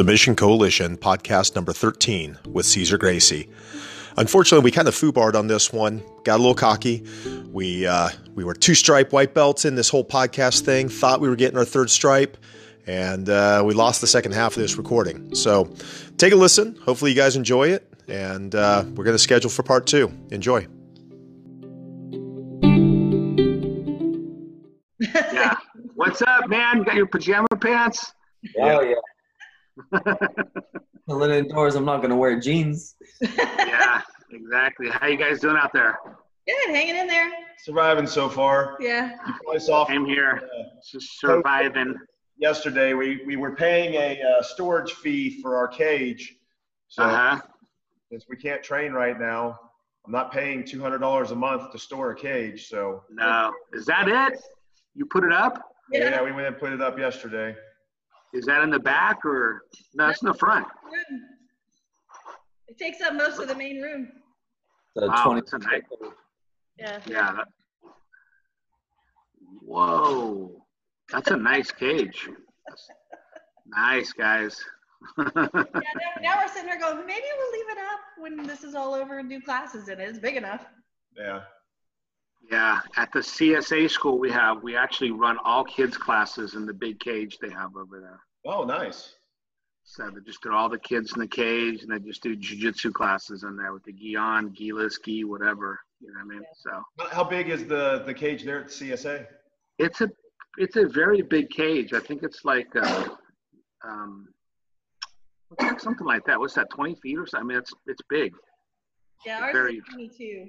Submission 0.00 0.34
Coalition, 0.34 0.96
podcast 0.96 1.54
number 1.54 1.74
13 1.74 2.38
with 2.48 2.64
Cesar 2.64 2.96
Gracie. 2.96 3.50
Unfortunately, 4.16 4.64
we 4.64 4.70
kind 4.70 4.88
of 4.88 4.94
foobarred 4.94 5.34
on 5.34 5.46
this 5.46 5.74
one, 5.74 6.02
got 6.24 6.36
a 6.36 6.42
little 6.42 6.54
cocky. 6.54 7.04
We, 7.52 7.86
uh, 7.86 8.08
we 8.34 8.42
were 8.42 8.54
two 8.54 8.74
stripe 8.74 9.12
white 9.12 9.34
belts 9.34 9.66
in 9.66 9.74
this 9.74 9.90
whole 9.90 10.02
podcast 10.02 10.62
thing, 10.62 10.88
thought 10.88 11.20
we 11.20 11.28
were 11.28 11.36
getting 11.36 11.58
our 11.58 11.66
third 11.66 11.90
stripe, 11.90 12.38
and 12.86 13.28
uh, 13.28 13.62
we 13.62 13.74
lost 13.74 14.00
the 14.00 14.06
second 14.06 14.32
half 14.32 14.56
of 14.56 14.62
this 14.62 14.78
recording. 14.78 15.34
So 15.34 15.70
take 16.16 16.32
a 16.32 16.36
listen. 16.36 16.76
Hopefully, 16.76 17.10
you 17.10 17.16
guys 17.18 17.36
enjoy 17.36 17.68
it, 17.68 17.86
and 18.08 18.54
uh, 18.54 18.84
we're 18.94 19.04
going 19.04 19.14
to 19.14 19.18
schedule 19.18 19.50
for 19.50 19.62
part 19.62 19.86
two. 19.86 20.10
Enjoy. 20.30 20.66
yeah. 25.34 25.56
What's 25.94 26.22
up, 26.22 26.48
man? 26.48 26.84
Got 26.84 26.94
your 26.94 27.06
pajama 27.06 27.48
pants? 27.60 28.14
Oh 28.58 28.80
yeah. 28.80 28.94
I 28.96 29.09
live 31.06 31.30
indoors. 31.30 31.74
I'm 31.74 31.84
not 31.84 32.02
gonna 32.02 32.16
wear 32.16 32.38
jeans. 32.40 32.96
yeah, 33.20 34.00
exactly. 34.30 34.88
How 34.90 35.06
you 35.06 35.16
guys 35.16 35.40
doing 35.40 35.56
out 35.56 35.72
there? 35.72 35.98
Good, 36.46 36.74
hanging 36.74 36.96
in 36.96 37.06
there. 37.06 37.30
Surviving 37.58 38.06
so 38.06 38.28
far. 38.28 38.76
Yeah. 38.80 39.10
You 39.26 39.34
probably 39.44 39.60
saw 39.60 39.86
Same 39.86 40.04
here. 40.06 40.48
Just 40.90 41.20
surviving. 41.20 41.94
yesterday. 42.38 42.94
We 42.94 43.22
we 43.26 43.36
were 43.36 43.54
paying 43.54 43.94
a 43.94 44.20
uh, 44.22 44.42
storage 44.42 44.92
fee 44.92 45.40
for 45.42 45.56
our 45.56 45.68
cage, 45.68 46.36
so 46.88 47.02
Uh 47.04 47.08
huh. 47.36 47.40
since 48.10 48.24
we 48.28 48.36
can't 48.36 48.62
train 48.62 48.92
right 48.92 49.18
now, 49.20 49.58
I'm 50.06 50.12
not 50.12 50.32
paying 50.32 50.64
two 50.64 50.80
hundred 50.80 50.98
dollars 50.98 51.30
a 51.32 51.36
month 51.36 51.70
to 51.72 51.78
store 51.78 52.12
a 52.12 52.16
cage. 52.16 52.68
So 52.68 53.04
No. 53.10 53.52
Is 53.74 53.84
that 53.86 54.08
it? 54.08 54.40
You 54.94 55.04
put 55.06 55.24
it 55.24 55.32
up? 55.32 55.62
Yeah, 55.92 56.10
yeah, 56.10 56.22
we 56.22 56.30
went 56.32 56.46
and 56.46 56.56
put 56.58 56.72
it 56.72 56.80
up 56.80 56.98
yesterday. 56.98 57.54
Is 58.32 58.46
that 58.46 58.62
in 58.62 58.70
the 58.70 58.78
back 58.78 59.24
or 59.24 59.62
no? 59.94 60.08
It's 60.08 60.22
in 60.22 60.28
the 60.28 60.34
front. 60.34 60.66
It 62.68 62.78
takes 62.78 63.00
up 63.00 63.14
most 63.14 63.40
of 63.40 63.48
the 63.48 63.54
main 63.54 63.82
room. 63.82 64.12
The 64.94 65.08
Wow, 65.08 65.24
20 65.24 65.40
that's 65.40 65.52
a 65.52 65.58
nice. 65.58 65.82
Yeah. 66.78 67.00
Yeah. 67.06 67.32
That, 67.32 67.46
whoa, 69.60 70.64
that's 71.10 71.30
a 71.30 71.36
nice 71.36 71.70
cage. 71.70 72.28
Nice 73.66 74.12
guys. 74.12 74.58
yeah 75.18 75.24
now, 75.34 75.50
now 76.20 76.38
we're 76.38 76.48
sitting 76.48 76.66
there 76.66 76.78
going, 76.78 77.06
maybe 77.06 77.24
we'll 77.38 77.52
leave 77.52 77.70
it 77.70 77.78
up 77.78 78.00
when 78.18 78.46
this 78.46 78.64
is 78.64 78.74
all 78.74 78.94
over 78.94 79.18
and 79.18 79.30
do 79.30 79.40
classes 79.40 79.88
in 79.88 80.00
it. 80.00 80.08
It's 80.08 80.18
big 80.18 80.36
enough. 80.36 80.66
Yeah. 81.16 81.40
Yeah, 82.50 82.80
at 82.96 83.12
the 83.12 83.20
CSA 83.20 83.90
school 83.90 84.18
we 84.18 84.30
have, 84.30 84.62
we 84.62 84.76
actually 84.76 85.10
run 85.10 85.36
all 85.44 85.64
kids 85.64 85.96
classes 85.96 86.54
in 86.54 86.66
the 86.66 86.72
big 86.72 86.98
cage 87.00 87.38
they 87.40 87.50
have 87.50 87.76
over 87.76 88.00
there. 88.00 88.20
Oh, 88.46 88.64
nice. 88.64 89.14
So 89.84 90.08
they 90.10 90.20
just 90.24 90.42
do 90.42 90.52
all 90.52 90.68
the 90.68 90.78
kids 90.78 91.12
in 91.14 91.20
the 91.20 91.26
cage, 91.26 91.82
and 91.82 91.90
they 91.92 91.98
just 91.98 92.22
do 92.22 92.36
jujitsu 92.36 92.92
classes 92.92 93.42
in 93.44 93.56
there 93.56 93.72
with 93.72 93.84
the 93.84 93.92
gi 93.92 94.16
on, 94.16 94.54
gi-less, 94.54 94.98
gi, 95.04 95.24
whatever. 95.24 95.78
You 96.00 96.08
know 96.12 96.24
what 96.24 96.34
I 96.34 96.38
mean? 96.38 96.42
So 96.56 96.70
How- 96.98 97.08
How 97.16 97.24
big 97.24 97.50
is 97.50 97.66
the 97.66 98.02
the 98.06 98.14
cage 98.14 98.44
there 98.44 98.60
at 98.60 98.68
CSA? 98.68 99.26
it's 99.78 100.00
a 100.00 100.08
it's 100.58 100.76
a 100.76 100.86
very 100.88 101.22
big 101.22 101.50
cage. 101.50 101.92
I 101.92 102.00
think 102.00 102.22
it's 102.22 102.44
like 102.44 102.68
uh, 102.74 103.08
um, 103.86 104.28
what's 105.48 105.64
that, 105.64 105.80
something 105.80 106.06
like 106.06 106.24
that. 106.26 106.38
What's 106.38 106.54
that? 106.54 106.70
Twenty 106.70 106.94
feet 107.02 107.18
or 107.18 107.26
something? 107.26 107.46
I 107.50 107.54
mean, 107.54 107.58
it's 107.58 107.72
it's 107.86 108.02
big. 108.08 108.32
Yeah, 109.26 109.40
ours 109.42 109.52
Very- 109.52 109.76
is 109.76 109.84
22. 109.92 110.48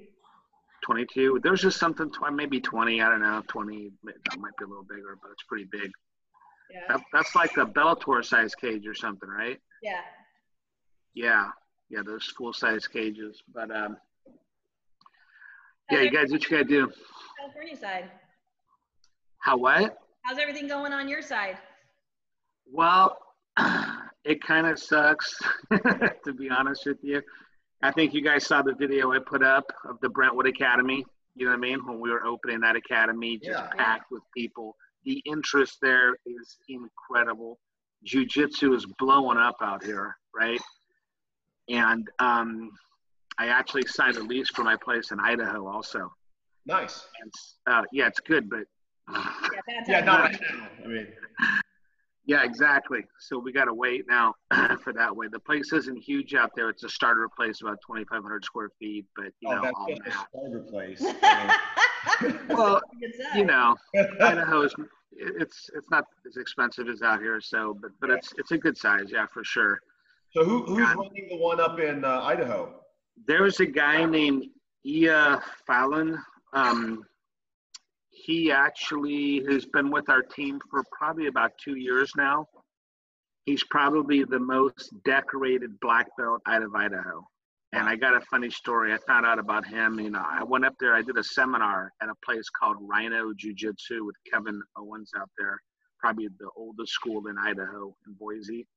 22. 0.85 1.39
There's 1.43 1.61
just 1.61 1.79
something, 1.79 2.09
tw- 2.11 2.33
maybe 2.33 2.59
20. 2.59 3.01
I 3.01 3.09
don't 3.09 3.21
know. 3.21 3.41
20. 3.47 3.91
That 4.03 4.39
might 4.39 4.55
be 4.57 4.65
a 4.65 4.67
little 4.67 4.83
bigger, 4.83 5.17
but 5.21 5.31
it's 5.31 5.43
pretty 5.47 5.67
big. 5.71 5.91
Yeah. 6.71 6.81
That, 6.89 7.01
that's 7.13 7.35
like 7.35 7.57
a 7.57 7.65
Bellator 7.65 8.23
size 8.23 8.55
cage 8.55 8.87
or 8.87 8.93
something, 8.93 9.29
right? 9.29 9.59
Yeah. 9.83 10.01
Yeah, 11.13 11.49
yeah, 11.89 12.01
those 12.05 12.25
full 12.37 12.53
size 12.53 12.87
cages. 12.87 13.41
But 13.53 13.69
um, 13.75 13.97
yeah, 15.89 15.97
How's 15.97 16.05
you 16.05 16.11
guys, 16.11 16.31
what 16.31 16.43
you 16.43 16.49
gotta 16.49 16.63
do? 16.63 16.91
California 17.39 17.75
side. 17.75 18.09
How 19.39 19.57
what? 19.57 19.97
How's 20.23 20.37
everything 20.37 20.67
going 20.67 20.93
on 20.93 21.09
your 21.09 21.21
side? 21.21 21.57
Well, 22.71 23.17
it 24.23 24.41
kind 24.41 24.67
of 24.67 24.79
sucks, 24.79 25.37
to 25.71 26.33
be 26.33 26.49
honest 26.49 26.85
with 26.85 26.99
you. 27.01 27.21
I 27.83 27.91
think 27.91 28.13
you 28.13 28.21
guys 28.21 28.45
saw 28.45 28.61
the 28.61 28.73
video 28.75 29.11
I 29.11 29.19
put 29.19 29.43
up 29.43 29.65
of 29.85 29.99
the 30.01 30.09
Brentwood 30.09 30.47
Academy. 30.47 31.03
You 31.35 31.45
know 31.45 31.51
what 31.51 31.57
I 31.57 31.61
mean? 31.61 31.85
When 31.85 31.99
we 31.99 32.11
were 32.11 32.25
opening 32.25 32.59
that 32.61 32.75
academy, 32.75 33.37
just 33.37 33.59
Yeah. 33.59 33.67
packed 33.77 34.11
with 34.11 34.21
people. 34.35 34.75
The 35.03 35.21
interest 35.25 35.79
there 35.81 36.15
is 36.25 36.57
incredible. 36.67 37.59
Jiu-jitsu 38.03 38.73
is 38.73 38.85
blowing 38.99 39.37
up 39.37 39.55
out 39.61 39.83
here, 39.83 40.15
right? 40.35 40.61
And 41.69 42.07
um, 42.19 42.71
I 43.39 43.47
actually 43.47 43.83
signed 43.87 44.17
a 44.17 44.23
lease 44.23 44.49
for 44.49 44.63
my 44.63 44.75
place 44.75 45.11
in 45.11 45.19
Idaho 45.19 45.67
also. 45.67 46.13
Nice. 46.65 47.07
And, 47.21 47.31
uh, 47.67 47.83
yeah, 47.91 48.07
it's 48.07 48.19
good, 48.19 48.49
but 48.49 48.65
Yeah, 49.11 49.33
that's 49.67 49.89
Yeah, 49.89 49.99
not 50.01 50.19
right 50.21 50.41
now. 50.41 50.69
I 50.83 50.87
mean, 50.87 51.07
Yeah, 52.31 52.45
exactly. 52.45 53.01
So 53.19 53.37
we 53.37 53.51
got 53.51 53.65
to 53.65 53.73
wait 53.73 54.05
now 54.07 54.35
for 54.83 54.93
that 54.93 55.13
way. 55.13 55.27
The 55.29 55.37
place 55.37 55.73
isn't 55.73 55.97
huge 55.97 56.33
out 56.33 56.51
there. 56.55 56.69
It's 56.69 56.85
a 56.85 56.89
starter 56.89 57.27
place, 57.27 57.59
about 57.59 57.79
2,500 57.85 58.45
square 58.45 58.69
feet, 58.79 59.05
but 59.17 59.33
you 59.41 59.49
oh, 59.49 59.55
know, 59.55 59.61
that's 59.63 59.73
all 59.77 59.87
just 59.89 60.01
a 60.01 60.09
that. 60.09 60.27
starter 60.29 60.59
place. 60.61 61.03
Well, 62.47 62.81
you 63.35 63.43
know, 63.43 63.75
mean- 63.93 64.07
Idaho's 64.21 64.73
it's 65.11 65.69
it's 65.75 65.91
not 65.91 66.05
as 66.25 66.37
expensive 66.37 66.87
as 66.87 67.01
out 67.01 67.19
here, 67.19 67.41
so 67.41 67.77
but 67.79 67.91
but 67.99 68.09
it's 68.09 68.33
it's 68.37 68.51
a 68.51 68.57
good 68.57 68.77
size, 68.77 69.07
yeah, 69.09 69.25
for 69.31 69.43
sure. 69.43 69.79
so 70.33 70.43
who 70.43 70.63
who's 70.63 70.87
running 70.95 71.27
the 71.29 71.37
one 71.37 71.59
up 71.59 71.79
in 71.79 72.03
uh, 72.05 72.21
Idaho? 72.21 72.73
There's 73.27 73.59
a 73.59 73.65
guy 73.65 74.05
named 74.05 74.45
Ia 74.85 75.43
Fallon. 75.67 76.17
Um, 76.53 77.03
he 78.23 78.51
actually 78.51 79.43
has 79.49 79.65
been 79.65 79.91
with 79.91 80.09
our 80.09 80.21
team 80.21 80.59
for 80.69 80.83
probably 80.91 81.27
about 81.27 81.51
two 81.57 81.75
years 81.75 82.11
now. 82.15 82.47
He's 83.45 83.63
probably 83.63 84.23
the 84.23 84.39
most 84.39 84.93
decorated 85.03 85.79
black 85.79 86.07
belt 86.17 86.41
out 86.47 86.61
of 86.61 86.75
Idaho. 86.75 87.27
And 87.73 87.87
I 87.87 87.95
got 87.95 88.15
a 88.15 88.21
funny 88.21 88.49
story. 88.49 88.93
I 88.93 88.97
found 89.07 89.25
out 89.25 89.39
about 89.39 89.65
him. 89.65 89.99
You 89.99 90.11
know, 90.11 90.23
I 90.23 90.43
went 90.43 90.65
up 90.65 90.75
there. 90.79 90.93
I 90.93 91.01
did 91.01 91.17
a 91.17 91.23
seminar 91.23 91.91
at 92.01 92.09
a 92.09 92.15
place 92.23 92.49
called 92.49 92.77
Rhino 92.81 93.33
Jiu 93.33 93.53
Jitsu 93.53 94.05
with 94.05 94.15
Kevin 94.31 94.61
Owens 94.77 95.11
out 95.17 95.29
there, 95.37 95.59
probably 95.99 96.27
the 96.27 96.49
oldest 96.55 96.91
school 96.91 97.27
in 97.27 97.37
Idaho 97.37 97.95
in 98.05 98.13
Boise. 98.13 98.67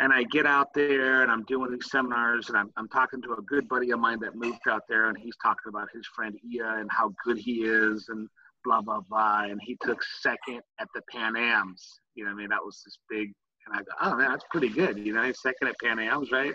And 0.00 0.12
I 0.12 0.24
get 0.24 0.46
out 0.46 0.74
there 0.74 1.22
and 1.22 1.30
I'm 1.30 1.44
doing 1.44 1.70
these 1.70 1.90
seminars 1.90 2.48
and 2.48 2.58
I'm, 2.58 2.70
I'm 2.76 2.88
talking 2.88 3.22
to 3.22 3.34
a 3.34 3.42
good 3.42 3.68
buddy 3.68 3.92
of 3.92 4.00
mine 4.00 4.18
that 4.20 4.34
moved 4.34 4.66
out 4.68 4.82
there 4.88 5.08
and 5.08 5.16
he's 5.16 5.36
talking 5.40 5.68
about 5.68 5.88
his 5.94 6.04
friend 6.06 6.36
Ia 6.52 6.80
and 6.80 6.90
how 6.90 7.14
good 7.24 7.38
he 7.38 7.62
is 7.62 8.08
and 8.08 8.28
blah, 8.64 8.80
blah, 8.80 9.00
blah. 9.08 9.44
And 9.44 9.60
he 9.62 9.76
took 9.82 10.02
second 10.20 10.60
at 10.80 10.88
the 10.94 11.02
Pan 11.10 11.36
Ams. 11.36 12.00
You 12.14 12.24
know 12.24 12.30
I 12.30 12.34
mean? 12.34 12.48
That 12.48 12.64
was 12.64 12.82
this 12.84 12.98
big. 13.10 13.32
And 13.66 13.76
I 13.76 13.78
go, 13.78 13.92
oh 14.02 14.16
man, 14.16 14.30
that's 14.30 14.44
pretty 14.50 14.68
good. 14.68 14.98
You 14.98 15.12
know, 15.12 15.30
second 15.32 15.68
at 15.68 15.78
Pan 15.82 15.98
Ams, 15.98 16.32
right? 16.32 16.54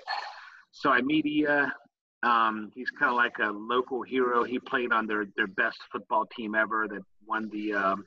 So 0.72 0.92
I 0.92 1.02
meet 1.02 1.26
Ia. 1.26 1.74
Um, 2.24 2.72
he's 2.74 2.90
kind 2.90 3.10
of 3.10 3.16
like 3.16 3.38
a 3.40 3.52
local 3.52 4.02
hero. 4.02 4.44
He 4.44 4.60
played 4.60 4.92
on 4.92 5.08
their, 5.08 5.26
their 5.38 5.48
best 5.48 5.78
football 5.92 6.26
team 6.36 6.56
ever 6.56 6.88
that 6.90 7.02
won 7.26 7.50
the, 7.52 7.74
um, 7.74 8.06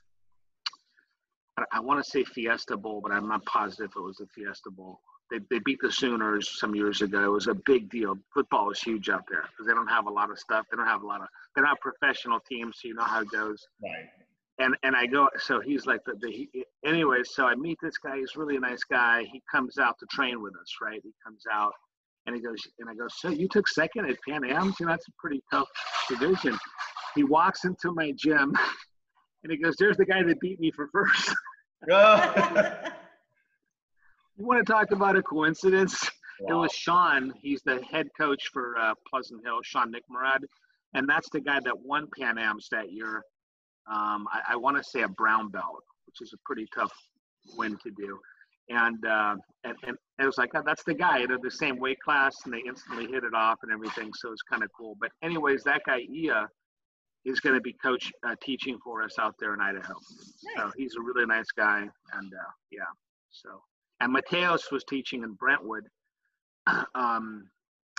I, 1.56 1.65
I 1.75 1.81
want 1.81 2.05
to 2.05 2.11
say 2.11 2.25
Fiesta 2.25 2.77
Bowl, 2.77 3.00
but 3.00 3.12
I'm 3.12 3.28
not 3.28 3.44
positive 3.47 3.91
it 3.97 4.00
was 4.00 4.17
the 4.17 4.27
Fiesta 4.34 4.71
Bowl 4.71 5.00
they, 5.31 5.39
they 5.51 5.59
beat 5.61 5.79
the 5.81 5.91
Sooners 5.91 6.59
some 6.59 6.75
years 6.75 7.03
ago. 7.03 7.25
It 7.25 7.29
was 7.29 7.47
a 7.47 7.55
big 7.55 7.91
deal. 7.91 8.17
Football 8.35 8.71
is 8.71 8.81
huge 8.81 9.09
out 9.09 9.25
there 9.31 9.43
because 9.43 9.67
they 9.67 9.75
don't 9.75 9.89
have 9.89 10.07
a 10.07 10.11
lot 10.11 10.31
of 10.31 10.39
stuff. 10.39 10.67
They 10.71 10.77
don't 10.77 10.87
have 10.87 11.03
a 11.03 11.07
lot 11.07 11.21
of. 11.21 11.29
They're 11.55 11.65
not 11.65 11.81
professional 11.81 12.41
teams, 12.41 12.79
so 12.81 12.89
you 12.89 12.95
know 12.95 13.05
how 13.05 13.21
it 13.23 13.31
goes. 13.31 13.67
Right. 13.82 14.09
And 14.59 14.77
and 14.82 14.94
I 14.94 15.06
go. 15.06 15.29
So 15.38 15.61
he's 15.61 15.87
like 15.87 16.00
the. 16.05 16.15
the 16.21 16.31
he, 16.31 16.65
anyway, 16.85 17.19
so 17.25 17.47
I 17.47 17.55
meet 17.55 17.79
this 17.82 17.99
guy. 17.99 18.19
He's 18.19 18.37
really 18.37 18.56
a 18.56 18.61
nice 18.61 18.85
guy. 18.85 19.25
He 19.31 19.43
comes 19.50 19.79
out 19.79 19.99
to 20.00 20.06
train 20.11 20.43
with 20.43 20.55
us, 20.56 20.75
right? 20.82 21.00
He 21.03 21.12
comes 21.25 21.44
out 21.50 21.73
and 22.26 22.37
he 22.37 22.43
goes 22.43 22.59
and 22.79 22.88
I 22.88 22.94
go. 22.94 23.06
So 23.09 23.29
you 23.29 23.49
took 23.49 23.69
second 23.69 24.09
at 24.11 24.17
Pan 24.29 24.44
Am's? 24.44 24.79
You 24.81 24.87
know 24.87 24.93
that's 24.93 25.09
a 25.09 25.12
pretty 25.19 25.43
tough 25.50 25.69
division. 26.09 26.59
He 27.15 27.25
walks 27.25 27.65
into 27.65 27.93
my 27.93 28.12
gym 28.12 28.55
and 29.43 29.53
he 29.53 29.56
goes, 29.56 29.76
"There's 29.79 29.97
the 29.97 30.05
guy 30.05 30.23
that 30.23 30.41
beat 30.41 30.61
me 30.61 30.71
for 30.71 30.88
first. 30.93 31.35
you 34.40 34.46
want 34.46 34.66
to 34.66 34.72
talk 34.72 34.90
about 34.90 35.16
a 35.16 35.22
coincidence? 35.22 36.10
It 36.48 36.54
was 36.54 36.72
Sean. 36.72 37.34
He's 37.42 37.60
the 37.62 37.82
head 37.82 38.08
coach 38.19 38.48
for 38.52 38.78
uh, 38.78 38.94
Pleasant 39.08 39.44
Hill, 39.44 39.58
Sean 39.62 39.92
Nickmerad, 39.92 40.38
and 40.94 41.06
that's 41.06 41.28
the 41.31 41.40
guy 41.40 41.60
that 41.60 41.78
won 41.78 42.08
Pan 42.19 42.38
Am's 42.38 42.69
that 42.72 42.90
year. 42.90 43.22
Um, 43.90 44.26
I, 44.32 44.52
I 44.52 44.56
want 44.56 44.78
to 44.78 44.82
say 44.82 45.02
a 45.02 45.08
brown 45.08 45.50
belt, 45.50 45.84
which 46.06 46.22
is 46.22 46.32
a 46.32 46.38
pretty 46.46 46.66
tough 46.75 46.92
win 47.58 47.76
to 47.82 47.90
do. 47.90 48.19
And 48.70 49.04
uh, 49.04 49.37
and, 49.64 49.76
and 49.87 49.96
it 50.19 50.25
was 50.25 50.38
like, 50.38 50.50
oh, 50.54 50.62
that's 50.64 50.84
the 50.84 50.94
guy. 50.94 51.26
They're 51.26 51.38
the 51.42 51.50
same 51.50 51.78
weight 51.78 52.00
class, 52.00 52.34
and 52.44 52.54
they 52.54 52.62
instantly 52.66 53.06
hit 53.06 53.25
it 53.25 53.34
off 53.34 53.58
and 53.62 53.72
everything. 53.72 54.10
So 54.14 54.32
it's 54.32 54.42
kind 54.42 54.62
of 54.62 54.70
cool. 54.78 54.96
But 54.98 55.10
anyways, 55.22 55.62
that 55.64 55.82
guy 55.87 55.98
Ia 56.10 56.48
is 57.26 57.40
going 57.40 57.56
to 57.56 57.60
be 57.60 57.75
coach 57.82 58.10
uh, 58.26 58.37
teaching 58.42 58.78
for 58.82 59.02
us 59.02 59.19
out 59.19 59.34
there 59.38 59.52
in 59.52 59.60
Idaho. 59.60 59.94
So 60.56 60.70
he's 60.76 60.94
a 60.94 61.02
really 61.02 61.26
nice 61.26 61.50
guy, 61.54 61.81
and 62.14 62.32
uh, 62.32 62.50
yeah. 62.70 62.84
So 63.31 63.60
and 64.00 64.14
Mateos 64.14 64.70
was 64.73 64.85
teaching 64.85 65.23
in 65.23 65.35
Brentwood. 65.35 65.85
Um, 66.94 67.49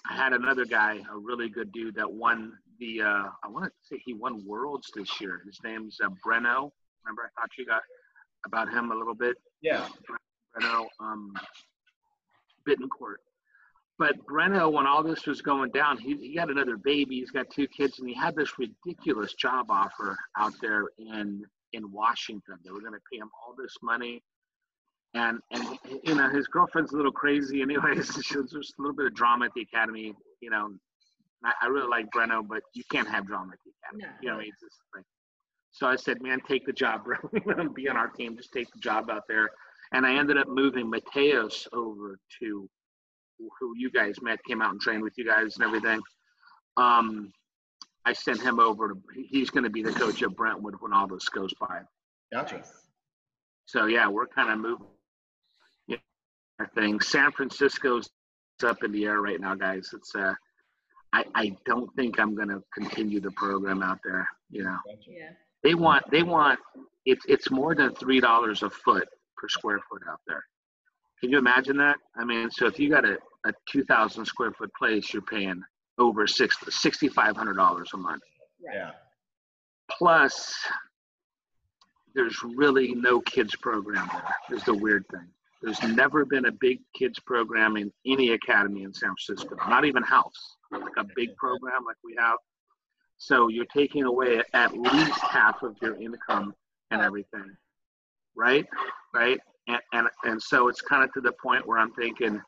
I 0.09 0.15
had 0.15 0.33
another 0.33 0.65
guy, 0.65 1.01
a 1.11 1.17
really 1.17 1.49
good 1.49 1.71
dude 1.71 1.95
that 1.95 2.11
won 2.11 2.53
the. 2.79 3.01
Uh, 3.01 3.23
I 3.43 3.47
want 3.49 3.65
to 3.65 3.71
say 3.83 4.01
he 4.03 4.13
won 4.13 4.45
worlds 4.45 4.89
this 4.95 5.19
year. 5.19 5.41
His 5.45 5.59
name's 5.63 5.97
uh, 6.03 6.09
Breno. 6.25 6.71
Remember, 7.03 7.23
I 7.23 7.41
thought 7.41 7.49
you 7.57 7.65
got 7.65 7.81
about 8.45 8.69
him 8.69 8.91
a 8.91 8.95
little 8.95 9.15
bit. 9.15 9.35
Yeah. 9.61 9.87
Breno 10.55 10.85
um, 10.99 11.33
Bittencourt. 12.67 13.17
But 13.99 14.15
Breno, 14.25 14.71
when 14.71 14.87
all 14.87 15.03
this 15.03 15.27
was 15.27 15.41
going 15.41 15.69
down, 15.71 15.97
he, 15.97 16.15
he 16.15 16.35
got 16.35 16.49
another 16.49 16.77
baby. 16.77 17.19
He's 17.19 17.31
got 17.31 17.49
two 17.51 17.67
kids, 17.67 17.99
and 17.99 18.07
he 18.07 18.15
had 18.15 18.35
this 18.35 18.53
ridiculous 18.57 19.33
job 19.33 19.67
offer 19.69 20.17
out 20.37 20.53
there 20.61 20.85
in 20.97 21.43
in 21.73 21.91
Washington. 21.91 22.55
They 22.63 22.71
were 22.71 22.81
going 22.81 22.93
to 22.93 22.99
pay 23.11 23.19
him 23.19 23.29
all 23.45 23.55
this 23.57 23.75
money, 23.81 24.23
and 25.13 25.39
and 25.51 25.77
you 26.03 26.15
know 26.15 26.29
his 26.29 26.47
girlfriend's 26.47 26.93
a 26.93 26.95
little 26.95 27.11
crazy, 27.11 27.61
anyways. 27.61 28.07
There's 28.33 28.51
just 28.51 28.73
a 28.77 28.81
little 28.81 28.95
bit 28.95 29.07
of 29.07 29.15
drama 29.15 29.45
at 29.45 29.51
the 29.53 29.61
academy. 29.61 30.13
You 30.41 30.49
know, 30.49 30.69
I, 31.43 31.53
I 31.63 31.67
really 31.67 31.89
like 31.89 32.07
Breno, 32.15 32.47
but 32.47 32.61
you 32.73 32.83
can't 32.91 33.09
have 33.09 33.27
drama 33.27 33.53
at 33.53 33.59
the 33.65 33.71
academy. 33.83 34.03
No. 34.03 34.17
You 34.21 34.33
know, 34.33 34.39
it's 34.39 34.59
just 34.61 34.77
like. 34.95 35.03
So 35.73 35.87
I 35.87 35.95
said, 35.95 36.21
man, 36.21 36.39
take 36.47 36.65
the 36.65 36.73
job, 36.73 37.05
bro. 37.05 37.15
Be 37.75 37.87
on 37.87 37.95
our 37.95 38.09
team. 38.09 38.35
Just 38.35 38.51
take 38.51 38.69
the 38.73 38.79
job 38.79 39.09
out 39.09 39.23
there. 39.29 39.49
And 39.93 40.05
I 40.05 40.15
ended 40.15 40.37
up 40.37 40.49
moving 40.49 40.91
Mateos 40.91 41.65
over 41.71 42.17
to 42.39 42.69
who 43.59 43.73
you 43.77 43.89
guys 43.89 44.15
met, 44.21 44.39
came 44.45 44.61
out 44.61 44.71
and 44.71 44.81
trained 44.81 45.01
with 45.01 45.13
you 45.17 45.25
guys 45.25 45.55
and 45.55 45.63
everything. 45.63 46.01
Um, 46.75 47.31
I 48.05 48.11
sent 48.11 48.41
him 48.41 48.59
over 48.59 48.89
to, 48.89 48.95
he's 49.29 49.49
going 49.49 49.63
to 49.63 49.69
be 49.69 49.81
the 49.81 49.93
coach 49.93 50.21
of 50.23 50.35
Brentwood 50.35 50.75
when 50.81 50.91
all 50.91 51.07
this 51.07 51.29
goes 51.29 51.53
by. 51.59 51.79
Gotcha. 52.33 52.63
So 53.65 53.85
yeah, 53.85 54.09
we're 54.09 54.27
kind 54.27 54.51
of 54.51 54.59
moving 54.59 54.87
yeah, 54.87 54.87
our 54.87 55.00
thing. 56.75 56.99
San 56.99 57.31
Francisco's 57.31 58.09
up 58.63 58.83
in 58.83 58.91
the 58.91 59.05
air 59.05 59.21
right 59.21 59.39
now, 59.41 59.55
guys. 59.55 59.89
It's 59.93 60.13
uh, 60.15 60.33
I 61.13 61.23
I 61.35 61.55
don't 61.65 61.89
think 61.95 62.19
I'm 62.19 62.35
going 62.35 62.49
to 62.49 62.61
continue 62.77 63.19
the 63.19 63.31
program 63.31 63.81
out 63.81 63.99
there. 64.03 64.27
You 64.49 64.63
know, 64.63 64.77
Yeah. 65.07 65.29
they 65.63 65.73
want 65.75 66.03
they 66.11 66.23
want 66.23 66.59
it's 67.05 67.25
it's 67.27 67.49
more 67.49 67.73
than 67.75 67.95
three 67.95 68.19
dollars 68.19 68.61
a 68.63 68.69
foot 68.69 69.07
per 69.37 69.47
square 69.49 69.79
foot 69.89 70.01
out 70.09 70.19
there. 70.27 70.43
Can 71.19 71.29
you 71.31 71.37
imagine 71.37 71.77
that? 71.77 71.97
I 72.15 72.23
mean, 72.25 72.49
so 72.51 72.65
if 72.67 72.79
you 72.79 72.89
got 72.89 73.05
a, 73.05 73.17
a 73.45 73.51
two 73.71 73.83
thousand 73.85 74.25
square 74.25 74.51
foot 74.51 74.71
place, 74.77 75.11
you're 75.13 75.21
paying 75.23 75.61
over 75.97 76.27
six 76.27 76.55
sixty 76.69 77.07
five 77.07 77.35
hundred 77.35 77.55
dollars 77.55 77.89
a 77.93 77.97
month. 77.97 78.21
Yeah. 78.59 78.91
Plus, 79.97 80.53
there's 82.13 82.37
really 82.55 82.93
no 82.93 83.21
kids 83.21 83.55
program 83.55 84.09
there. 84.11 84.57
Is 84.57 84.63
the 84.63 84.73
weird 84.73 85.05
thing. 85.11 85.27
There's 85.61 85.81
never 85.83 86.25
been 86.25 86.45
a 86.45 86.51
big 86.51 86.79
kids 86.97 87.19
program 87.19 87.77
in 87.77 87.91
any 88.05 88.31
academy 88.31 88.83
in 88.83 88.93
San 88.93 89.13
Francisco. 89.25 89.55
Not 89.69 89.85
even 89.85 90.01
house, 90.03 90.57
like 90.71 90.97
a 90.97 91.05
big 91.15 91.35
program 91.35 91.85
like 91.85 91.97
we 92.03 92.15
have. 92.17 92.37
So 93.17 93.47
you're 93.49 93.65
taking 93.65 94.03
away 94.05 94.41
at 94.53 94.75
least 94.75 95.19
half 95.19 95.61
of 95.61 95.75
your 95.81 95.95
income 96.01 96.55
and 96.89 97.01
everything, 97.01 97.55
right? 98.35 98.65
Right? 99.13 99.39
And 99.67 99.79
and, 99.93 100.07
and 100.23 100.41
so 100.41 100.67
it's 100.67 100.81
kind 100.81 101.03
of 101.03 101.13
to 101.13 101.21
the 101.21 101.33
point 101.43 101.67
where 101.67 101.77
I'm 101.77 101.91
thinking. 101.93 102.41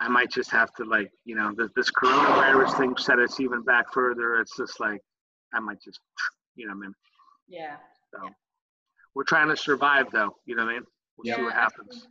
I 0.00 0.08
might 0.08 0.32
just 0.32 0.50
have 0.50 0.74
to 0.74 0.84
like, 0.84 1.10
you 1.24 1.36
know, 1.36 1.52
this, 1.56 1.70
this 1.76 1.88
coronavirus 1.92 2.76
thing 2.76 2.96
set 2.96 3.20
us 3.20 3.38
even 3.38 3.62
back 3.62 3.92
further. 3.92 4.40
It's 4.40 4.56
just 4.56 4.80
like, 4.80 5.00
I 5.54 5.60
might 5.60 5.80
just, 5.80 6.00
you 6.56 6.66
know, 6.66 6.72
what 6.74 6.78
I 6.78 6.86
mean, 6.86 6.94
Yeah. 7.46 7.76
so 8.12 8.28
we're 9.14 9.22
trying 9.22 9.48
to 9.48 9.56
survive 9.56 10.06
though. 10.10 10.34
You 10.44 10.56
know 10.56 10.64
what 10.64 10.70
I 10.72 10.74
mean? 10.78 10.82
We'll 11.16 11.34
see 11.34 11.42
what 11.42 11.54
happens. 11.54 12.08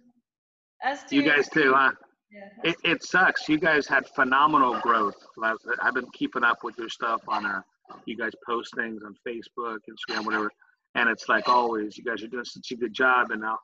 Us 0.85 1.03
too. 1.03 1.17
You 1.17 1.23
guys 1.23 1.49
too, 1.49 1.73
huh? 1.75 1.91
Yeah. 2.31 2.71
It, 2.71 2.75
it 2.83 3.03
sucks. 3.03 3.49
You 3.49 3.59
guys 3.59 3.87
had 3.87 4.07
phenomenal 4.07 4.79
growth. 4.79 5.15
Like, 5.35 5.57
I've 5.81 5.93
been 5.93 6.09
keeping 6.13 6.43
up 6.43 6.59
with 6.63 6.77
your 6.77 6.89
stuff 6.89 7.21
on 7.27 7.45
uh, 7.45 7.61
you 8.05 8.15
guys 8.15 8.31
post 8.47 8.73
things 8.75 9.03
on 9.03 9.15
Facebook, 9.27 9.79
Instagram, 9.89 10.25
whatever. 10.25 10.49
And 10.95 11.09
it's 11.09 11.27
like 11.27 11.49
always, 11.49 11.97
you 11.97 12.03
guys 12.03 12.23
are 12.23 12.27
doing 12.27 12.45
such 12.45 12.71
a 12.71 12.75
good 12.75 12.93
job. 12.93 13.31
And 13.31 13.41
now 13.41 13.57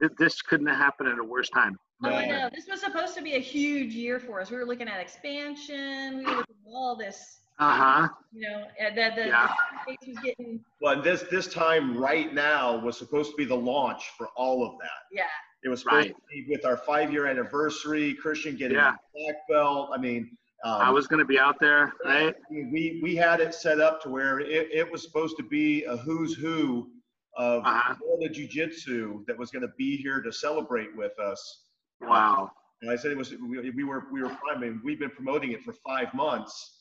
th- 0.00 0.12
this 0.18 0.40
couldn't 0.42 0.68
have 0.68 0.76
happened 0.76 1.08
at 1.08 1.18
a 1.18 1.24
worse 1.24 1.50
time. 1.50 1.76
Oh, 2.04 2.10
I 2.10 2.26
know. 2.26 2.50
This 2.54 2.66
was 2.70 2.80
supposed 2.80 3.16
to 3.16 3.22
be 3.22 3.34
a 3.34 3.40
huge 3.40 3.94
year 3.94 4.20
for 4.20 4.40
us. 4.40 4.50
We 4.50 4.56
were 4.56 4.66
looking 4.66 4.88
at 4.88 5.00
expansion. 5.00 6.18
We 6.18 6.24
were 6.26 6.36
looking 6.38 6.56
at 6.66 6.72
all 6.72 6.96
this, 6.96 7.40
Uh 7.58 7.74
huh. 7.74 8.08
you 8.32 8.42
know, 8.42 8.64
and 8.78 8.96
the, 8.96 9.10
the, 9.16 9.26
Yeah. 9.28 9.48
the 9.86 9.96
was 10.10 10.18
getting, 10.22 10.60
Well, 10.82 11.00
this 11.00 11.22
this 11.30 11.46
time 11.46 11.96
right 11.96 12.32
now 12.34 12.76
was 12.78 12.98
supposed 12.98 13.30
to 13.30 13.36
be 13.36 13.44
the 13.46 13.54
launch 13.56 14.10
for 14.18 14.28
all 14.36 14.64
of 14.66 14.78
that. 14.80 14.90
yeah. 15.10 15.22
It 15.64 15.68
was 15.70 15.80
supposed 15.80 16.08
Right. 16.08 16.14
to 16.14 16.22
be 16.30 16.46
with 16.50 16.64
our 16.66 16.76
five 16.76 17.10
year 17.10 17.26
anniversary, 17.26 18.14
Christian 18.14 18.56
getting 18.56 18.76
Yeah. 18.76 18.90
a 18.92 19.18
black 19.18 19.36
belt. 19.48 19.90
I 19.94 19.96
mean, 19.98 20.36
um, 20.64 20.80
I 20.82 20.90
was 20.90 21.06
going 21.06 21.18
to 21.20 21.24
be 21.26 21.38
out 21.38 21.58
there, 21.58 21.92
right? 22.04 22.34
we 22.50 23.00
we 23.02 23.16
had 23.16 23.40
it 23.40 23.54
set 23.54 23.80
up 23.80 24.02
to 24.02 24.10
where 24.10 24.40
it, 24.40 24.68
it 24.70 24.90
was 24.92 25.02
supposed 25.02 25.36
to 25.38 25.42
be 25.42 25.84
a 25.84 25.96
who's 25.96 26.34
who 26.34 26.90
of 27.38 27.62
Uh-huh. 27.64 27.94
Florida 27.94 28.32
Jiu-Jitsu 28.34 29.24
that 29.26 29.36
was 29.36 29.50
going 29.50 29.62
to 29.62 29.72
be 29.78 29.96
here 29.96 30.20
to 30.22 30.32
celebrate 30.32 30.94
with 30.96 31.18
us. 31.18 31.64
Wow. 32.00 32.50
And 32.82 32.90
I 32.90 32.96
said 32.96 33.10
it 33.12 33.16
was 33.16 33.30
we, 33.32 33.70
we 33.70 33.84
were 33.84 34.04
we 34.12 34.22
were 34.22 34.36
I 34.54 34.58
mean 34.58 34.80
we've 34.84 34.98
been 34.98 35.10
promoting 35.10 35.52
it 35.52 35.62
for 35.62 35.72
five 35.72 36.12
months 36.12 36.75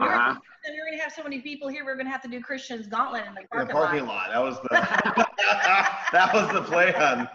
Uh 0.00 0.08
huh. 0.08 0.34
And 0.64 0.74
we 0.74 0.80
we're 0.80 0.90
gonna 0.90 1.02
have 1.02 1.12
so 1.12 1.22
many 1.22 1.40
people 1.40 1.68
here. 1.68 1.84
We 1.84 1.92
are 1.92 1.96
gonna 1.96 2.10
have 2.10 2.22
to 2.22 2.28
do 2.28 2.40
Christian's 2.40 2.86
gauntlet 2.86 3.24
in 3.26 3.34
the 3.34 3.40
in 3.40 3.46
parking, 3.48 3.68
the 3.68 3.72
parking 3.74 4.06
lot. 4.06 4.30
lot. 4.30 4.32
That 4.32 4.42
was 4.42 4.56
the 4.62 4.68
that 6.12 6.34
was 6.34 6.52
the 6.52 6.62
plan. 6.62 7.28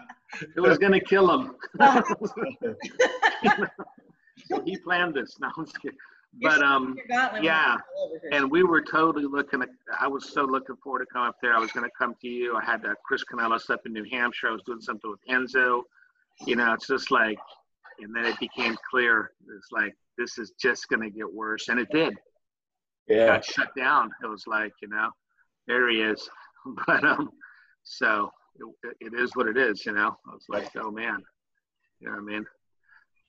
It 0.56 0.60
was 0.60 0.78
going 0.78 0.92
to 0.92 1.00
kill 1.00 1.30
him. 1.30 1.54
so 4.46 4.62
he 4.64 4.76
planned 4.78 5.14
this. 5.14 5.36
No, 5.40 5.48
I'm 5.56 5.64
just 5.64 5.80
kidding. 5.80 5.96
But 6.42 6.62
um, 6.62 6.96
gauntlet 7.08 7.44
yeah. 7.44 7.74
was 7.74 7.80
all 7.96 8.06
over 8.06 8.18
Christian. 8.20 8.42
and 8.42 8.50
we 8.50 8.62
were 8.62 8.82
totally 8.82 9.24
looking 9.24 9.62
at. 9.62 9.68
I 9.98 10.06
was 10.06 10.32
so 10.32 10.42
looking 10.42 10.76
forward 10.76 11.00
to 11.00 11.06
come 11.06 11.22
up 11.22 11.36
there. 11.40 11.54
I 11.54 11.58
was 11.58 11.72
going 11.72 11.84
to 11.84 11.92
come 11.98 12.14
to 12.20 12.28
you. 12.28 12.56
I 12.56 12.64
had 12.64 12.84
uh, 12.84 12.94
Chris 13.04 13.24
Canellis 13.24 13.70
up 13.70 13.80
in 13.86 13.92
New 13.92 14.04
Hampshire. 14.10 14.48
I 14.48 14.52
was 14.52 14.62
doing 14.66 14.80
something 14.80 15.10
with 15.10 15.20
Enzo. 15.30 15.82
You 16.46 16.56
know, 16.56 16.74
it's 16.74 16.88
just 16.88 17.10
like, 17.10 17.38
and 18.00 18.14
then 18.14 18.26
it 18.26 18.38
became 18.38 18.76
clear. 18.90 19.30
It's 19.56 19.72
like 19.72 19.94
this 20.18 20.36
is 20.36 20.52
just 20.60 20.88
going 20.88 21.02
to 21.02 21.10
get 21.10 21.32
worse, 21.32 21.68
and 21.68 21.80
it 21.80 21.88
did. 21.90 22.14
Yeah. 23.08 23.26
got 23.26 23.44
shut 23.44 23.68
down. 23.76 24.10
It 24.22 24.26
was 24.26 24.46
like, 24.46 24.72
you 24.82 24.88
know, 24.88 25.10
there 25.66 25.88
he 25.88 26.00
is. 26.00 26.28
But 26.88 27.04
um, 27.04 27.30
so 27.84 28.32
it, 28.82 28.96
it 28.98 29.14
is 29.14 29.36
what 29.36 29.46
it 29.46 29.56
is, 29.56 29.86
you 29.86 29.92
know. 29.92 30.16
I 30.28 30.34
was 30.34 30.46
like, 30.48 30.68
oh 30.74 30.90
man, 30.90 31.22
you 32.00 32.08
know 32.08 32.14
what 32.14 32.22
I 32.22 32.24
mean? 32.24 32.46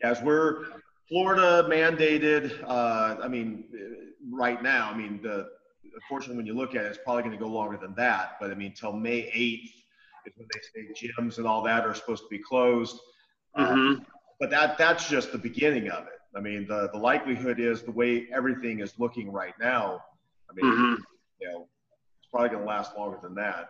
As 0.01 0.19
we're 0.23 0.65
Florida 1.07 1.67
mandated, 1.69 2.63
uh, 2.63 3.17
I 3.21 3.27
mean, 3.27 3.65
uh, 3.75 4.35
right 4.35 4.63
now, 4.63 4.89
I 4.89 4.97
mean, 4.97 5.19
the 5.21 5.49
unfortunately, 6.01 6.37
when 6.37 6.47
you 6.47 6.55
look 6.55 6.73
at 6.73 6.85
it, 6.85 6.87
it's 6.87 6.97
probably 6.97 7.21
going 7.23 7.37
to 7.37 7.43
go 7.43 7.47
longer 7.47 7.77
than 7.77 7.93
that. 7.93 8.37
But 8.41 8.49
I 8.49 8.55
mean, 8.55 8.73
till 8.73 8.93
May 8.93 9.21
8th 9.21 9.71
is 10.25 10.33
when 10.35 10.47
they 10.51 10.59
say 10.97 11.07
gyms 11.19 11.37
and 11.37 11.45
all 11.45 11.61
that 11.61 11.85
are 11.85 11.93
supposed 11.93 12.23
to 12.23 12.29
be 12.29 12.39
closed. 12.39 12.97
Uh, 13.55 13.75
hmm 13.75 13.93
but 14.39 14.49
that 14.51 14.77
that's 14.77 15.09
just 15.09 15.31
the 15.31 15.37
beginning 15.37 15.89
of 15.89 16.03
it. 16.03 16.16
I 16.37 16.39
mean, 16.39 16.67
the 16.67 16.89
the 16.93 16.99
likelihood 16.99 17.59
is 17.59 17.81
the 17.81 17.91
way 17.91 18.27
everything 18.31 18.79
is 18.79 18.93
looking 18.99 19.31
right 19.31 19.55
now. 19.59 20.03
I 20.49 20.53
mean, 20.53 20.71
hmm 20.71 20.95
you 21.39 21.47
know, 21.51 21.67
it's 22.19 22.27
probably 22.31 22.49
going 22.49 22.61
to 22.61 22.67
last 22.67 22.97
longer 22.97 23.19
than 23.21 23.35
that. 23.35 23.69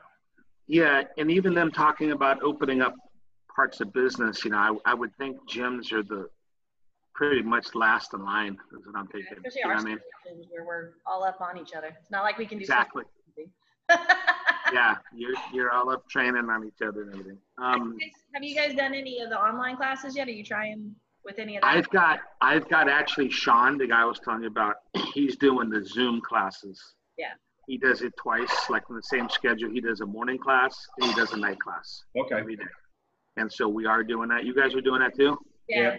Yeah, 0.67 1.03
and 1.17 1.29
even 1.31 1.53
them 1.53 1.71
talking 1.71 2.11
about 2.11 2.41
opening 2.43 2.81
up 2.81 2.93
parts 3.53 3.81
of 3.81 3.91
business, 3.93 4.45
you 4.45 4.51
know, 4.51 4.57
I, 4.85 4.91
I 4.91 4.93
would 4.93 5.13
think 5.17 5.37
gyms 5.49 5.91
are 5.91 6.03
the 6.03 6.29
pretty 7.13 7.41
much 7.41 7.73
last 7.75 8.13
in 8.13 8.23
line. 8.23 8.57
Is 8.77 8.85
what 8.85 8.95
I'm 8.95 9.07
thinking. 9.07 9.37
Especially 9.45 9.61
You 9.63 9.67
know 9.67 9.69
our 9.71 9.75
what 9.77 9.85
I 9.85 9.89
mean? 9.89 10.45
where 10.49 10.65
we're 10.65 10.89
all 11.05 11.23
up 11.23 11.41
on 11.41 11.57
each 11.57 11.73
other. 11.73 11.87
It's 12.01 12.11
not 12.11 12.23
like 12.23 12.37
we 12.37 12.45
can 12.45 12.57
do 12.57 12.63
Exactly. 12.63 13.03
Yeah, 14.73 14.95
you're 15.15 15.33
you're 15.53 15.71
all 15.71 15.89
up 15.89 16.09
training 16.09 16.49
on 16.49 16.65
each 16.65 16.81
other 16.85 17.03
and 17.03 17.11
everything. 17.13 17.37
Um, 17.57 17.97
Have 18.33 18.43
you 18.43 18.53
guys 18.53 18.75
done 18.75 18.93
any 18.93 19.21
of 19.21 19.29
the 19.29 19.39
online 19.39 19.77
classes 19.77 20.13
yet? 20.13 20.27
Are 20.27 20.31
you 20.31 20.43
trying 20.43 20.93
with 21.27 21.37
any 21.37 21.57
of 21.57 21.61
that? 21.61 21.67
I've 21.75 21.89
got 21.89 22.19
I've 22.41 22.67
got 22.69 22.89
actually 22.89 23.29
Sean, 23.29 23.77
the 23.77 23.85
guy 23.87 24.01
I 24.01 24.05
was 24.05 24.19
telling 24.19 24.41
you 24.41 24.47
about. 24.47 24.77
He's 25.13 25.35
doing 25.37 25.69
the 25.69 25.85
Zoom 25.85 26.21
classes. 26.21 26.81
Yeah. 27.17 27.33
He 27.67 27.77
does 27.77 28.01
it 28.01 28.13
twice, 28.17 28.51
like 28.69 28.83
in 28.89 28.95
the 28.95 29.03
same 29.03 29.29
schedule. 29.29 29.69
He 29.69 29.81
does 29.81 29.99
a 30.01 30.05
morning 30.05 30.39
class 30.39 30.75
and 30.99 31.09
he 31.11 31.15
does 31.15 31.33
a 31.33 31.37
night 31.37 31.59
class 31.59 32.01
Okay. 32.17 32.35
every 32.39 32.55
day. 32.55 32.63
And 33.35 33.51
so 33.51 33.67
we 33.67 33.85
are 33.85 34.03
doing 34.03 34.29
that. 34.29 34.45
You 34.45 34.55
guys 34.55 34.73
are 34.73 34.81
doing 34.81 35.01
that 35.01 35.15
too? 35.15 35.37
yeah. 35.69 35.97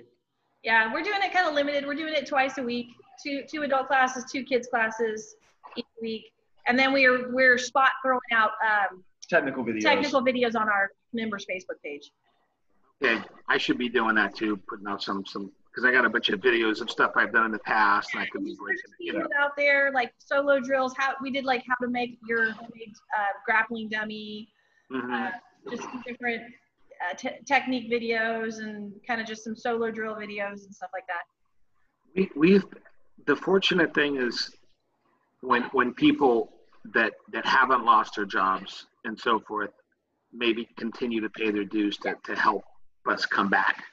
Yeah, 0.64 0.92
we're 0.92 1.04
doing 1.04 1.20
it 1.22 1.32
kind 1.32 1.46
of 1.46 1.54
limited. 1.54 1.86
We're 1.86 1.94
doing 1.94 2.14
it 2.14 2.26
twice 2.26 2.58
a 2.58 2.62
week. 2.64 2.88
Two 3.24 3.42
two 3.48 3.62
adult 3.62 3.86
classes, 3.86 4.24
two 4.32 4.42
kids 4.42 4.66
classes 4.66 5.36
each 5.76 5.84
week. 6.02 6.24
And 6.66 6.76
then 6.76 6.92
we're 6.92 7.32
we're 7.32 7.58
spot 7.58 7.90
throwing 8.04 8.20
out 8.32 8.50
um, 8.66 9.04
Technical 9.30 9.62
videos. 9.64 9.82
technical 9.82 10.20
videos 10.22 10.56
on 10.56 10.68
our 10.68 10.90
members 11.12 11.46
Facebook 11.48 11.80
page. 11.84 12.10
Okay, 13.02 13.22
I 13.48 13.58
should 13.58 13.78
be 13.78 13.88
doing 13.88 14.16
that 14.16 14.34
too, 14.34 14.56
putting 14.68 14.86
out 14.86 15.02
some 15.02 15.24
some 15.24 15.52
because 15.70 15.84
I 15.84 15.92
got 15.92 16.04
a 16.04 16.10
bunch 16.10 16.30
of 16.30 16.40
videos 16.40 16.80
of 16.80 16.90
stuff 16.90 17.12
I've 17.14 17.32
done 17.32 17.46
in 17.46 17.52
the 17.52 17.58
past, 17.60 18.10
and 18.14 18.22
I 18.22 18.26
could 18.26 18.44
be 18.44 18.56
breaking. 18.58 18.82
You 18.98 19.12
know, 19.14 19.28
out 19.40 19.52
there 19.56 19.92
like 19.92 20.12
solo 20.18 20.58
drills. 20.60 20.94
How 20.96 21.14
we 21.22 21.30
did 21.30 21.44
like 21.44 21.62
how 21.68 21.76
to 21.84 21.90
make 21.90 22.18
your 22.26 22.52
homemade 22.52 22.94
uh, 23.16 23.32
grappling 23.46 23.88
dummy. 23.88 24.48
Mhm. 24.90 25.12
uh, 25.12 25.30
just 25.70 25.86
different 26.06 26.42
uh, 27.04 27.14
te- 27.14 27.38
technique 27.44 27.90
videos 27.90 28.58
and 28.58 28.92
kind 29.06 29.20
of 29.20 29.26
just 29.26 29.44
some 29.44 29.54
solo 29.54 29.90
drill 29.90 30.14
videos 30.14 30.64
and 30.64 30.74
stuff 30.74 30.90
like 30.94 31.06
that. 31.06 31.24
we, 32.16 32.30
we've 32.34 32.64
the 33.26 33.36
fortunate 33.36 33.94
thing 33.94 34.16
is 34.16 34.50
when 35.42 35.62
when 35.72 35.92
people 35.92 36.52
that 36.94 37.12
that 37.30 37.44
haven't 37.44 37.84
lost 37.84 38.16
their 38.16 38.24
jobs 38.24 38.86
and 39.04 39.18
so 39.18 39.38
forth 39.40 39.70
maybe 40.32 40.66
continue 40.76 41.20
to 41.20 41.28
pay 41.30 41.50
their 41.50 41.64
dues 41.64 41.98
to, 41.98 42.16
to 42.24 42.34
help 42.34 42.64
us 43.06 43.24
come 43.26 43.48
back 43.48 43.84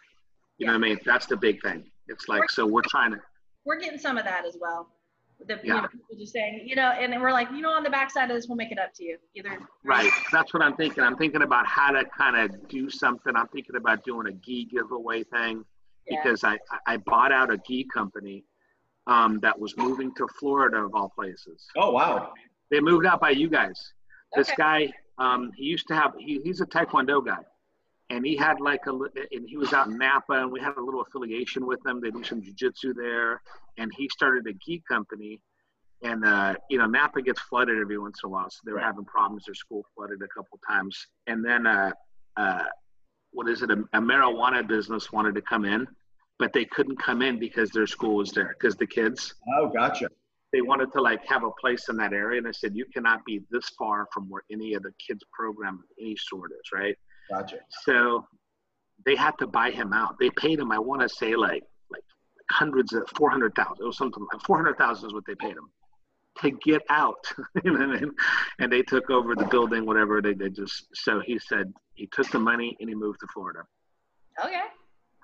you 0.58 0.66
know 0.66 0.74
what 0.74 0.78
i 0.78 0.82
mean 0.82 0.98
that's 1.06 1.26
the 1.26 1.38
big 1.38 1.62
thing 1.62 1.84
it's 2.08 2.28
like 2.28 2.50
so 2.50 2.66
we're 2.66 2.82
trying 2.90 3.12
to 3.12 3.18
We're 3.66 3.80
getting 3.80 3.98
some 4.00 4.18
of 4.18 4.26
that 4.26 4.46
as 4.46 4.58
well. 4.60 4.90
The 5.48 5.56
you 5.56 5.74
Yeah. 5.74 5.82
know, 5.82 5.88
people 5.88 6.16
just 6.18 6.32
saying, 6.32 6.62
you 6.66 6.76
know, 6.76 6.90
and 6.92 7.12
then 7.12 7.20
we're 7.20 7.32
like, 7.34 7.50
you 7.52 7.60
know, 7.62 7.72
on 7.72 7.84
the 7.84 7.90
backside 7.90 8.30
of 8.32 8.38
this, 8.38 8.48
we'll 8.48 8.56
make 8.56 8.72
it 8.72 8.80
up 8.80 8.94
to 8.94 9.04
you. 9.04 9.18
Either 9.36 9.58
right 9.84 10.12
that's 10.32 10.54
what 10.54 10.62
i'm 10.64 10.76
thinking 10.76 11.04
i'm 11.04 11.18
thinking 11.18 11.42
about 11.42 11.66
how 11.68 11.90
to 11.92 12.04
kind 12.18 12.36
of 12.38 12.68
do 12.70 12.90
something 12.90 13.36
i'm 13.36 13.48
thinking 13.48 13.76
about 13.76 14.04
doing 14.06 14.28
a 14.28 14.32
gi 14.46 14.66
giveaway 14.66 15.24
thing 15.24 15.66
Yeah. 16.08 16.22
because 16.24 16.44
I, 16.44 16.54
I- 16.72 16.94
I 16.94 16.98
bought 16.98 17.32
out 17.32 17.52
a 17.52 17.58
gi 17.58 17.86
company 17.94 18.46
um, 19.08 19.40
that 19.42 19.60
was 19.60 19.76
moving 19.78 20.14
to 20.16 20.28
Florida 20.40 20.78
of 20.78 20.96
all 20.96 21.10
places. 21.10 21.66
Oh 21.78 21.92
wow. 21.92 22.34
They 22.72 22.80
moved 22.80 23.06
out 23.06 23.20
by 23.20 23.32
you 23.32 23.50
guys. 23.50 23.78
This 24.36 24.50
Okay. 24.50 24.56
guy, 24.58 24.80
um, 25.18 25.52
he 25.56 25.66
used 25.66 25.88
to 25.90 25.96
have, 25.96 26.14
he, 26.18 26.40
he's 26.44 26.60
a 26.62 26.66
Taekwondo 26.66 27.24
guy. 27.26 27.44
And 28.10 28.26
he 28.26 28.36
had 28.36 28.60
like 28.62 28.86
a, 28.88 28.92
and 28.92 29.48
he 29.48 29.58
was 29.58 29.74
out 29.74 29.88
in 29.88 29.98
Napa 29.98 30.34
and 30.34 30.52
we 30.52 30.60
had 30.60 30.78
a 30.78 30.82
little 30.82 31.02
affiliation 31.02 31.66
with 31.66 31.82
them. 31.84 32.00
They 32.02 32.12
do 32.12 32.24
some 32.24 32.42
jujitsu 32.42 32.94
there. 32.96 33.42
And 33.78 33.92
he 33.98 34.08
started 34.10 34.46
a 34.48 34.54
gi 34.54 34.84
company. 34.88 35.42
And, 36.04 36.24
uh, 36.24 36.56
you 36.70 36.78
know, 36.78 36.86
Napa 36.86 37.22
gets 37.24 37.42
flooded 37.42 37.80
every 37.80 37.98
once 37.98 38.20
in 38.24 38.28
a 38.28 38.32
while. 38.32 38.50
So 38.50 38.60
they 38.66 38.74
were 38.74 38.80
having 38.80 39.06
problems. 39.06 39.46
Their 39.46 39.56
school 39.56 39.84
flooded 39.96 40.22
a 40.22 40.28
couple 40.28 40.60
times. 40.70 41.08
And 41.26 41.44
then, 41.44 41.66
uh, 41.66 41.92
uh, 42.38 42.64
what 43.32 43.50
is 43.50 43.64
it? 43.64 43.72
A, 43.72 43.84
a 43.94 44.00
marijuana 44.02 44.66
business 44.68 45.12
wanted 45.12 45.34
to 45.36 45.42
come 45.42 45.66
in, 45.66 45.88
but 46.38 46.54
they 46.54 46.66
couldn't 46.66 46.98
come 47.02 47.22
in 47.24 47.40
because 47.40 47.72
their 47.72 47.88
school 47.88 48.16
was 48.18 48.32
there. 48.32 48.56
Because 48.60 48.76
the 48.76 48.86
kids, 48.88 49.34
Oh, 49.58 49.68
gotcha. 49.70 50.10
they 50.54 50.62
wanted 50.62 50.92
to 50.94 51.02
like 51.02 51.26
have 51.26 51.44
a 51.44 51.52
place 51.60 51.90
in 51.90 51.98
that 51.98 52.14
area. 52.14 52.38
And 52.38 52.48
I 52.48 52.52
said, 52.52 52.76
you 52.76 52.86
cannot 52.94 53.26
be 53.26 53.42
this 53.50 53.68
far 53.80 54.08
from 54.14 54.30
where 54.30 54.44
any 54.52 54.74
of 54.76 54.84
the 54.84 54.92
kids 55.06 55.24
program 55.34 55.76
of 55.76 55.86
any 56.00 56.16
sort 56.18 56.52
is, 56.52 56.72
right? 56.72 56.96
Gotcha. 57.30 57.58
So 57.84 58.26
they 59.06 59.16
had 59.16 59.32
to 59.40 59.48
buy 59.48 59.72
him 59.72 59.94
out. 59.94 60.16
They 60.20 60.30
paid 60.32 60.60
him, 60.60 60.72
I 60.72 60.80
want 60.80 61.02
to 61.02 61.10
say 61.10 61.36
like 61.36 61.64
like 61.92 62.04
hundreds 62.52 62.94
of 62.94 63.04
four 63.18 63.30
hundred 63.30 63.54
thousand. 63.56 63.84
It 63.84 63.88
was 63.88 63.98
something 63.98 64.26
like 64.32 64.42
four 64.46 64.58
hundred 64.58 64.78
thousand 64.78 65.08
is 65.10 65.14
what 65.14 65.24
they 65.28 65.36
paid 65.36 65.52
him 65.58 65.70
to 66.42 66.52
get 66.64 66.82
out. 66.90 67.26
you 67.64 67.72
know 67.72 67.88
what 67.88 67.98
I 67.98 68.02
mean? 68.02 68.12
And 68.60 68.72
they 68.72 68.82
took 68.82 69.10
over 69.10 69.36
the 69.36 69.46
building, 69.46 69.86
whatever 69.86 70.22
they 70.22 70.34
did. 70.34 70.56
Just 70.56 70.86
so 70.94 71.20
he 71.26 71.40
said 71.40 71.72
he 71.96 72.08
took 72.08 72.30
the 72.32 72.40
money 72.40 72.76
and 72.80 72.90
he 72.90 72.96
moved 72.96 73.20
to 73.22 73.28
Florida. 73.34 73.62
okay. 74.44 74.62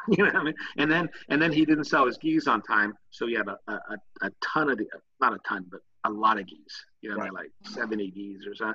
You 0.09 0.17
know 0.17 0.31
what 0.31 0.35
I 0.35 0.43
mean? 0.45 0.53
And 0.77 0.91
then 0.91 1.09
and 1.29 1.39
then 1.39 1.51
he 1.51 1.63
didn't 1.63 1.83
sell 1.83 2.07
his 2.07 2.17
gis 2.17 2.47
on 2.47 2.63
time, 2.63 2.95
so 3.11 3.27
he 3.27 3.35
had 3.35 3.47
a, 3.47 3.55
a, 3.67 3.73
a- 3.73 4.25
a 4.27 4.29
ton 4.43 4.71
of 4.71 4.79
the 4.79 4.87
not 5.21 5.33
a 5.33 5.37
ton, 5.47 5.65
but 5.69 5.81
a 6.05 6.09
lot 6.09 6.39
of 6.39 6.47
gis. 6.47 6.57
You 7.01 7.11
know, 7.11 7.17
what 7.17 7.23
I 7.23 7.25
mean? 7.25 7.33
like 7.35 7.51
seventy 7.75 8.09
gis 8.09 8.47
or 8.47 8.55
something. 8.55 8.73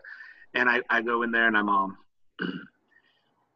And 0.54 0.68
I, 0.70 0.82
I 0.88 1.02
go 1.02 1.22
in 1.22 1.32
there 1.32 1.48
and 1.48 1.56
I'm 1.56 1.68
um 1.68 1.96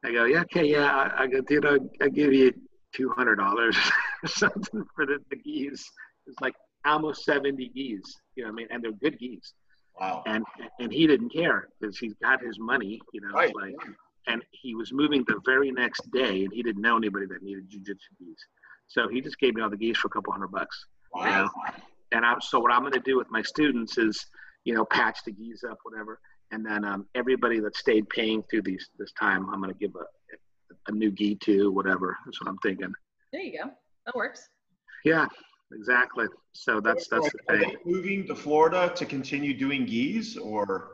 I 0.04 0.12
go, 0.12 0.25
yeah, 0.25 0.40
okay, 0.42 0.64
yeah. 0.64 0.90
I, 1.16 1.25
I 1.25 1.26
go, 1.26 1.40
dude, 1.42 1.66
I 1.66 1.76
I 2.04 2.09
give 2.09 2.33
you 2.33 2.52
two 2.95 3.11
hundred 3.11 3.37
dollars 3.37 3.76
or 4.23 4.28
something 4.28 4.85
for 4.95 5.07
the, 5.07 5.19
the 5.30 5.37
gis. 5.37 5.85
It's 6.26 6.40
like 6.40 6.54
almost 6.85 7.25
seventy 7.25 7.69
gis. 7.69 8.02
You 8.37 8.45
know 8.45 8.49
what 8.49 8.52
I 8.52 8.57
mean? 8.57 8.66
And 8.71 8.83
they're 8.83 8.92
good 8.92 9.19
gis. 9.19 9.52
Wow. 10.00 10.23
And 10.26 10.45
and 10.78 10.92
he 10.92 11.07
didn't 11.07 11.30
care 11.33 11.69
because 11.80 11.99
he's 11.99 12.14
got 12.23 12.42
his 12.42 12.59
money. 12.59 13.00
You 13.12 13.21
know, 13.21 13.35
Right. 13.35 13.54
like 13.54 13.75
and 14.26 14.42
he 14.52 14.75
was 14.75 14.92
moving 14.92 15.25
the 15.26 15.40
very 15.47 15.71
next 15.71 16.11
day 16.12 16.45
and 16.45 16.52
he 16.52 16.62
didn't 16.62 16.83
know 16.83 16.97
anybody 16.97 17.26
that 17.26 17.42
needed 17.42 17.69
jujitsu 17.71 18.11
gis. 18.19 18.38
So 18.88 19.09
he 19.09 19.21
just 19.21 19.38
gave 19.38 19.54
me 19.54 19.62
all 19.62 19.71
the 19.71 19.76
gis 19.76 19.97
for 19.99 20.09
a 20.09 20.11
couple 20.11 20.33
hundred 20.33 20.49
bucks. 20.52 20.87
You 21.14 21.23
Wow. 21.23 21.45
know? 21.45 21.50
And 22.12 22.25
I'm 22.25 22.40
so 22.40 22.59
what 22.61 22.73
I'm 22.73 22.80
going 22.80 22.92
to 22.92 23.00
do 23.00 23.16
with 23.16 23.30
my 23.30 23.42
students 23.42 23.99
is, 23.99 24.26
you 24.64 24.75
know, 24.75 24.85
patch 24.85 25.19
the 25.25 25.33
gis 25.33 25.62
up, 25.69 25.78
whatever. 25.85 26.19
And 26.52 26.64
then 26.66 26.85
um, 26.85 27.07
everybody 27.14 27.61
that 27.61 27.76
stayed 27.76 28.09
paying 28.09 28.42
through 28.50 28.62
these 28.62 28.88
this 28.99 29.12
time, 29.12 29.49
I'm 29.52 29.61
going 29.61 29.73
to 29.73 29.78
give 29.78 29.95
a, 29.95 30.04
a 30.88 30.92
new 30.92 31.11
gi 31.12 31.37
to, 31.37 31.71
whatever. 31.71 32.16
That's 32.25 32.40
what 32.40 32.49
I'm 32.50 32.59
thinking. 32.59 32.92
There 33.33 33.42
you 33.42 33.59
go. 33.62 33.71
That 34.07 34.14
works. 34.16 34.49
Yeah, 35.04 35.26
exactly. 35.73 36.26
So 36.52 36.80
that's 36.80 37.07
that's 37.09 37.30
the 37.30 37.54
Are 37.54 37.59
thing. 37.61 37.76
they 37.85 37.90
moving 37.90 38.26
to 38.26 38.35
Florida 38.35 38.92
to 38.97 39.07
continue 39.07 39.57
doing 39.57 39.87
gis 39.87 40.37
or? 40.37 40.88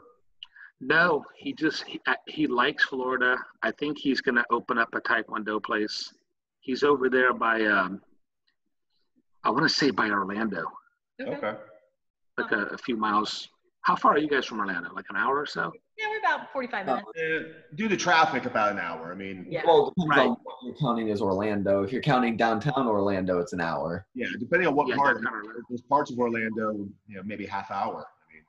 No, 0.80 1.24
he 1.36 1.54
just 1.54 1.84
he, 1.84 1.98
uh, 2.06 2.14
he 2.28 2.46
likes 2.46 2.84
Florida. 2.84 3.36
I 3.62 3.70
think 3.72 3.96
he's 3.98 4.20
going 4.20 4.34
to 4.34 4.44
open 4.50 4.76
up 4.76 4.90
a 4.94 5.00
taekwondo 5.00 5.62
place. 5.62 6.12
He's 6.60 6.82
over 6.82 7.08
there 7.08 7.32
by 7.32 7.62
um, 7.64 8.02
I 9.42 9.50
want 9.50 9.62
to 9.62 9.68
say 9.70 9.90
by 9.90 10.10
Orlando, 10.10 10.64
Okay. 11.22 11.54
like 12.36 12.52
a, 12.52 12.64
a 12.66 12.78
few 12.78 12.96
miles. 12.96 13.48
How 13.86 13.94
far 13.94 14.14
are 14.14 14.18
you 14.18 14.28
guys 14.28 14.44
from 14.44 14.58
Orlando? 14.58 14.90
Like 14.92 15.04
an 15.10 15.16
hour 15.16 15.38
or 15.38 15.46
so? 15.46 15.70
Yeah, 15.96 16.06
we're 16.10 16.18
about 16.18 16.52
45 16.52 16.86
minutes. 16.86 17.06
Eh, 17.16 17.38
due 17.76 17.86
to 17.86 17.96
traffic, 17.96 18.44
about 18.44 18.72
an 18.72 18.80
hour. 18.80 19.12
I 19.12 19.14
mean, 19.14 19.46
Yeah. 19.48 19.62
Well, 19.64 19.88
it 19.88 19.94
depends 20.00 20.10
Right. 20.16 20.26
on 20.28 20.36
what 20.42 20.56
you're 20.64 20.74
counting 20.74 21.10
as 21.10 21.22
Orlando. 21.22 21.84
If 21.84 21.92
you're 21.92 22.02
counting 22.02 22.36
downtown 22.36 22.88
Orlando, 22.88 23.38
it's 23.38 23.52
an 23.52 23.60
hour. 23.60 24.04
yeah, 24.14 24.26
depending 24.40 24.66
on 24.66 24.74
what 24.74 24.88
Yeah, 24.88 24.96
part. 24.96 25.22
downtown 25.22 25.62
There's 25.68 25.82
parts 25.82 26.10
of 26.10 26.18
Orlando, 26.18 26.72
you 27.06 27.16
know, 27.16 27.22
maybe 27.22 27.46
half 27.46 27.70
hour. 27.70 28.04
I 28.28 28.32
mean, 28.34 28.42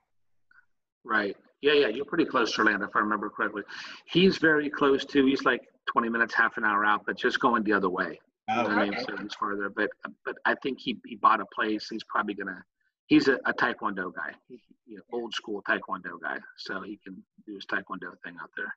Right. 1.04 1.36
Yeah, 1.60 1.74
yeah. 1.74 1.86
You're 1.86 2.04
pretty 2.04 2.24
close 2.24 2.52
to 2.54 2.62
Orlando, 2.62 2.86
if 2.88 2.96
I 2.96 2.98
remember 2.98 3.30
correctly. 3.30 3.62
He's 4.06 4.38
very 4.38 4.68
close 4.68 5.04
to. 5.04 5.24
He's 5.24 5.44
like 5.44 5.60
20 5.86 6.08
minutes, 6.08 6.34
half 6.34 6.56
an 6.56 6.64
hour 6.64 6.84
out, 6.84 7.06
but 7.06 7.16
just 7.16 7.38
going 7.38 7.62
the 7.62 7.72
other 7.74 7.88
way. 7.88 8.18
You 8.48 8.56
know 8.56 8.62
what 8.64 8.72
I 8.72 8.84
mean? 8.86 8.94
Okay. 8.94 9.04
So 9.04 9.16
he's 9.18 9.34
farther. 9.34 9.70
But 9.70 9.90
but 10.24 10.36
I 10.46 10.56
think 10.56 10.80
he, 10.80 10.98
he 11.06 11.14
bought 11.14 11.40
a 11.40 11.46
place. 11.54 11.88
He's 11.88 12.02
probably 12.04 12.34
gonna. 12.34 12.60
He's 13.08 13.26
a, 13.28 13.34
a 13.46 13.52
taekwondo 13.54 14.14
guy, 14.14 14.32
he, 14.48 14.60
you 14.86 14.96
know, 14.98 15.02
old 15.12 15.32
school 15.34 15.62
taekwondo 15.68 16.20
guy. 16.22 16.38
So 16.58 16.82
he 16.82 16.98
can 17.02 17.22
do 17.46 17.54
his 17.54 17.64
taekwondo 17.66 18.12
thing 18.22 18.36
out 18.40 18.50
there. 18.56 18.74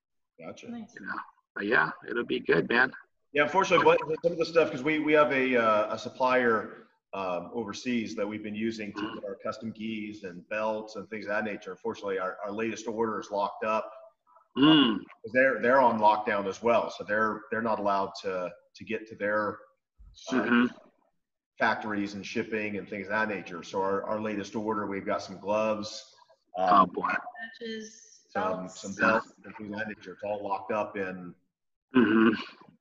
gotcha. 0.48 0.72
Nice. 0.72 0.96
You 1.00 1.06
know. 1.06 1.14
But 1.56 1.66
yeah, 1.68 1.92
it'll 2.10 2.26
be 2.26 2.40
good, 2.40 2.70
man. 2.70 2.92
Yeah, 3.34 3.44
unfortunately, 3.44 3.86
but 3.86 4.00
some 4.24 4.32
of 4.34 4.38
the 4.38 4.46
stuff 4.46 4.70
because 4.70 4.84
we 4.84 5.00
we 5.00 5.14
have 5.14 5.32
a 5.32 5.56
uh, 5.58 5.94
a 5.94 6.00
supplier 6.00 6.88
um, 7.14 7.50
overseas 7.54 8.16
that 8.16 8.28
we've 8.28 8.44
been 8.44 8.56
using 8.56 8.94
to 8.94 9.02
put 9.16 9.26
our 9.26 9.38
custom 9.44 9.72
gis 9.72 10.24
and 10.24 10.48
belts 10.50 10.96
and 10.96 11.10
things 11.10 11.26
of 11.26 11.30
that 11.32 11.44
nature. 11.44 11.72
Unfortunately, 11.72 12.20
our, 12.20 12.38
our 12.46 12.52
latest 12.52 12.88
order 12.88 13.20
is 13.20 13.30
locked 13.32 13.66
up. 13.66 13.92
Mm, 14.58 14.98
'cause 14.98 15.32
They're 15.34 15.62
they're 15.62 15.82
on 15.82 16.00
lockdown 16.00 16.46
as 16.48 16.62
well, 16.64 16.90
so 16.90 17.04
they're 17.06 17.42
they're 17.52 17.62
not 17.62 17.80
allowed 17.80 18.12
to 18.22 18.50
to 18.76 18.84
get 18.86 19.08
to 19.08 19.16
their 19.16 19.58
uh, 20.32 20.34
mhm. 20.44 20.70
Factories 21.72 22.16
and 22.16 22.26
shipping 22.26 22.78
and 22.78 22.90
things 22.90 23.06
of 23.06 23.12
that 23.12 23.30
nature. 23.30 23.62
So 23.62 23.80
our, 23.80 24.04
our 24.04 24.20
latest 24.20 24.56
order, 24.56 24.88
we've 24.88 25.06
got 25.06 25.22
some 25.22 25.38
gloves, 25.40 26.16
Oh 26.58 26.82
um, 26.82 26.90
boy. 26.90 27.14
Some 28.34 28.42
belts. 28.42 28.82
some 28.82 28.94
belts 28.96 29.28
and 29.46 29.56
things 29.56 29.72
of 29.72 29.78
that 29.78 29.88
nature. 29.88 30.14
It's 30.14 30.24
all 30.24 30.44
locked 30.44 30.72
up 30.72 30.98
in 30.98 31.34
hmm 31.94 32.30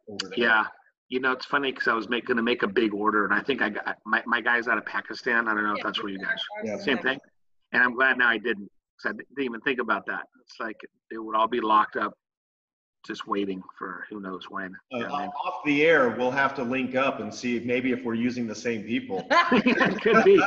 over 0.09 0.29
there. 0.31 0.39
Yeah. 0.39 0.65
You 1.11 1.21
know, 1.21 1.33
it's 1.33 1.45
funny 1.45 1.73
because 1.73 1.89
I 1.89 1.95
was 1.95 2.07
going 2.07 2.25
to 2.25 2.43
make 2.43 2.63
a 2.63 2.69
big 2.69 2.95
order, 2.95 3.25
and 3.25 3.35
I 3.35 3.41
think 3.43 3.61
I 3.61 3.69
got 3.69 3.99
my, 4.07 4.23
my 4.27 4.41
guy's 4.41 4.67
out 4.69 4.79
of 4.79 4.87
Pakistan. 4.87 5.49
I 5.49 5.55
don't 5.55 5.65
know 5.65 5.73
if 5.73 5.79
Yeah, 5.79 5.83
that's 5.85 6.03
where 6.03 6.13
you 6.13 6.19
guys. 6.19 6.41
ours 6.57 6.65
Yeah. 6.65 6.77
Same 6.79 6.99
thing. 6.99 7.19
And 7.73 7.83
I'm 7.83 7.95
glad 7.95 8.17
now 8.17 8.29
I 8.29 8.39
didn't, 8.39 8.71
because 8.97 9.07
I 9.07 9.13
didn't 9.13 9.45
even 9.45 9.61
think 9.61 9.81
about 9.81 10.07
that. 10.07 10.23
It's 10.41 10.59
like 10.59 10.77
it 11.11 11.19
would 11.19 11.37
all 11.37 11.49
be 11.49 11.61
locked 11.61 11.97
up, 11.97 12.15
just 13.07 13.27
waiting 13.27 13.63
for 13.79 14.05
who 14.11 14.21
knows 14.21 14.51
when. 14.51 14.75
Uh, 14.93 14.97
You 14.97 15.03
know 15.05 15.09
what 15.11 15.15
I 15.15 15.23
mean? 15.23 15.31
off 15.45 15.65
the 15.65 15.83
air, 15.85 16.11
we'll 16.11 16.31
have 16.31 16.55
to 16.57 16.63
link 16.63 16.95
up 16.95 17.21
and 17.21 17.33
see 17.35 17.57
if 17.57 17.65
maybe 17.65 17.93
if 17.93 18.05
we're 18.05 18.15
using 18.15 18.47
the 18.47 18.55
same 18.55 18.83
people. 18.83 19.27
it 19.53 20.01
could 20.03 20.25
be. 20.25 20.41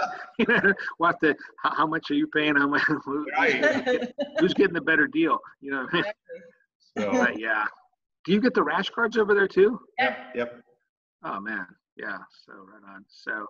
what 0.98 1.20
the? 1.22 1.36
How, 1.64 1.74
how 1.76 1.88
much 1.88 2.12
are 2.12 2.16
you 2.16 2.28
paying? 2.28 2.56
How 2.56 2.68
much? 2.68 2.82
who- 3.06 3.26
Right. 3.38 4.14
Who's 4.40 4.54
getting 4.54 4.74
the 4.74 4.82
better 4.82 5.08
deal? 5.08 5.40
You 5.62 5.72
know. 5.72 5.84
What 5.90 5.94
I 5.94 5.98
mean? 5.98 6.04
So, 6.98 7.12
But 7.12 7.40
yeah. 7.40 7.66
Do 8.26 8.32
you 8.32 8.40
get 8.40 8.54
the 8.54 8.64
rash 8.64 8.90
guards 8.90 9.18
over 9.18 9.34
there 9.34 9.48
too? 9.48 9.80
Yeah. 10.00 10.16
yep. 10.36 10.62
Oh 11.26 11.40
man, 11.40 11.66
yeah. 11.98 12.18
So 12.46 12.54
right 12.54 12.94
on. 12.96 13.04
So 13.10 13.48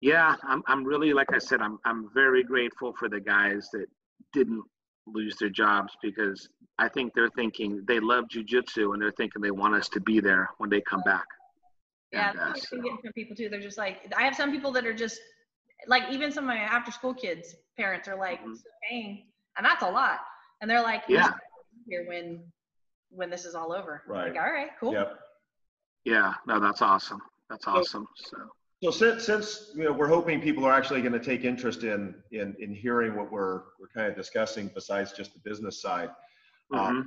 yeah, 0.00 0.34
I'm 0.42 0.62
I'm 0.66 0.84
really 0.84 1.12
like 1.12 1.32
I 1.32 1.38
said, 1.38 1.60
I'm 1.60 1.78
I'm 1.84 2.08
very 2.14 2.42
grateful 2.42 2.94
for 2.98 3.08
the 3.08 3.20
guys 3.20 3.68
that 3.72 3.86
didn't 4.32 4.62
lose 5.06 5.36
their 5.36 5.48
jobs 5.50 5.96
because 6.02 6.48
I 6.78 6.88
think 6.88 7.12
they're 7.14 7.30
thinking 7.30 7.82
they 7.86 8.00
love 8.00 8.24
jujitsu 8.28 8.92
and 8.92 9.00
they're 9.02 9.12
thinking 9.12 9.40
they 9.42 9.50
want 9.50 9.74
us 9.74 9.88
to 9.90 10.00
be 10.00 10.20
there 10.20 10.50
when 10.58 10.68
they 10.70 10.80
come 10.80 11.02
back. 11.02 11.24
Yeah, 12.12 12.30
And, 12.30 12.38
uh, 12.40 12.54
so- 12.54 12.76
what 12.76 12.82
getting 12.84 12.98
from 12.98 13.12
people 13.12 13.36
too. 13.36 13.48
They're 13.48 13.60
just 13.60 13.78
like, 13.78 14.12
I 14.16 14.22
have 14.22 14.34
some 14.34 14.50
people 14.52 14.72
that 14.72 14.86
are 14.86 14.94
just 14.94 15.20
like, 15.86 16.04
even 16.10 16.30
some 16.32 16.44
of 16.44 16.48
my 16.48 16.56
after 16.58 16.90
school 16.90 17.14
kids, 17.14 17.54
parents 17.76 18.08
are 18.08 18.16
like, 18.16 18.42
Mhm. 18.42 18.56
"So 18.56 18.64
paying, 18.88 19.32
and 19.56 19.64
that's 19.66 19.82
a 19.82 19.90
lot. 19.90 20.20
And 20.60 20.70
they're 20.70 20.82
like, 20.82 21.04
Yeah. 21.08 21.32
here 21.86 22.06
when 22.06 22.52
when 23.10 23.30
this 23.30 23.44
is 23.46 23.54
all 23.54 23.72
over. 23.72 24.02
Right. 24.06 24.32
Like, 24.32 24.42
all 24.42 24.50
right, 24.52 24.70
cool. 24.80 24.92
Yep. 24.92 25.20
yeah, 26.04 26.34
no, 26.46 26.58
that's 26.60 26.82
awesome. 26.82 27.22
That's 27.48 27.66
awesome. 27.66 28.06
So 28.16 28.36
So 28.36 28.55
since, 28.82 29.24
since 29.24 29.70
you 29.74 29.84
know, 29.84 29.92
we're 29.92 30.08
hoping 30.08 30.40
people 30.40 30.64
are 30.64 30.72
actually 30.72 31.00
going 31.00 31.12
to 31.12 31.20
take 31.24 31.44
interest 31.44 31.82
in, 31.82 32.14
in, 32.32 32.54
in 32.58 32.74
hearing 32.74 33.16
what 33.16 33.30
we're, 33.32 33.62
we're 33.80 33.88
kind 33.94 34.06
of 34.08 34.16
discussing 34.16 34.70
besides 34.74 35.12
just 35.12 35.32
the 35.32 35.40
business 35.40 35.80
side, 35.80 36.10
mhm. 36.72 37.06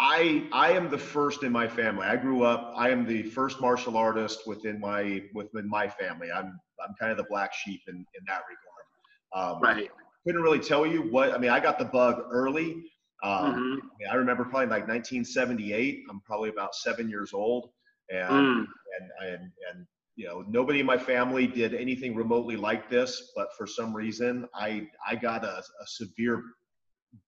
I 0.00 0.48
I 0.52 0.72
am 0.72 0.90
the 0.90 0.98
first 0.98 1.42
in 1.44 1.52
my 1.52 1.68
family. 1.68 2.06
I 2.06 2.16
grew 2.16 2.42
up. 2.42 2.72
I 2.76 2.88
am 2.88 3.06
the 3.06 3.22
first 3.22 3.60
martial 3.60 3.96
artist 3.96 4.46
within 4.48 4.80
my 4.80 5.22
within 5.34 5.68
my 5.68 5.86
family. 5.86 6.28
I'm 6.34 6.58
I'm 6.82 6.94
kind 6.98 7.12
of 7.12 7.18
the 7.18 7.26
black 7.28 7.52
sheep 7.54 7.82
in 7.86 7.94
in 7.94 8.24
that 8.26 8.40
regard. 8.48 9.56
Um, 9.56 9.62
right. 9.62 9.90
Couldn't 10.24 10.42
really 10.42 10.58
tell 10.60 10.86
you 10.86 11.02
what. 11.02 11.32
I 11.32 11.38
mean, 11.38 11.50
I 11.50 11.60
got 11.60 11.78
the 11.78 11.84
bug 11.84 12.24
early. 12.32 12.84
Um, 13.22 13.54
Mhm. 13.54 13.54
I, 13.54 13.96
mean, 13.98 14.08
I 14.10 14.14
remember 14.14 14.44
probably 14.44 14.66
like 14.66 14.88
1978. 14.88 16.04
I'm 16.10 16.20
probably 16.22 16.48
about 16.48 16.74
seven 16.74 17.08
years 17.08 17.32
old, 17.32 17.70
and 18.10 18.30
Mm. 18.30 18.66
and 18.98 19.10
and 19.28 19.52
and 19.70 19.86
you 20.16 20.26
know 20.26 20.44
nobody 20.48 20.80
in 20.80 20.86
my 20.86 20.98
family 20.98 21.46
did 21.46 21.74
anything 21.74 22.14
remotely 22.14 22.56
like 22.56 22.88
this. 22.90 23.32
But 23.36 23.48
for 23.56 23.66
some 23.66 23.94
reason, 23.94 24.46
I 24.54 24.86
I 25.06 25.16
got 25.16 25.44
a, 25.44 25.58
a 25.58 25.86
severe 25.86 26.42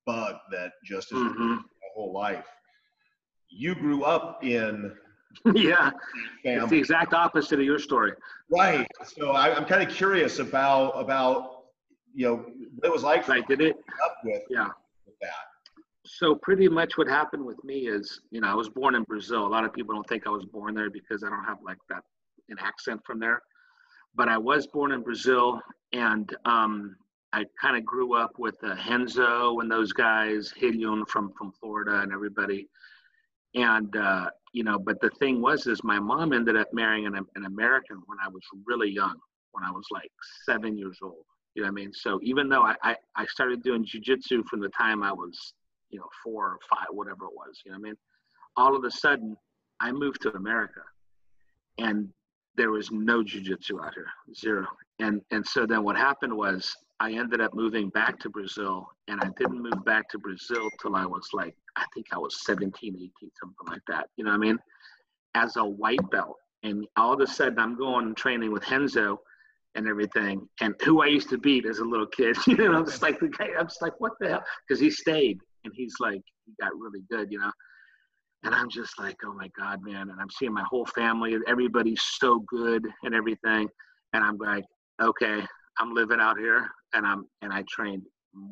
bug 0.07 0.37
that 0.50 0.73
just 0.85 1.12
is 1.12 1.19
Mhm. 1.19 1.57
my 1.59 1.88
whole 1.95 2.12
life. 2.12 2.47
You 3.49 3.75
grew 3.75 4.05
up 4.05 4.43
in 4.45 4.97
yeah, 5.55 5.91
it's 6.45 6.71
the 6.71 6.79
exact 6.79 7.12
opposite 7.12 7.59
of 7.59 7.64
your 7.64 7.79
story. 7.79 8.12
right? 8.50 8.87
So 9.05 9.33
I, 9.33 9.53
I'm 9.55 9.64
kind 9.64 9.83
of 9.83 9.93
curious 9.95 10.38
about 10.38 10.91
about 10.93 11.64
you 12.14 12.26
know 12.26 12.37
what 12.76 12.87
it 12.87 12.93
was 12.93 13.03
like 13.03 13.26
Right? 13.29 13.47
Did 13.49 13.61
it? 13.61 13.76
up 14.05 14.17
with, 14.25 14.43
Yeah. 14.49 14.69
with 15.07 15.19
that. 15.21 15.31
So 16.07 16.35
pretty 16.37 16.69
much 16.69 16.97
what 16.99 17.09
happened 17.09 17.45
with 17.45 17.62
me 17.64 17.88
is, 17.88 18.21
you 18.31 18.41
know, 18.43 18.49
I 18.49 18.55
was 18.55 18.69
born 18.69 18.95
in 18.95 19.03
Brazil. 19.05 19.47
A 19.47 19.49
lot 19.49 19.64
of 19.64 19.73
people 19.73 19.95
don't 19.95 20.07
think 20.07 20.26
I 20.26 20.31
was 20.31 20.45
born 20.45 20.75
there 20.75 20.91
because 20.91 21.25
I 21.25 21.31
don't 21.31 21.43
have 21.45 21.59
like 21.64 21.79
that 21.88 22.05
an 22.49 22.57
accent 22.61 23.01
from 23.05 23.19
there. 23.19 23.43
But 24.15 24.29
I 24.29 24.39
was 24.39 24.67
born 24.67 24.93
in 24.93 25.03
Brazil, 25.03 25.61
and 25.93 26.35
um, 26.45 26.97
I 27.33 27.45
kind 27.61 27.77
of 27.77 27.85
grew 27.85 28.15
up 28.15 28.33
with 28.39 28.57
uh, 28.63 28.77
Renzo 28.89 29.59
and 29.59 29.71
those 29.71 29.93
guys, 29.93 30.53
Hilion 30.57 31.05
from 31.07 31.33
from 31.37 31.53
Florida, 31.61 32.01
and 32.01 32.13
everybody. 32.13 32.69
And 33.55 33.95
uh, 33.97 34.31
you 34.53 34.63
know, 34.63 34.79
but 34.79 35.01
the 35.01 35.11
thing 35.11 35.43
was, 35.43 35.67
is 35.67 35.83
my 35.83 35.99
mom 35.99 36.33
ended 36.33 36.57
up 36.57 36.69
marrying 36.73 37.07
an, 37.07 37.17
an 37.35 37.45
American 37.45 38.01
when 38.07 38.19
I 38.25 38.29
was 38.29 38.43
really 38.67 38.89
young, 38.89 39.17
when 39.51 39.65
I 39.65 39.71
was 39.73 39.87
like 39.91 40.11
seven 40.45 40.79
years 40.79 40.99
old. 41.03 41.25
You 41.55 41.63
know 41.63 41.67
what 41.67 41.73
I 41.73 41.75
mean? 41.75 41.93
So 41.93 42.21
even 42.23 42.49
though 42.49 42.63
I, 42.63 42.75
I, 42.83 42.97
I 43.17 43.27
started 43.27 43.63
doing 43.63 43.85
jujitsu 43.85 44.45
from 44.47 44.61
the 44.61 44.69
time 44.69 45.03
I 45.03 45.13
was, 45.13 45.55
you 45.91 45.99
know, 45.99 46.07
four 46.23 46.47
or 46.47 46.59
five, 46.69 46.87
whatever 46.91 47.27
it 47.27 47.35
was, 47.35 47.61
you 47.65 47.73
know 47.73 47.79
what 47.79 47.87
I 47.87 47.89
mean? 47.91 47.97
All 48.57 48.77
of 48.77 48.85
a 48.85 48.91
sudden, 48.91 49.37
I 49.81 49.93
moved 49.93 50.23
to 50.23 50.35
America 50.35 50.83
and 51.79 52.09
there 52.57 52.71
was 52.71 52.91
no 52.91 53.23
jujitsu 53.23 53.85
out 53.85 53.95
here, 53.95 54.07
zero. 54.35 54.67
And, 55.01 55.21
and 55.31 55.47
so 55.47 55.67
then 55.67 55.83
what 55.83 55.97
happened 55.97 56.37
was 56.37 56.75
I 57.01 57.13
ended 57.13 57.41
up 57.41 57.55
moving 57.55 57.89
back 57.91 58.19
to 58.21 58.31
Brazil 58.31 58.89
and 59.09 59.21
I 59.21 59.29
didn't 59.37 59.61
move 59.61 59.85
back 59.85 60.09
to 60.11 60.19
Brazil 60.19 60.69
till 60.81 60.95
I 60.95 61.05
was 61.05 61.29
like, 61.33 61.57
I 61.77 61.85
think 61.93 62.07
I 62.13 62.19
was 62.19 62.45
17, 62.45 62.95
18, 62.95 63.11
something 63.41 63.67
like 63.69 63.83
that. 63.89 64.09
You 64.17 64.25
know 64.25 64.31
what 64.31 64.37
I 64.37 64.41
mean? 64.41 64.59
As 65.35 65.57
a 65.57 65.65
white 65.65 66.09
belt. 66.11 66.37
And 66.63 66.87
all 66.97 67.13
of 67.13 67.21
a 67.21 67.27
sudden 67.27 67.59
I'm 67.59 67.77
going 67.77 68.15
training 68.15 68.53
with 68.53 68.71
Renzo 68.71 69.21
and 69.75 69.89
everything, 69.89 70.49
and 70.61 70.75
who 70.85 71.03
I 71.03 71.07
used 71.07 71.29
to 71.31 71.39
beat 71.39 71.67
as 71.67 71.79
a 71.79 71.85
little 71.85 72.07
kid. 72.07 72.37
You 72.47 72.57
know, 72.57 72.75
I'm 72.75 72.87
just 72.87 73.03
like 73.03 73.19
the 73.19 73.29
guy. 73.29 73.49
I'm 73.59 73.67
just 73.67 73.83
like, 73.83 73.99
what 73.99 74.13
the 74.21 74.29
hell? 74.29 74.45
Because 74.67 74.81
he 74.81 74.91
stayed, 74.91 75.41
and 75.65 75.73
he's 75.75 75.95
like, 76.01 76.23
he 76.47 76.53
got 76.61 76.73
really 76.79 77.03
good. 77.11 77.33
You 77.33 77.41
know, 77.41 77.51
and 78.45 78.55
I'm 78.55 78.69
just 78.69 78.99
like, 78.99 79.17
oh 79.25 79.33
my 79.33 79.49
god, 79.59 79.83
man. 79.83 80.11
And 80.11 80.21
I'm 80.21 80.31
seeing 80.31 80.53
my 80.53 80.65
whole 80.69 80.87
family, 80.87 81.37
everybody's 81.47 82.03
so 82.03 82.41
good 82.41 82.87
and 83.03 83.15
everything, 83.15 83.69
and 84.13 84.25
I'm 84.25 84.39
like, 84.39 84.65
okay, 85.03 85.45
I'm 85.79 85.95
living 85.95 86.21
out 86.21 86.39
here, 86.39 86.69
and 86.95 87.07
I'm 87.07 87.27
and 87.43 87.53
I 87.53 87.65
trained 87.69 88.03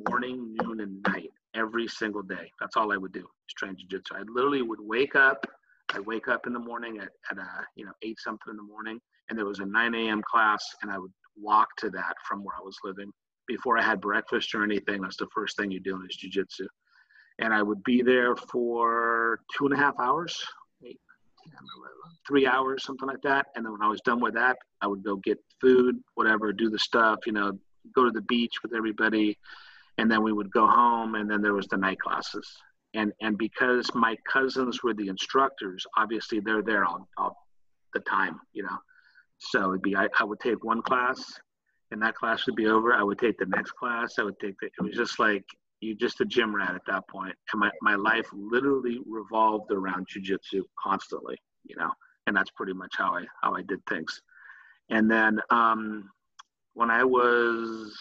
morning, 0.08 0.56
noon, 0.60 0.80
and 0.80 1.02
night 1.08 1.30
every 1.54 1.88
single 1.88 2.22
day. 2.22 2.50
That's 2.60 2.76
all 2.76 2.92
I 2.92 2.96
would 2.96 3.12
do 3.12 3.20
is 3.20 3.54
train 3.56 3.76
jiu-jitsu. 3.78 4.14
I 4.14 4.22
literally 4.32 4.62
would 4.62 4.80
wake 4.80 5.14
up. 5.14 5.44
I'd 5.92 6.06
wake 6.06 6.28
up 6.28 6.46
in 6.46 6.52
the 6.52 6.58
morning 6.58 6.98
at, 6.98 7.10
at 7.30 7.38
uh, 7.38 7.62
you 7.76 7.84
know, 7.84 7.92
eight 8.02 8.18
something 8.18 8.50
in 8.50 8.56
the 8.56 8.62
morning, 8.62 8.98
and 9.28 9.38
there 9.38 9.44
was 9.44 9.58
a 9.58 9.66
9 9.66 9.94
a.m. 9.94 10.22
class, 10.22 10.64
and 10.82 10.90
I 10.90 10.98
would 10.98 11.12
walk 11.36 11.68
to 11.78 11.90
that 11.90 12.14
from 12.26 12.44
where 12.44 12.56
I 12.56 12.64
was 12.64 12.76
living. 12.84 13.12
Before 13.46 13.76
I 13.76 13.82
had 13.82 14.00
breakfast 14.00 14.54
or 14.54 14.64
anything, 14.64 15.02
that's 15.02 15.16
the 15.16 15.26
first 15.34 15.56
thing 15.56 15.70
you 15.70 15.80
do 15.80 16.00
is 16.08 16.16
jujitsu. 16.16 16.66
And 17.38 17.52
I 17.52 17.62
would 17.62 17.82
be 17.84 18.02
there 18.02 18.36
for 18.36 19.40
two 19.56 19.66
and 19.66 19.74
a 19.74 19.76
half 19.76 19.98
hours, 19.98 20.44
eight, 20.84 21.00
10, 21.44 21.52
11, 21.54 21.96
three 22.26 22.46
hours, 22.46 22.84
something 22.84 23.08
like 23.08 23.22
that. 23.22 23.46
And 23.54 23.64
then 23.64 23.72
when 23.72 23.82
I 23.82 23.88
was 23.88 24.00
done 24.02 24.20
with 24.20 24.34
that, 24.34 24.56
I 24.80 24.86
would 24.86 25.02
go 25.02 25.16
get 25.16 25.38
food, 25.60 25.96
whatever, 26.14 26.52
do 26.52 26.70
the 26.70 26.78
stuff, 26.78 27.20
you 27.26 27.32
know, 27.32 27.52
go 27.94 28.04
to 28.04 28.10
the 28.10 28.22
beach 28.22 28.54
with 28.62 28.74
everybody. 28.74 29.38
And 29.98 30.10
then 30.10 30.22
we 30.22 30.32
would 30.32 30.50
go 30.50 30.66
home, 30.66 31.16
and 31.16 31.30
then 31.30 31.42
there 31.42 31.52
was 31.52 31.66
the 31.66 31.76
night 31.76 31.98
classes. 32.00 32.48
And 32.94 33.12
and 33.20 33.38
because 33.38 33.90
my 33.94 34.16
cousins 34.30 34.82
were 34.82 34.94
the 34.94 35.08
instructors, 35.08 35.84
obviously 35.96 36.40
they're 36.40 36.62
there 36.62 36.84
all, 36.84 37.08
all 37.16 37.36
the 37.94 38.00
time, 38.00 38.40
you 38.52 38.62
know. 38.62 38.78
So 39.38 39.70
it'd 39.70 39.82
be 39.82 39.96
I, 39.96 40.08
I 40.18 40.24
would 40.24 40.40
take 40.40 40.64
one 40.64 40.82
class, 40.82 41.22
and 41.90 42.02
that 42.02 42.14
class 42.14 42.46
would 42.46 42.56
be 42.56 42.66
over. 42.66 42.92
I 42.92 43.02
would 43.02 43.18
take 43.18 43.38
the 43.38 43.46
next 43.46 43.72
class. 43.72 44.14
I 44.18 44.22
would 44.22 44.38
take 44.40 44.54
the, 44.60 44.66
it 44.66 44.82
was 44.82 44.96
just 44.96 45.18
like 45.18 45.44
you 45.82 45.94
just 45.94 46.20
a 46.20 46.24
gym 46.24 46.54
rat 46.54 46.74
at 46.74 46.82
that 46.86 47.08
point. 47.08 47.34
And 47.52 47.60
my, 47.60 47.70
my 47.80 47.94
life 47.94 48.26
literally 48.32 49.00
revolved 49.06 49.72
around 49.72 50.06
jujitsu 50.08 50.62
constantly, 50.82 51.36
you 51.64 51.76
know. 51.76 51.90
And 52.26 52.36
that's 52.36 52.50
pretty 52.50 52.72
much 52.72 52.92
how 52.96 53.16
I 53.16 53.24
how 53.42 53.54
I 53.54 53.62
did 53.62 53.84
things. 53.86 54.22
And 54.90 55.10
then 55.10 55.40
um, 55.50 56.10
when 56.74 56.90
I 56.90 57.04
was 57.04 57.98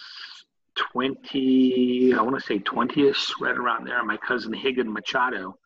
20, 0.76 2.14
I 2.14 2.22
want 2.22 2.38
to 2.38 2.46
say 2.46 2.58
20ish, 2.58 3.40
right 3.40 3.56
around 3.56 3.86
there, 3.86 4.02
my 4.04 4.16
cousin 4.16 4.52
Rigan 4.52 4.92
Machado, 4.92 5.58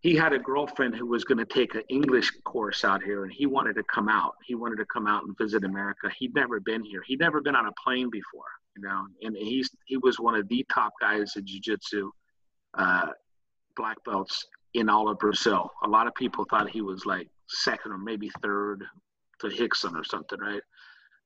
he 0.00 0.14
had 0.14 0.32
a 0.32 0.38
girlfriend 0.38 0.94
who 0.94 1.06
was 1.06 1.24
going 1.24 1.38
to 1.38 1.44
take 1.44 1.74
an 1.74 1.82
English 1.88 2.30
course 2.44 2.84
out 2.84 3.02
here 3.02 3.24
and 3.24 3.32
he 3.32 3.46
wanted 3.46 3.74
to 3.74 3.82
come 3.82 4.08
out. 4.08 4.34
He 4.44 4.54
wanted 4.54 4.76
to 4.76 4.86
come 4.86 5.06
out 5.06 5.24
and 5.24 5.36
visit 5.36 5.64
America. 5.64 6.10
He'd 6.18 6.34
never 6.34 6.60
been 6.60 6.84
here. 6.84 7.02
He'd 7.06 7.20
never 7.20 7.40
been 7.40 7.56
on 7.56 7.66
a 7.66 7.72
plane 7.82 8.10
before, 8.10 8.44
you 8.76 8.82
know, 8.82 9.06
and 9.22 9.36
he's, 9.36 9.70
he 9.86 9.96
was 9.96 10.20
one 10.20 10.34
of 10.34 10.48
the 10.48 10.64
top 10.72 10.92
guys 11.00 11.32
in 11.36 11.46
jiu-jitsu, 11.46 12.10
uh, 12.76 13.06
black 13.76 13.96
belts 14.04 14.46
in 14.74 14.88
all 14.88 15.08
of 15.08 15.18
Brazil. 15.18 15.70
A 15.84 15.88
lot 15.88 16.06
of 16.06 16.14
people 16.14 16.44
thought 16.48 16.68
he 16.68 16.82
was 16.82 17.06
like 17.06 17.28
second 17.48 17.92
or 17.92 17.98
maybe 17.98 18.30
third 18.42 18.84
to 19.40 19.48
Rickson 19.48 19.94
or 19.94 20.04
something, 20.04 20.38
right? 20.38 20.62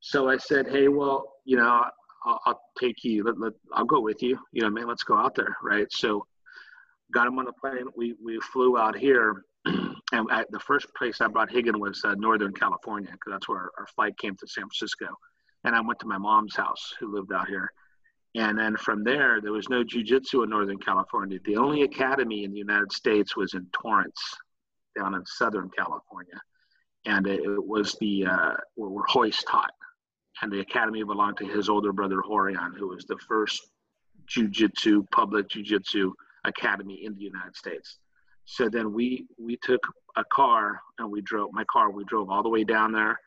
So 0.00 0.28
I 0.28 0.36
said, 0.38 0.68
hey, 0.68 0.88
well, 0.88 1.32
you 1.44 1.56
know, 1.56 1.84
I'll, 2.24 2.40
I'll 2.46 2.60
take 2.78 3.04
you. 3.04 3.24
Let, 3.24 3.38
let, 3.38 3.52
I'll 3.72 3.84
go 3.84 4.00
with 4.00 4.22
you. 4.22 4.38
You 4.52 4.62
know, 4.62 4.70
man, 4.70 4.86
let's 4.86 5.02
go 5.02 5.16
out 5.16 5.34
there, 5.34 5.56
right? 5.62 5.86
So 5.90 6.26
got 7.12 7.26
him 7.26 7.38
on 7.38 7.46
the 7.46 7.52
plane. 7.52 7.86
We 7.96 8.14
we 8.22 8.38
flew 8.52 8.78
out 8.78 8.96
here, 8.96 9.44
and 9.66 10.26
I, 10.30 10.44
the 10.50 10.60
first 10.60 10.86
place 10.96 11.20
I 11.20 11.28
brought 11.28 11.52
Rigan 11.52 11.78
was 11.78 12.02
uh, 12.04 12.14
Northern 12.16 12.52
California 12.52 13.10
because 13.10 13.32
that's 13.32 13.48
where 13.48 13.58
our, 13.58 13.70
our 13.78 13.86
flight 13.94 14.16
came 14.18 14.36
to 14.36 14.46
San 14.46 14.64
Francisco. 14.64 15.06
And 15.64 15.74
I 15.74 15.80
went 15.80 16.00
to 16.00 16.06
my 16.06 16.18
mom's 16.18 16.56
house, 16.56 16.94
who 16.98 17.14
lived 17.14 17.32
out 17.32 17.48
here. 17.48 17.70
And 18.34 18.58
then 18.58 18.76
from 18.76 19.02
there, 19.02 19.40
there 19.40 19.52
was 19.52 19.68
no 19.68 19.82
jujitsu 19.82 20.44
in 20.44 20.50
Northern 20.50 20.78
California. 20.78 21.38
The 21.44 21.56
only 21.56 21.82
academy 21.82 22.44
in 22.44 22.52
the 22.52 22.58
United 22.58 22.92
States 22.92 23.36
was 23.36 23.54
in 23.54 23.66
Torrance, 23.72 24.36
down 24.96 25.14
in 25.14 25.26
Southern 25.26 25.70
California, 25.76 26.40
and 27.06 27.26
it, 27.26 27.40
was 27.44 27.96
the 28.00 28.26
uh, 28.26 28.52
where, 28.74 28.90
where 28.90 29.04
Royce 29.14 29.42
taught 29.44 29.72
and 30.42 30.52
the 30.52 30.60
academy 30.60 31.02
belonged 31.02 31.36
to 31.38 31.46
his 31.46 31.68
older 31.68 31.92
brother 31.92 32.22
Rorion, 32.22 32.76
who 32.76 32.88
was 32.88 33.04
the 33.04 33.18
first 33.28 33.70
jujitsu 34.26 35.08
public 35.10 35.48
jujitsu 35.48 36.12
academy 36.44 37.04
in 37.04 37.14
the 37.14 37.22
United 37.22 37.56
States. 37.56 37.98
So 38.44 38.68
then 38.68 38.92
we 38.92 39.26
we 39.38 39.56
took 39.62 39.80
a 40.16 40.24
car 40.24 40.80
and 40.98 41.10
we 41.10 41.20
drove 41.20 41.52
my 41.52 41.64
car. 41.64 41.90
We 41.90 42.04
drove 42.04 42.30
all 42.30 42.42
the 42.42 42.48
way 42.48 42.64
down 42.64 42.92
there, 42.92 43.20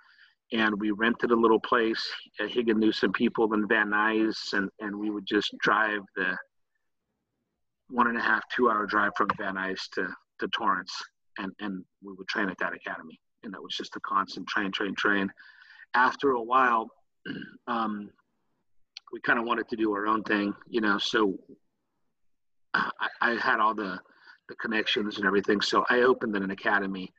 and 0.53 0.79
we 0.79 0.91
rented 0.91 1.31
a 1.31 1.35
little 1.35 1.59
place. 1.59 2.11
Rigan 2.39 2.79
knew 2.79 2.91
some 2.91 3.11
people 3.11 3.51
in 3.53 3.67
Van 3.67 3.89
Nuys, 3.89 4.53
and 4.53 4.69
and 4.79 4.95
we 4.95 5.09
would 5.09 5.25
just 5.25 5.53
drive 5.59 6.01
the 6.15 6.37
one 7.89 8.07
and 8.07 8.17
a 8.17 8.21
half 8.21 8.43
two 8.55 8.69
hour 8.69 8.85
drive 8.85 9.11
from 9.17 9.27
Van 9.37 9.55
Nuys 9.55 9.89
to 9.93 10.07
to 10.39 10.47
Torrance, 10.49 10.93
and 11.39 11.51
and 11.59 11.83
we 12.03 12.13
would 12.13 12.27
train 12.27 12.49
at 12.49 12.57
that 12.59 12.73
academy, 12.73 13.19
and 13.43 13.53
that 13.53 13.61
was 13.61 13.75
just 13.75 13.95
a 13.95 13.99
constant 14.01 14.47
train, 14.47 14.71
train, 14.71 14.93
train. 14.95 15.29
After 15.95 16.31
a 16.31 16.41
while, 16.41 16.89
um, 17.67 18.09
we 19.11 19.19
kind 19.21 19.39
of 19.39 19.45
wanted 19.45 19.67
to 19.69 19.75
do 19.75 19.91
our 19.93 20.05
own 20.05 20.23
thing, 20.23 20.53
you 20.69 20.81
know. 20.81 20.99
So 20.99 21.37
I, 22.75 22.89
I 23.21 23.31
had 23.35 23.59
all 23.59 23.73
the 23.73 23.99
the 24.49 24.55
connections 24.55 25.17
and 25.17 25.25
everything. 25.25 25.61
So 25.61 25.83
I 25.89 26.01
opened 26.01 26.35
an 26.35 26.51
academy 26.51 27.11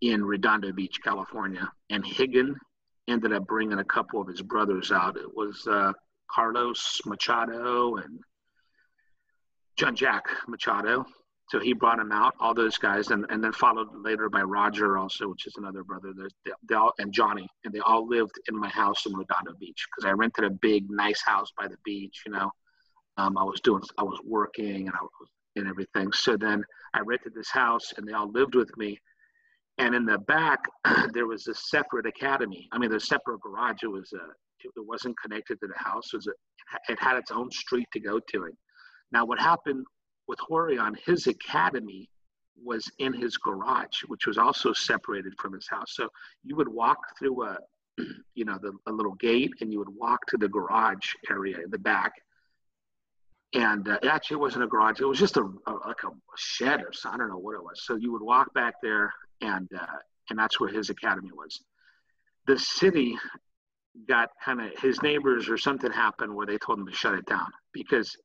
in 0.00 0.24
Redondo 0.24 0.72
Beach, 0.72 0.98
California, 1.02 1.70
and 1.90 2.04
Rigan 2.18 2.56
ended 3.08 3.32
up 3.32 3.46
bringing 3.46 3.78
a 3.78 3.84
couple 3.84 4.20
of 4.20 4.28
his 4.28 4.42
brothers 4.42 4.92
out. 4.92 5.16
It 5.16 5.34
was 5.34 5.66
uh, 5.66 5.92
Carlos 6.30 7.00
Machado 7.06 7.96
and 7.96 8.20
Jean 9.76 9.96
Jacques 9.96 10.30
Machado. 10.48 11.04
So 11.48 11.58
he 11.58 11.72
brought 11.72 11.98
him 11.98 12.12
out, 12.12 12.34
all 12.38 12.54
those 12.54 12.78
guys, 12.78 13.10
and, 13.10 13.26
and 13.28 13.42
then 13.42 13.52
followed 13.52 13.88
later 13.92 14.28
by 14.28 14.42
Roger 14.42 14.96
also, 14.96 15.28
which 15.28 15.48
is 15.48 15.56
another 15.56 15.82
brother. 15.82 16.12
They, 16.16 16.52
they 16.68 16.74
all, 16.76 16.92
and 16.98 17.12
Johnny, 17.12 17.48
and 17.64 17.74
they 17.74 17.80
all 17.80 18.06
lived 18.06 18.36
in 18.48 18.56
my 18.56 18.68
house 18.68 19.04
in 19.04 19.16
Redondo 19.16 19.54
Beach 19.58 19.84
because 19.90 20.08
I 20.08 20.12
rented 20.12 20.44
a 20.44 20.50
big, 20.50 20.88
nice 20.88 21.20
house 21.22 21.50
by 21.58 21.66
the 21.66 21.76
beach. 21.84 22.22
You 22.24 22.32
know, 22.32 22.52
um, 23.16 23.36
I 23.36 23.42
was 23.42 23.60
doing, 23.62 23.82
I 23.98 24.04
was 24.04 24.20
working, 24.24 24.86
and 24.86 24.94
I 24.94 25.02
was 25.02 25.28
and 25.56 25.68
everything. 25.68 26.12
So 26.12 26.36
then 26.36 26.64
I 26.94 27.00
rented 27.00 27.34
this 27.34 27.50
house, 27.50 27.92
and 27.96 28.06
they 28.06 28.12
all 28.12 28.30
lived 28.30 28.54
with 28.54 28.76
me. 28.76 28.98
And 29.78 29.94
in 29.94 30.04
the 30.04 30.18
back, 30.18 30.60
there 31.14 31.26
was 31.26 31.46
a 31.46 31.54
separate 31.54 32.06
academy. 32.06 32.68
I 32.72 32.78
mean, 32.78 32.90
the 32.90 33.00
separate 33.00 33.40
garage. 33.40 33.82
It 33.82 33.88
was 33.88 34.12
a, 34.12 34.24
it 34.64 34.86
wasn't 34.86 35.16
connected 35.20 35.58
to 35.60 35.66
the 35.66 35.78
house. 35.78 36.10
It 36.12 36.16
was 36.16 36.26
a, 36.26 36.92
it 36.92 37.00
had 37.00 37.16
its 37.16 37.30
own 37.30 37.50
street 37.50 37.88
to 37.92 38.00
go 38.00 38.20
to 38.20 38.44
it. 38.44 38.54
Now, 39.12 39.24
what 39.24 39.40
happened 39.40 39.86
with 40.28 40.38
Rorion, 40.50 40.96
his 41.04 41.26
academy 41.26 42.08
was 42.62 42.90
in 42.98 43.12
his 43.12 43.36
garage, 43.36 44.02
which 44.06 44.26
was 44.26 44.38
also 44.38 44.72
separated 44.72 45.32
from 45.38 45.54
his 45.54 45.66
house. 45.68 45.94
So 45.94 46.08
you 46.44 46.56
would 46.56 46.68
walk 46.68 46.98
through 47.18 47.44
a, 47.44 47.58
you 48.34 48.44
know, 48.44 48.58
the, 48.60 48.72
a 48.86 48.92
little 48.92 49.14
gate, 49.14 49.52
and 49.60 49.72
you 49.72 49.78
would 49.78 49.94
walk 49.94 50.26
to 50.26 50.36
the 50.36 50.48
garage 50.48 51.14
area 51.30 51.56
in 51.64 51.70
the 51.70 51.78
back. 51.78 52.12
And 53.52 53.88
uh, 53.88 53.98
actually, 54.04 54.36
it 54.36 54.40
wasn't 54.40 54.64
a 54.64 54.68
garage; 54.68 55.00
it 55.00 55.06
was 55.06 55.18
just 55.18 55.36
a, 55.36 55.42
a 55.66 55.72
like 55.72 56.04
a 56.04 56.10
shed 56.36 56.82
or 56.82 56.92
something. 56.92 57.20
I 57.20 57.24
don't 57.24 57.30
know 57.30 57.38
what 57.38 57.56
it 57.56 57.62
was. 57.62 57.84
So 57.84 57.96
you 57.96 58.12
would 58.12 58.22
walk 58.22 58.54
back 58.54 58.74
there, 58.80 59.12
and 59.40 59.68
uh, 59.76 59.86
and 60.28 60.38
that's 60.38 60.60
where 60.60 60.70
his 60.70 60.90
academy 60.90 61.30
was. 61.32 61.60
The 62.46 62.58
city 62.58 63.18
got 64.08 64.30
kind 64.44 64.60
of 64.60 64.70
his 64.80 65.02
neighbors 65.02 65.48
or 65.48 65.58
something 65.58 65.90
happened 65.90 66.34
where 66.34 66.46
they 66.46 66.58
told 66.58 66.78
him 66.78 66.86
to 66.86 66.94
shut 66.94 67.14
it 67.14 67.26
down 67.26 67.46
because 67.72 68.16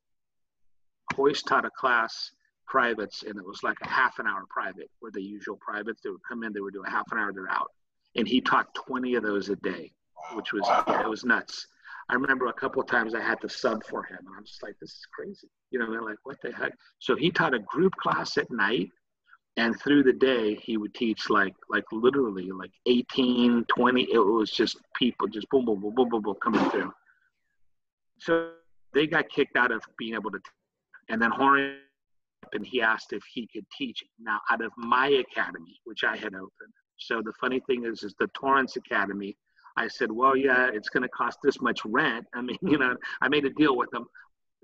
Royce 1.18 1.42
taught 1.42 1.66
a 1.66 1.72
class 1.72 2.32
privates 2.68 3.24
and 3.24 3.38
it 3.38 3.46
was 3.46 3.62
like 3.64 3.78
a 3.82 3.88
half 3.88 4.20
an 4.20 4.28
hour 4.28 4.44
private 4.50 4.90
where 5.00 5.12
the 5.12 5.22
usual 5.22 5.58
privates 5.58 6.02
they 6.04 6.10
would 6.10 6.24
come 6.28 6.44
in 6.44 6.52
they 6.52 6.60
would 6.60 6.74
do 6.74 6.84
a 6.86 6.90
half 6.90 7.12
an 7.12 7.18
hour 7.18 7.32
they're 7.32 7.52
out 7.52 7.72
and 8.16 8.28
he 8.28 8.42
taught 8.42 8.74
20 8.74 9.16
of 9.16 9.24
those 9.24 9.50
a 9.50 9.56
day 9.58 9.92
which 10.34 10.52
was 10.52 10.64
yeah, 10.68 11.02
it 11.02 11.10
was 11.10 11.24
nuts 11.24 11.68
i 12.10 12.14
remember 12.14 12.48
a 12.48 12.54
couple 12.54 12.82
of 12.82 12.88
times 12.88 13.14
i 13.14 13.22
had 13.22 13.40
to 13.42 13.50
sub 13.50 13.84
for 13.86 14.04
him 14.04 14.18
and 14.20 14.36
i'm 14.38 14.46
just 14.46 14.64
like 14.64 14.76
this 14.80 14.92
is 14.92 15.08
crazy 15.14 15.48
you 15.72 15.80
know 15.80 15.88
mean? 15.88 16.04
like 16.04 16.18
what 16.24 16.38
the 16.42 16.52
heck 16.52 16.74
so 17.00 17.16
he 17.16 17.30
taught 17.30 17.54
a 17.54 17.60
group 17.60 17.94
class 17.96 18.38
at 18.38 18.50
night 18.52 18.90
and 19.58 19.80
through 19.80 20.04
the 20.04 20.14
day 20.14 20.56
he 20.56 20.78
would 20.78 20.94
teach 20.94 21.30
like 21.30 21.54
like 21.70 21.86
literally 21.92 22.52
like 22.52 22.72
18 22.86 23.66
20 23.66 24.08
it 24.12 24.20
was 24.20 24.52
just 24.52 24.78
people 24.96 25.28
just 25.28 25.50
boom 25.50 25.66
boom 25.66 25.80
boom 25.80 25.94
boom 25.96 26.10
boom, 26.10 26.22
boom 26.22 26.36
coming 26.44 26.70
through 26.72 26.92
so 28.20 28.52
they 28.94 29.08
got 29.08 29.28
kicked 29.30 29.58
out 29.58 29.72
of 29.72 29.82
being 29.98 30.14
able 30.14 30.32
to 30.32 30.40
and 31.10 31.22
then 31.22 31.32
Horn 31.32 31.78
and 32.54 32.66
he 32.66 32.82
asked 32.82 33.14
if 33.14 33.24
he 33.32 33.48
could 33.48 33.66
teach 33.78 34.04
now 34.20 34.40
out 34.52 34.64
of 34.64 34.72
my 34.78 35.08
academy, 35.08 35.80
which 35.84 36.04
I 36.04 36.16
had 36.16 36.34
opened. 36.34 36.74
So 36.98 37.22
the 37.24 37.34
funny 37.40 37.62
thing 37.68 37.86
is, 37.86 38.04
is 38.04 38.16
the 38.20 38.28
Torrance 38.28 38.76
Academy. 38.78 39.36
I 39.78 39.88
said, 39.88 40.12
well, 40.12 40.36
yeah, 40.36 40.70
it's 40.74 40.90
going 40.90 41.04
to 41.04 41.10
cost 41.10 41.40
this 41.44 41.62
much 41.62 41.82
rent. 41.86 42.26
I 42.34 42.42
mean, 42.42 42.58
you 42.62 42.78
know, 42.78 42.96
I 43.22 43.28
made 43.30 43.46
a 43.46 43.50
deal 43.50 43.76
with 43.76 43.90
them, 43.92 44.06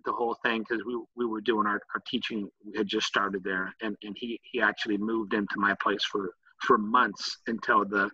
the 0.06 0.12
whole 0.12 0.38
thing, 0.44 0.64
because 0.68 0.84
we, 0.86 1.00
we 1.16 1.26
were 1.26 1.42
doing 1.42 1.68
our, 1.68 1.82
our 1.94 2.02
teaching. 2.08 2.50
We 2.66 2.78
had 2.78 2.88
just 2.88 3.08
started 3.08 3.44
there, 3.44 3.74
and, 3.82 3.96
and 4.04 4.16
he, 4.18 4.40
he 4.44 4.62
actually 4.62 4.98
moved 4.98 5.34
into 5.34 5.56
my 5.58 5.76
place 5.82 6.04
for, 6.04 6.34
for 6.66 6.78
months 6.78 7.38
until 7.48 7.86
the 7.86 8.10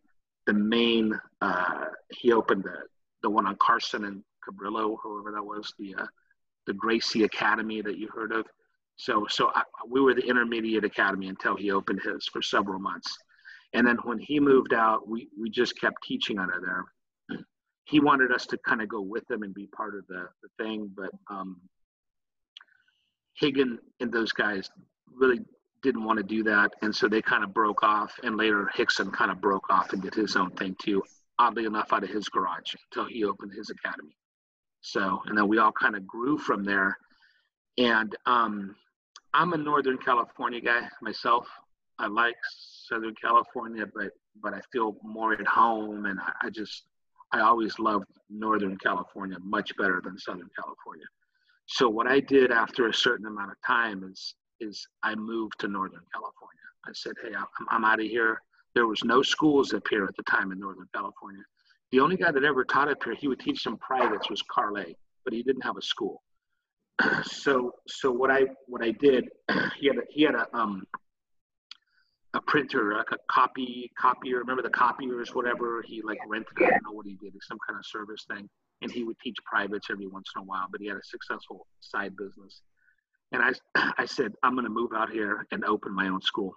the 0.48 0.54
main 0.54 1.14
uh, 1.42 1.86
he 2.10 2.32
opened 2.32 2.64
the 2.64 2.78
the 3.22 3.30
one 3.30 3.46
on 3.46 3.58
Carson 3.62 4.06
and 4.06 4.24
Cabrillo, 4.48 4.96
whoever 5.04 5.32
that 5.34 5.44
was, 5.44 5.74
the 5.78 5.94
uh, 5.96 6.06
the 6.68 6.74
Gracie 6.74 7.24
Academy 7.24 7.82
that 7.82 7.98
you 7.98 8.08
heard 8.08 8.32
of. 8.32 8.46
So, 8.96 9.26
so 9.30 9.52
I, 9.54 9.64
we 9.88 10.02
were 10.02 10.14
the 10.14 10.26
intermediate 10.26 10.84
academy 10.84 11.28
until 11.28 11.56
he 11.56 11.72
opened 11.72 12.02
his 12.02 12.28
for 12.32 12.42
several 12.42 12.80
months. 12.80 13.16
And 13.74 13.86
then 13.86 13.98
when 14.04 14.20
he 14.20 14.40
moved 14.40 14.74
out, 14.74 15.08
we, 15.08 15.28
we 15.40 15.50
just 15.50 15.80
kept 15.80 16.04
teaching 16.04 16.40
under 16.40 16.62
there. 16.66 17.40
He 17.86 18.00
wanted 18.00 18.32
us 18.32 18.46
to 18.48 18.58
kind 18.58 18.82
of 18.82 18.90
go 18.90 19.02
with 19.02 19.30
him 19.30 19.44
and 19.44 19.54
be 19.54 19.68
part 19.68 19.96
of 19.96 20.06
the, 20.08 20.28
the 20.42 20.64
thing, 20.64 20.92
but 20.96 21.10
um, 21.30 21.62
Rigan 23.42 23.80
and 24.00 24.12
those 24.12 24.32
guys 24.32 24.70
really 25.14 25.40
didn't 25.82 26.04
want 26.04 26.18
to 26.18 26.24
do 26.24 26.44
that. 26.44 26.72
And 26.82 26.94
so 26.94 27.08
they 27.08 27.22
kind 27.22 27.44
of 27.44 27.54
broke 27.54 27.84
off. 27.84 28.14
And 28.24 28.36
later, 28.36 28.70
Rickson 28.76 29.12
kind 29.14 29.32
of 29.32 29.40
broke 29.40 29.70
off 29.70 29.94
and 29.94 30.02
did 30.02 30.14
his 30.14 30.36
own 30.36 30.52
thing 30.52 30.76
too, 30.82 31.04
oddly 31.40 31.66
enough, 31.66 31.94
out 31.94 32.04
of 32.04 32.10
his 32.10 32.28
garage 32.30 32.74
until 32.92 33.08
he 33.08 33.24
opened 33.24 33.54
his 33.54 33.70
academy. 33.70 34.16
So, 34.82 35.22
and 35.26 35.38
then 35.38 35.48
we 35.48 35.60
all 35.60 35.72
kind 35.72 35.96
of 35.96 36.06
grew 36.08 36.38
from 36.38 36.64
there. 36.64 36.98
And 37.78 38.16
um, 38.26 38.76
I'm 39.34 39.54
a 39.54 39.58
Northern 39.58 39.98
California 39.98 40.62
guy 40.62 40.90
myself. 41.02 41.48
I 42.00 42.08
like 42.08 42.36
Southern 42.88 43.16
California, 43.22 43.86
but 43.94 44.12
but 44.42 44.54
I 44.54 44.62
feel 44.72 44.98
more 45.04 45.34
at 45.34 45.48
home, 45.48 46.06
and 46.06 46.20
I, 46.20 46.32
I 46.44 46.50
just 46.50 46.84
I 47.32 47.42
always 47.42 47.80
loved 47.80 48.06
Northern 48.30 48.78
California 48.78 49.38
much 49.42 49.76
better 49.78 50.02
than 50.04 50.18
Southern 50.18 50.50
California. 50.60 51.06
So 51.66 51.90
what 51.90 52.08
I 52.08 52.20
did 52.20 52.52
after 52.52 52.88
a 52.88 52.94
certain 52.94 53.26
amount 53.26 53.52
of 53.52 53.58
time 53.66 54.04
is 54.10 54.36
is 54.60 54.88
I 55.04 55.16
moved 55.16 55.60
to 55.60 55.68
Northern 55.68 56.04
California. 56.14 56.58
I 56.86 56.92
said, 56.94 57.14
hey, 57.22 57.36
I'm, 57.36 57.46
I'm 57.70 57.86
out 57.86 58.00
of 58.00 58.06
here. 58.06 58.42
There 58.74 58.88
was 58.88 59.04
no 59.04 59.22
schools 59.22 59.74
up 59.74 59.84
here 59.90 60.06
at 60.06 60.16
the 60.16 60.24
time 60.24 60.52
in 60.52 60.60
Northern 60.60 60.88
California. 60.94 61.44
The 61.92 62.00
only 62.00 62.16
guy 62.18 62.32
that 62.32 62.44
ever 62.44 62.64
taught 62.64 62.90
up 62.90 63.04
here, 63.04 63.16
he 63.16 63.28
would 63.28 63.40
teach 63.40 63.62
some 63.62 63.78
privates, 63.78 64.30
was 64.30 64.42
Carle, 64.44 64.86
but 65.24 65.34
he 65.34 65.44
didn't 65.44 65.64
have 65.64 65.78
a 65.78 65.82
school. 65.82 66.24
so 67.24 67.74
so 67.88 68.12
what 68.12 68.32
I 68.32 68.42
what 68.68 68.84
I 68.84 68.92
did, 68.92 69.30
he 69.80 69.88
had 69.88 69.98
a, 69.98 70.02
he 70.10 70.24
had 70.24 70.36
a 70.36 70.48
um 70.56 70.84
a 72.38 72.42
printer, 72.42 72.94
like 72.96 73.12
a 73.12 73.18
copy 73.30 73.92
copier. 74.00 74.40
Remember 74.40 74.62
the 74.62 74.70
copiers, 74.70 75.34
whatever. 75.34 75.84
He 75.86 76.02
like 76.02 76.20
rented. 76.28 76.54
I 76.58 76.70
don't 76.70 76.84
know 76.86 76.92
what 76.92 77.06
he 77.06 77.16
did, 77.16 77.34
some 77.42 77.58
kind 77.68 77.78
of 77.78 77.86
service 77.86 78.26
thing, 78.30 78.48
and 78.82 78.92
he 78.92 79.04
would 79.04 79.20
teach 79.20 79.38
privates 79.46 79.88
every 79.90 80.08
once 80.08 80.28
in 80.36 80.42
a 80.42 80.46
while. 80.46 80.68
But 80.72 80.82
he 80.82 80.88
had 80.88 80.98
a 80.98 81.04
successful 81.04 81.68
side 81.82 82.16
business. 82.16 82.62
And 83.32 83.42
I 83.42 83.92
I 83.98 84.06
said 84.06 84.34
I'm 84.44 84.54
going 84.54 84.66
to 84.66 84.72
move 84.72 84.92
out 84.96 85.12
here 85.12 85.46
and 85.52 85.66
open 85.66 85.94
my 85.94 86.08
own 86.08 86.22
school. 86.22 86.54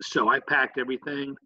So 0.00 0.28
I 0.28 0.40
packed 0.40 0.78
everything 0.78 1.36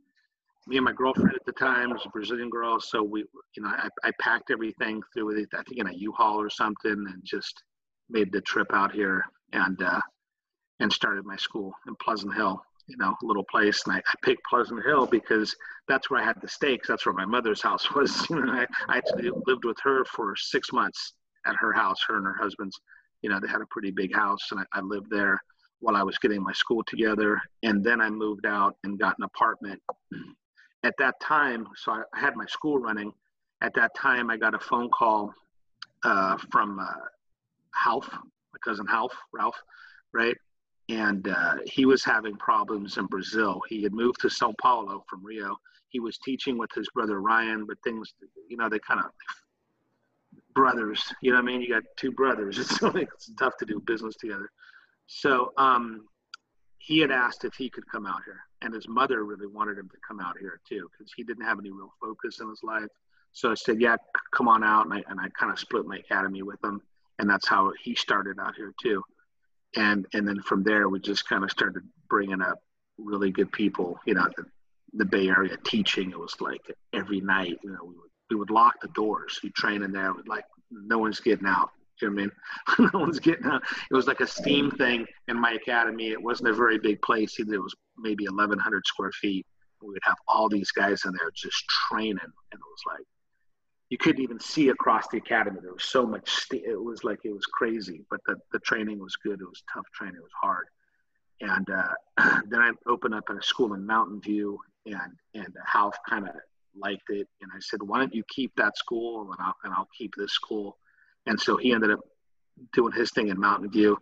me 0.67 0.77
and 0.77 0.85
my 0.85 0.93
girlfriend 0.93 1.35
at 1.35 1.45
the 1.47 1.53
time 1.53 1.91
was 1.91 2.05
a 2.05 2.09
Brazilian 2.09 2.51
girl, 2.51 2.81
so 2.81 3.03
we, 3.03 3.25
you 3.57 3.63
know, 3.63 3.69
I, 3.69 3.89
I 4.03 4.11
packed 4.21 4.51
everything 4.51 5.01
through 5.15 5.47
I 5.55 5.63
think 5.63 5.79
in 5.79 5.87
a 5.87 5.93
U-Haul 5.93 6.41
or 6.41 6.51
something, 6.51 6.91
and 6.93 7.23
just 7.25 7.63
made 8.11 8.33
the 8.33 8.41
trip 8.41 8.69
out 8.73 8.93
here 8.93 9.25
and 9.53 9.81
uh, 9.81 10.01
and 10.81 10.93
started 10.93 11.25
my 11.25 11.37
school 11.37 11.73
in 11.87 11.95
Pleasant 11.97 12.35
Hill, 12.35 12.61
you 12.87 12.97
know, 12.97 13.15
little 13.23 13.45
place. 13.45 13.83
And 13.87 13.97
I, 13.97 13.99
I 13.99 14.15
picked 14.23 14.45
Pleasant 14.45 14.85
Hill 14.85 15.07
because 15.07 15.55
that's 15.89 16.11
where 16.11 16.21
I 16.21 16.25
had 16.25 16.41
the 16.41 16.49
stakes. 16.49 16.89
That's 16.89 17.05
where 17.07 17.15
my 17.15 17.25
mother's 17.25 17.63
house 17.63 17.91
was. 17.95 18.29
You 18.31 18.45
know, 18.45 18.53
I, 18.53 18.67
I 18.89 18.99
actually 18.99 19.31
lived 19.47 19.65
with 19.65 19.79
her 19.83 20.05
for 20.05 20.35
six 20.37 20.73
months 20.73 21.15
at 21.47 21.57
her 21.59 21.73
house, 21.73 21.99
her 22.09 22.17
and 22.17 22.27
her 22.27 22.37
husband's. 22.41 22.79
You 23.23 23.31
know, 23.31 23.41
they 23.41 23.49
had 23.49 23.61
a 23.63 23.67
pretty 23.71 23.91
big 23.91 24.15
house, 24.15 24.49
and 24.51 24.61
I, 24.61 24.79
I 24.79 24.81
lived 24.83 25.11
there 25.11 25.41
while 25.81 25.97
I 25.97 26.03
was 26.03 26.19
getting 26.19 26.43
my 26.43 26.53
school 26.53 26.85
together. 26.85 27.41
And 27.63 27.83
then 27.83 28.01
I 28.01 28.11
moved 28.11 28.47
out 28.47 28.77
and 28.85 28.99
got 28.99 29.17
an 29.19 29.25
apartment 29.25 29.81
at 30.85 30.95
that 30.99 31.19
time, 31.21 31.67
so 31.77 31.93
I 31.93 32.03
had 32.15 32.37
my 32.37 32.47
school 32.47 32.79
running. 32.79 33.13
At 33.63 33.75
that 33.75 33.95
time, 33.97 34.31
I 34.31 34.37
got 34.37 34.55
a 34.55 34.59
phone 34.59 34.91
call 34.91 35.35
uh, 36.05 36.37
from 36.53 36.79
uh, 36.79 36.85
Ralph, 37.85 38.09
my 38.13 38.59
cousin 38.63 38.87
Half, 38.87 39.11
Ralph, 39.33 39.57
right? 40.13 40.37
And 40.89 41.29
uh, 41.29 41.57
he 41.65 41.85
was 41.85 42.05
having 42.05 42.37
problems 42.37 42.97
in 42.97 43.07
Brazil. 43.07 43.61
He 43.69 43.83
had 43.83 43.93
moved 43.93 44.21
to 44.21 44.31
Sao 44.31 44.55
Paulo 44.61 45.05
from 45.09 45.25
Rio. 45.25 45.57
He 45.89 45.99
was 45.99 46.19
teaching 46.19 46.59
with 46.59 46.71
his 46.75 46.89
brother 46.95 47.21
Ryan, 47.21 47.67
but 47.67 47.79
things, 47.83 48.15
you 48.49 48.57
know, 48.57 48.69
they 48.69 48.79
kind 48.79 49.01
of 49.01 49.07
brothers. 50.55 51.03
You 51.23 51.33
know 51.33 51.39
what 51.39 51.45
I 51.45 51.47
mean? 51.47 51.61
You 51.61 51.75
got 51.75 51.83
two 51.97 52.13
brothers. 52.13 52.59
It's 52.61 52.83
like 52.83 53.09
it's 53.15 53.31
tough 53.39 53.57
to 53.59 53.67
do 53.67 53.81
business 53.85 54.17
together. 54.17 54.51
So 55.07 55.53
um, 55.57 56.07
he 56.87 57.01
had 57.01 57.11
asked 57.11 57.45
if 57.45 57.55
he 57.55 57.69
could 57.69 57.89
come 57.91 58.07
out 58.07 58.23
here 58.25 58.41
and 58.63 58.73
his 58.73 58.87
mother 58.89 59.25
really 59.25 59.47
wanted 59.47 59.77
him 59.77 59.89
to 59.89 59.97
come 60.07 60.21
out 60.21 60.37
here 60.39 60.61
too 60.69 60.89
because 60.93 61.13
he 61.17 61.25
didn't 61.25 61.45
have 61.45 61.59
any 61.59 61.71
real 61.71 61.93
focus 62.01 62.41
in 62.41 62.49
his 62.49 62.63
life 62.63 62.89
so 63.33 63.51
i 63.51 63.55
said 63.55 63.81
yeah 63.81 63.97
come 64.33 64.47
on 64.47 64.63
out 64.63 64.85
and 64.85 64.95
i, 64.95 65.03
and 65.09 65.21
I 65.21 65.29
kind 65.39 65.53
of 65.53 65.59
split 65.59 65.85
my 65.85 65.99
academy 65.99 66.43
with 66.43 66.63
him 66.63 66.81
and 67.19 67.29
that's 67.29 67.49
how 67.49 67.73
he 67.83 67.95
started 67.95 68.39
out 68.41 68.55
here 68.57 68.73
too 68.81 69.03
and 69.77 70.07
and 70.13 70.27
then 70.27 70.41
from 70.43 70.63
there 70.63 70.89
we 70.89 70.99
just 70.99 71.29
kind 71.29 71.45
of 71.45 71.51
started 71.51 71.83
bringing 72.09 72.43
up 72.43 72.59
really 72.99 73.31
good 73.31 73.51
people 73.53 73.99
you 74.07 74.15
know 74.15 74.27
the, 74.37 74.45
the 74.95 75.05
bay 75.05 75.29
area 75.29 75.57
teaching 75.65 76.11
it 76.11 76.19
was 76.19 76.35
like 76.41 76.63
every 76.93 77.21
night 77.21 77.59
you 77.63 77.71
know 77.71 77.79
we 77.83 77.95
would, 77.95 78.11
we 78.31 78.37
would 78.37 78.51
lock 78.51 78.81
the 78.81 78.89
doors 78.89 79.39
you 79.43 79.51
train 79.51 79.83
in 79.83 79.93
there 79.93 80.13
like 80.27 80.45
no 80.71 80.99
one's 80.99 81.21
getting 81.21 81.47
out 81.47 81.71
you 82.01 82.11
know 82.11 82.15
what 82.15 82.23
I 82.79 82.85
mean? 82.85 82.91
no 82.93 82.99
one's 83.01 83.21
getting 83.21 83.47
out. 83.47 83.63
It 83.91 83.95
was 83.95 84.07
like 84.07 84.21
a 84.21 84.27
steam 84.27 84.71
thing 84.71 85.07
in 85.29 85.41
my 85.41 85.53
academy. 85.53 86.11
It 86.11 86.23
wasn't 86.23 86.51
a 86.51 86.55
very 86.55 86.79
big 86.79 87.01
place. 87.03 87.39
either 87.41 87.55
It 87.55 87.63
was 87.63 87.75
maybe 87.97 88.27
1,100 88.27 88.87
square 88.87 89.13
feet. 89.13 89.47
We 89.81 89.89
would 89.89 90.03
have 90.03 90.17
all 90.29 90.49
these 90.49 90.71
guys 90.73 91.05
in 91.05 91.13
there 91.19 91.31
just 91.35 91.65
training, 91.89 92.19
and 92.21 92.33
it 92.53 92.61
was 92.61 92.83
like 92.87 93.07
you 93.91 93.99
couldn't 93.99 94.23
even 94.23 94.41
see 94.41 94.69
across 94.69 95.07
the 95.09 95.19
academy. 95.19 95.59
There 95.63 95.73
was 95.73 95.85
so 95.85 96.07
much. 96.07 96.29
St- 96.29 96.65
it 96.65 96.81
was 96.83 97.05
like 97.05 97.21
it 97.25 97.33
was 97.33 97.47
crazy, 97.47 98.05
but 98.11 98.21
the 98.27 98.37
the 98.53 98.59
training 98.61 98.99
was 98.99 99.17
good. 99.17 99.41
It 99.41 99.49
was 99.49 99.63
tough 99.73 99.87
training. 99.95 100.17
It 100.17 100.23
was 100.23 100.31
hard. 100.43 100.67
And 101.41 101.69
uh, 101.71 102.41
then 102.49 102.61
I 102.61 102.73
opened 102.89 103.15
up 103.15 103.25
at 103.31 103.37
a 103.37 103.43
school 103.43 103.75
in 103.75 103.87
Mountain 103.87 104.21
View, 104.23 104.59
and 104.87 105.13
and 105.35 105.55
Ralph 105.75 105.97
kind 106.09 106.29
of 106.29 106.35
liked 106.77 107.11
it, 107.11 107.29
and 107.41 107.51
I 107.55 107.59
said, 107.61 107.83
"Why 107.83 107.99
don't 107.99 108.15
you 108.15 108.25
keep 108.29 108.53
that 108.57 108.77
school, 108.77 109.31
and 109.31 109.41
I'll 109.41 109.57
and 109.65 109.73
I'll 109.73 109.89
keep 109.97 110.15
this 110.17 110.33
school." 110.33 110.79
And 111.27 111.41
so 111.41 111.57
he 111.57 111.73
ended 111.73 111.91
up 111.93 112.01
doing 112.73 112.93
his 112.93 113.11
thing 113.13 113.29
in 113.29 113.39
Mountain 113.39 113.71
View. 113.71 113.99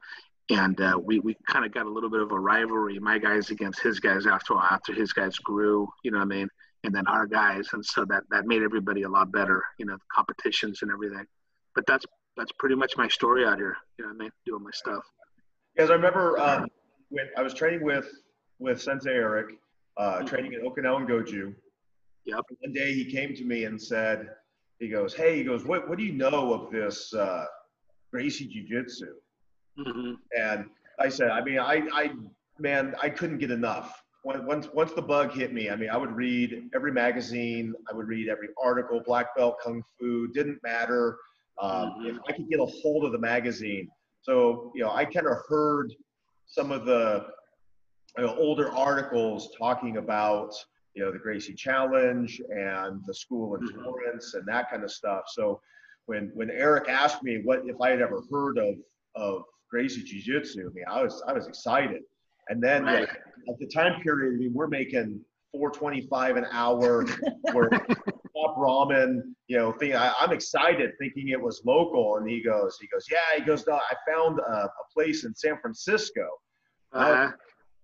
and 0.50 0.78
uh, 0.80 0.98
we 1.02 1.20
we 1.20 1.36
kind 1.48 1.64
of 1.64 1.72
got 1.72 1.86
a 1.86 1.90
little 1.90 2.10
bit 2.10 2.20
of 2.20 2.32
a 2.32 2.38
rivalry, 2.38 2.98
my 2.98 3.18
guys 3.18 3.50
against 3.50 3.80
his 3.82 4.00
guys 4.00 4.26
after 4.26 4.54
after 4.56 4.92
his 4.92 5.12
guys 5.12 5.38
grew, 5.38 5.88
you 6.02 6.10
know 6.10 6.18
what 6.18 6.24
I 6.24 6.36
mean, 6.36 6.48
and 6.84 6.94
then 6.94 7.06
our 7.08 7.26
guys, 7.26 7.68
and 7.72 7.84
so 7.84 8.04
that 8.04 8.22
that 8.30 8.46
made 8.46 8.62
everybody 8.62 9.02
a 9.02 9.08
lot 9.08 9.32
better, 9.32 9.64
you 9.78 9.86
know, 9.86 9.94
the 9.94 10.08
competitions 10.14 10.82
and 10.82 10.90
everything. 10.92 11.24
But 11.74 11.84
that's 11.86 12.04
that's 12.36 12.52
pretty 12.58 12.74
much 12.76 12.96
my 12.96 13.08
story 13.08 13.44
out 13.44 13.58
here, 13.58 13.76
you 13.98 14.04
know 14.04 14.10
what 14.10 14.16
I 14.20 14.24
mean, 14.24 14.30
doing 14.46 14.62
my 14.62 14.70
stuff. 14.72 15.02
Because 15.74 15.90
I 15.90 15.94
remember 15.94 16.38
um, 16.38 16.68
when 17.08 17.26
I 17.36 17.42
was 17.42 17.54
training 17.54 17.82
with 17.82 18.08
with 18.58 18.80
Sensei 18.80 19.10
Eric, 19.14 19.56
uh, 19.96 20.18
Mhm. 20.20 20.26
training 20.28 20.54
at 20.54 20.62
Okinawan 20.62 21.08
Goju. 21.08 21.54
Yep. 22.26 22.44
One 22.60 22.72
day 22.72 22.92
he 22.94 23.04
came 23.04 23.34
to 23.34 23.44
me 23.44 23.64
and 23.64 23.80
said, 23.80 24.30
he 24.78 24.88
goes, 24.88 25.14
"Hey, 25.14 25.36
he 25.38 25.44
goes, 25.44 25.64
what 25.64 25.88
what 25.88 25.98
do 25.98 26.04
you 26.04 26.12
know 26.12 26.52
of 26.52 26.70
this 26.70 27.12
uh, 27.14 27.46
Gracie 28.12 28.46
Jiu 28.46 28.62
Jitsu?" 28.68 29.14
hmm 29.76 30.14
And 30.36 30.66
I 31.00 31.08
said, 31.08 31.30
I 31.30 31.42
mean, 31.42 31.58
I, 31.58 31.82
I, 31.92 32.12
man, 32.58 32.94
I 33.02 33.08
couldn't 33.08 33.38
get 33.38 33.50
enough. 33.50 34.03
When, 34.24 34.46
once, 34.46 34.68
once 34.72 34.92
the 34.94 35.02
bug 35.02 35.32
hit 35.32 35.52
me, 35.52 35.68
I 35.68 35.76
mean, 35.76 35.90
I 35.90 35.98
would 35.98 36.12
read 36.12 36.70
every 36.74 36.90
magazine, 36.92 37.74
I 37.90 37.94
would 37.94 38.08
read 38.08 38.28
every 38.30 38.48
article, 38.62 39.02
black 39.04 39.36
belt, 39.36 39.58
kung 39.62 39.82
fu, 40.00 40.28
didn't 40.28 40.58
matter. 40.62 41.18
Um, 41.60 41.90
Mhm. 42.00 42.06
If 42.08 42.16
I 42.28 42.32
could 42.32 42.48
get 42.48 42.58
a 42.58 42.64
hold 42.64 43.04
of 43.04 43.12
the 43.12 43.18
magazine. 43.18 43.88
So, 44.22 44.72
you 44.74 44.82
know, 44.82 44.90
I 44.90 45.04
kind 45.04 45.26
of 45.26 45.36
heard 45.46 45.94
some 46.46 46.72
of 46.72 46.84
the 46.86 47.26
you 48.16 48.24
know, 48.24 48.34
older 48.36 48.70
articles 48.70 49.54
talking 49.58 49.96
about, 49.98 50.54
you 50.94 51.04
know, 51.04 51.10
the 51.12 51.18
Gracie 51.18 51.52
Challenge 51.52 52.40
and 52.48 53.02
the 53.06 53.12
school 53.14 53.56
in 53.56 53.62
Mhm. 53.62 53.82
Florence 53.82 54.34
and 54.34 54.46
that 54.46 54.70
kind 54.70 54.84
of 54.84 54.90
stuff. 54.90 55.24
So 55.28 55.60
when, 56.06 56.30
when 56.34 56.48
Eric 56.50 56.88
asked 56.88 57.22
me 57.22 57.42
what, 57.42 57.66
if 57.66 57.78
I 57.80 57.90
had 57.90 58.00
ever 58.00 58.22
heard 58.30 58.56
of, 58.56 58.76
of 59.16 59.44
Gracie 59.68 60.02
Jiu 60.04 60.20
Jitsu. 60.22 60.70
I 60.70 60.72
mean, 60.72 60.84
I 60.88 61.02
was 61.02 61.22
I 61.26 61.32
was 61.32 61.48
excited. 61.48 62.02
And 62.48 62.62
then 62.62 62.84
Right. 62.84 63.08
At 63.48 63.58
the 63.58 63.66
time 63.66 64.00
period, 64.02 64.34
I 64.34 64.36
mean, 64.38 64.52
we're 64.54 64.68
making 64.68 65.20
425 65.52 66.36
an 66.36 66.46
hour. 66.50 67.06
we're 67.54 67.68
top 67.68 68.56
ramen, 68.56 69.20
you 69.48 69.56
know, 69.56 69.72
thing. 69.72 69.94
I, 69.94 70.12
I'm 70.18 70.32
excited 70.32 70.92
thinking 70.98 71.28
it 71.28 71.40
was 71.40 71.62
local. 71.64 72.16
And 72.16 72.28
he 72.28 72.42
goes, 72.42 72.78
he 72.80 72.86
goes, 72.88 73.06
yeah, 73.10 73.38
he 73.38 73.44
goes, 73.44 73.66
no, 73.66 73.74
I 73.74 73.94
found 74.10 74.38
a, 74.40 74.52
a 74.52 74.70
place 74.92 75.24
in 75.24 75.34
San 75.34 75.58
Francisco. 75.60 76.26
Uh-huh. 76.92 77.30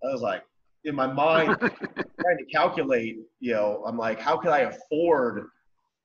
I 0.04 0.12
was 0.12 0.22
like, 0.22 0.42
in 0.84 0.94
my 0.94 1.06
mind, 1.06 1.56
trying 1.58 2.38
to 2.38 2.44
calculate, 2.52 3.18
you 3.40 3.52
know, 3.52 3.82
I'm 3.86 3.98
like, 3.98 4.20
how 4.20 4.36
could 4.36 4.50
I 4.50 4.60
afford 4.60 5.46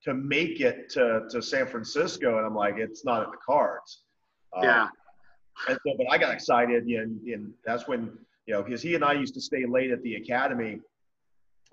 to 0.03 0.13
make 0.13 0.59
it 0.59 0.89
to, 0.91 1.21
to 1.29 1.41
San 1.41 1.65
Francisco? 1.67 2.37
And 2.37 2.45
I'm 2.45 2.55
like, 2.55 2.75
it's 2.77 3.05
not 3.05 3.23
in 3.23 3.31
the 3.31 3.37
cards. 3.45 4.03
Um, 4.55 4.63
yeah. 4.63 4.87
and 5.69 5.79
so, 5.85 5.93
but 5.97 6.07
I 6.11 6.17
got 6.17 6.33
excited, 6.33 6.83
and, 6.85 7.21
and 7.21 7.53
that's 7.65 7.87
when, 7.87 8.17
you 8.45 8.53
know, 8.53 8.63
because 8.63 8.81
he 8.81 8.95
and 8.95 9.03
I 9.03 9.13
used 9.13 9.33
to 9.35 9.41
stay 9.41 9.65
late 9.65 9.91
at 9.91 10.01
the 10.03 10.15
academy 10.15 10.79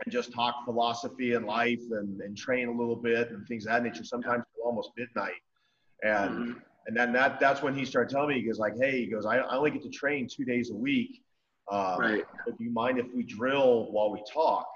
and 0.05 0.13
just 0.13 0.33
talk 0.33 0.65
philosophy 0.65 1.35
and 1.35 1.47
life 1.47 1.81
and, 1.91 2.21
and 2.21 2.37
train 2.37 2.69
a 2.69 2.73
little 2.73 2.97
bit 2.97 3.31
and 3.31 3.47
things 3.47 3.67
of 3.67 3.73
that 3.73 3.83
nature, 3.83 4.05
sometimes 4.05 4.45
almost 4.65 4.91
midnight. 4.97 5.41
And, 6.03 6.35
Mhm. 6.39 6.63
and 6.87 6.97
then 6.97 7.13
that, 7.13 7.39
that's 7.39 7.63
when 7.63 7.75
he 7.75 7.85
started 7.85 8.11
telling 8.13 8.31
me, 8.31 8.41
he 8.41 8.47
goes 8.47 8.59
like, 8.59 8.75
hey, 8.81 9.01
he 9.01 9.07
goes, 9.07 9.27
I, 9.27 9.39
I 9.39 9.57
only 9.57 9.71
get 9.71 9.83
to 9.83 9.91
train 9.91 10.27
two 10.27 10.45
days 10.45 10.71
a 10.71 10.75
week. 10.75 11.23
Um, 11.71 11.99
Right. 12.01 12.25
but 12.45 12.59
do 12.59 12.65
you 12.65 12.73
mind 12.73 12.99
if 12.99 13.07
we 13.15 13.23
drill 13.23 13.93
while 13.93 14.11
we 14.11 14.23
talk? 14.33 14.67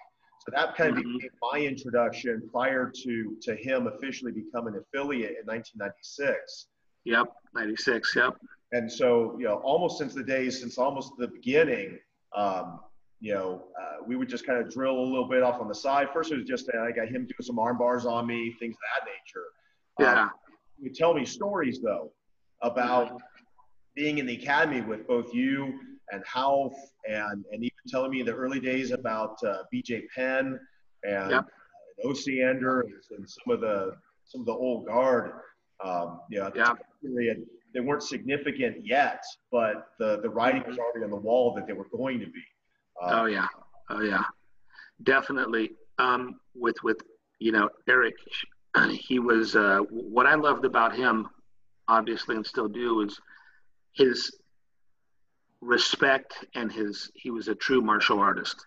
So 0.40 0.52
that 0.54 0.76
kind 0.76 0.90
of 0.90 0.96
Mhm. 1.02 1.14
became 1.14 1.30
my 1.42 1.58
introduction 1.60 2.48
prior 2.52 2.92
to, 2.94 3.36
to 3.42 3.56
him 3.56 3.88
officially 3.88 4.30
becoming 4.32 4.74
an 4.74 4.80
affiliate 4.82 5.36
in 5.40 5.46
1996 5.46 6.68
Yep. 7.04 7.26
96. 7.54 8.16
Yep. 8.16 8.36
And 8.76 8.92
so 8.92 9.36
you 9.38 9.46
know 9.46 9.56
almost 9.64 9.96
since 9.96 10.12
the 10.12 10.22
days 10.22 10.60
since 10.60 10.76
almost 10.76 11.12
the 11.18 11.28
beginning 11.28 11.98
um, 12.36 12.80
you 13.20 13.32
know 13.32 13.64
uh, 13.80 14.04
we 14.06 14.16
would 14.16 14.28
just 14.28 14.46
kind 14.46 14.58
of 14.62 14.70
drill 14.70 14.98
a 14.98 15.06
little 15.12 15.28
bit 15.28 15.42
off 15.42 15.60
on 15.60 15.68
the 15.68 15.74
side 15.74 16.08
first 16.12 16.30
it 16.30 16.36
was 16.36 16.44
just 16.44 16.68
uh, 16.74 16.82
i 16.82 16.90
got 16.92 17.06
him 17.06 17.22
doing 17.22 17.42
some 17.42 17.58
arm 17.58 17.78
bars 17.78 18.04
on 18.04 18.26
me 18.26 18.54
things 18.60 18.74
of 18.74 18.82
that 18.92 19.02
nature 19.14 19.46
Yeah. 19.98 20.24
um, 20.24 20.30
he 20.76 20.82
would 20.84 20.94
tell 20.94 21.14
me 21.14 21.24
stories 21.24 21.80
though 21.82 22.12
about 22.60 23.22
being 23.94 24.18
in 24.18 24.26
the 24.26 24.34
academy 24.34 24.82
with 24.82 25.06
both 25.06 25.32
you 25.32 25.80
and 26.12 26.22
Ralph 26.34 26.76
and 27.08 27.44
and 27.50 27.64
even 27.64 27.84
telling 27.88 28.10
me 28.10 28.22
the 28.22 28.34
early 28.34 28.60
days 28.60 28.90
about 28.90 29.36
uh, 29.42 29.62
bj 29.72 30.02
penn 30.14 30.60
and, 31.04 31.30
Yep. 31.30 31.44
and 32.04 32.10
Osiander 32.10 32.80
and, 32.82 32.92
and 33.16 33.26
some 33.36 33.54
of 33.54 33.60
the 33.62 33.96
some 34.26 34.42
of 34.42 34.46
the 34.46 34.52
old 34.52 34.86
guard 34.86 35.32
um, 35.84 36.20
you 36.30 36.38
know, 36.38 36.50
Yeah. 36.54 36.72
period 37.02 37.38
they 37.74 37.80
weren't 37.80 38.02
significant 38.02 38.76
yet, 38.84 39.22
but 39.50 39.88
the, 39.98 40.20
the 40.22 40.28
writing 40.28 40.62
was 40.66 40.78
already 40.78 41.04
on 41.04 41.10
the 41.10 41.16
wall 41.16 41.54
that 41.54 41.66
they 41.66 41.72
were 41.72 41.88
going 41.94 42.20
to 42.20 42.26
be. 42.26 42.42
Uh, 43.02 43.22
Oh 43.22 43.26
yeah, 43.26 43.46
oh 43.90 44.02
yeah, 44.02 44.22
definitely. 45.02 45.72
Um, 45.98 46.40
with 46.54 46.76
with 46.82 46.98
you 47.38 47.52
know 47.52 47.68
Eric, 47.88 48.14
he 48.90 49.18
was 49.18 49.56
uh, 49.56 49.78
what 49.90 50.26
I 50.26 50.34
loved 50.34 50.64
about 50.64 50.96
him, 50.96 51.28
obviously, 51.88 52.36
and 52.36 52.46
still 52.46 52.68
do 52.68 53.02
is 53.02 53.20
his 53.92 54.30
respect 55.60 56.44
and 56.54 56.70
his 56.70 57.10
he 57.14 57.30
was 57.30 57.48
a 57.48 57.54
true 57.54 57.80
martial 57.80 58.18
artist. 58.18 58.66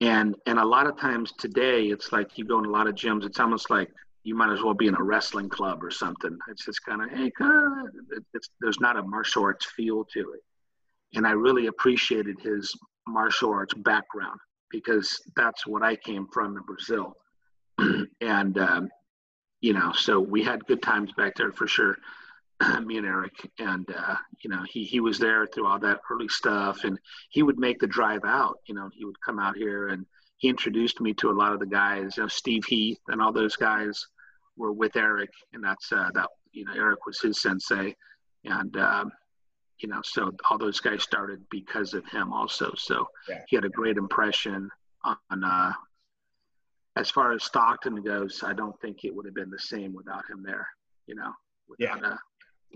And 0.00 0.36
and 0.46 0.58
a 0.58 0.64
lot 0.64 0.86
of 0.86 0.98
times 0.98 1.32
today, 1.38 1.86
it's 1.86 2.12
like 2.12 2.38
you 2.38 2.44
go 2.44 2.58
in 2.58 2.64
a 2.64 2.70
lot 2.70 2.86
of 2.86 2.94
gyms. 2.94 3.24
It's 3.24 3.40
almost 3.40 3.68
like 3.70 3.90
you 4.28 4.34
might 4.34 4.52
as 4.52 4.62
well 4.62 4.74
be 4.74 4.86
in 4.86 4.94
a 4.94 5.02
wrestling 5.02 5.48
club 5.48 5.82
or 5.82 5.90
something. 5.90 6.38
It's 6.50 6.66
just 6.66 6.84
kind 6.84 7.02
of 7.02 7.10
hey, 7.10 7.32
there's 8.60 8.78
not 8.78 8.98
a 8.98 9.02
martial 9.02 9.42
arts 9.42 9.64
feel 9.64 10.04
to 10.12 10.34
it. 10.34 10.40
And 11.14 11.26
I 11.26 11.30
really 11.30 11.68
appreciated 11.68 12.38
his 12.38 12.70
martial 13.06 13.50
arts 13.50 13.72
background 13.72 14.38
because 14.70 15.18
that's 15.34 15.66
what 15.66 15.82
I 15.82 15.96
came 15.96 16.28
from 16.30 16.58
in 16.58 16.62
Brazil. 16.64 17.14
and, 18.20 18.58
um, 18.58 18.90
you 19.62 19.72
know, 19.72 19.92
so 19.92 20.20
we 20.20 20.44
had 20.44 20.66
good 20.66 20.82
times 20.82 21.10
back 21.16 21.34
there 21.34 21.50
for 21.50 21.66
sure, 21.66 21.96
me 22.84 22.98
and 22.98 23.06
Eric. 23.06 23.32
And, 23.58 23.88
uh, 23.96 24.16
you 24.44 24.50
know, 24.50 24.62
he, 24.68 24.84
he 24.84 25.00
was 25.00 25.18
there 25.18 25.46
through 25.46 25.66
all 25.66 25.78
that 25.78 26.00
early 26.10 26.28
stuff 26.28 26.84
and 26.84 26.98
he 27.30 27.42
would 27.42 27.58
make 27.58 27.78
the 27.78 27.86
drive 27.86 28.26
out, 28.26 28.58
you 28.66 28.74
know, 28.74 28.90
he 28.92 29.06
would 29.06 29.20
come 29.22 29.38
out 29.38 29.56
here 29.56 29.88
and 29.88 30.04
he 30.36 30.50
introduced 30.50 31.00
me 31.00 31.14
to 31.14 31.30
a 31.30 31.32
lot 31.32 31.54
of 31.54 31.60
the 31.60 31.66
guys, 31.66 32.18
you 32.18 32.24
know, 32.24 32.28
Steve 32.28 32.66
Heath 32.66 33.00
and 33.08 33.22
all 33.22 33.32
those 33.32 33.56
guys 33.56 34.06
were 34.58 34.72
with 34.72 34.96
Eric. 34.96 35.30
And 35.52 35.62
that's, 35.64 35.92
uh, 35.92 36.10
that, 36.14 36.28
you 36.52 36.64
know, 36.64 36.72
Eric 36.74 37.06
was 37.06 37.20
his 37.20 37.40
sensei. 37.40 37.94
And, 38.44 38.76
um, 38.76 39.10
you 39.78 39.88
know, 39.88 40.00
so 40.02 40.32
all 40.50 40.58
those 40.58 40.80
guys 40.80 41.02
started 41.02 41.40
because 41.50 41.94
of 41.94 42.04
him 42.06 42.32
also. 42.32 42.74
So 42.76 43.06
Yeah. 43.28 43.42
he 43.48 43.56
had 43.56 43.64
a 43.64 43.70
great 43.70 43.96
impression 43.96 44.68
on, 45.04 45.44
uh, 45.44 45.72
as 46.96 47.10
far 47.10 47.32
as 47.32 47.44
Stockton 47.44 48.02
goes, 48.02 48.42
I 48.42 48.54
don't 48.54 48.78
think 48.80 49.04
it 49.04 49.14
would 49.14 49.24
have 49.24 49.34
been 49.34 49.50
the 49.50 49.58
same 49.58 49.92
without 49.94 50.28
him 50.28 50.42
there, 50.42 50.66
you 51.06 51.14
know, 51.14 51.32
without, 51.68 52.04
uh, 52.04 52.16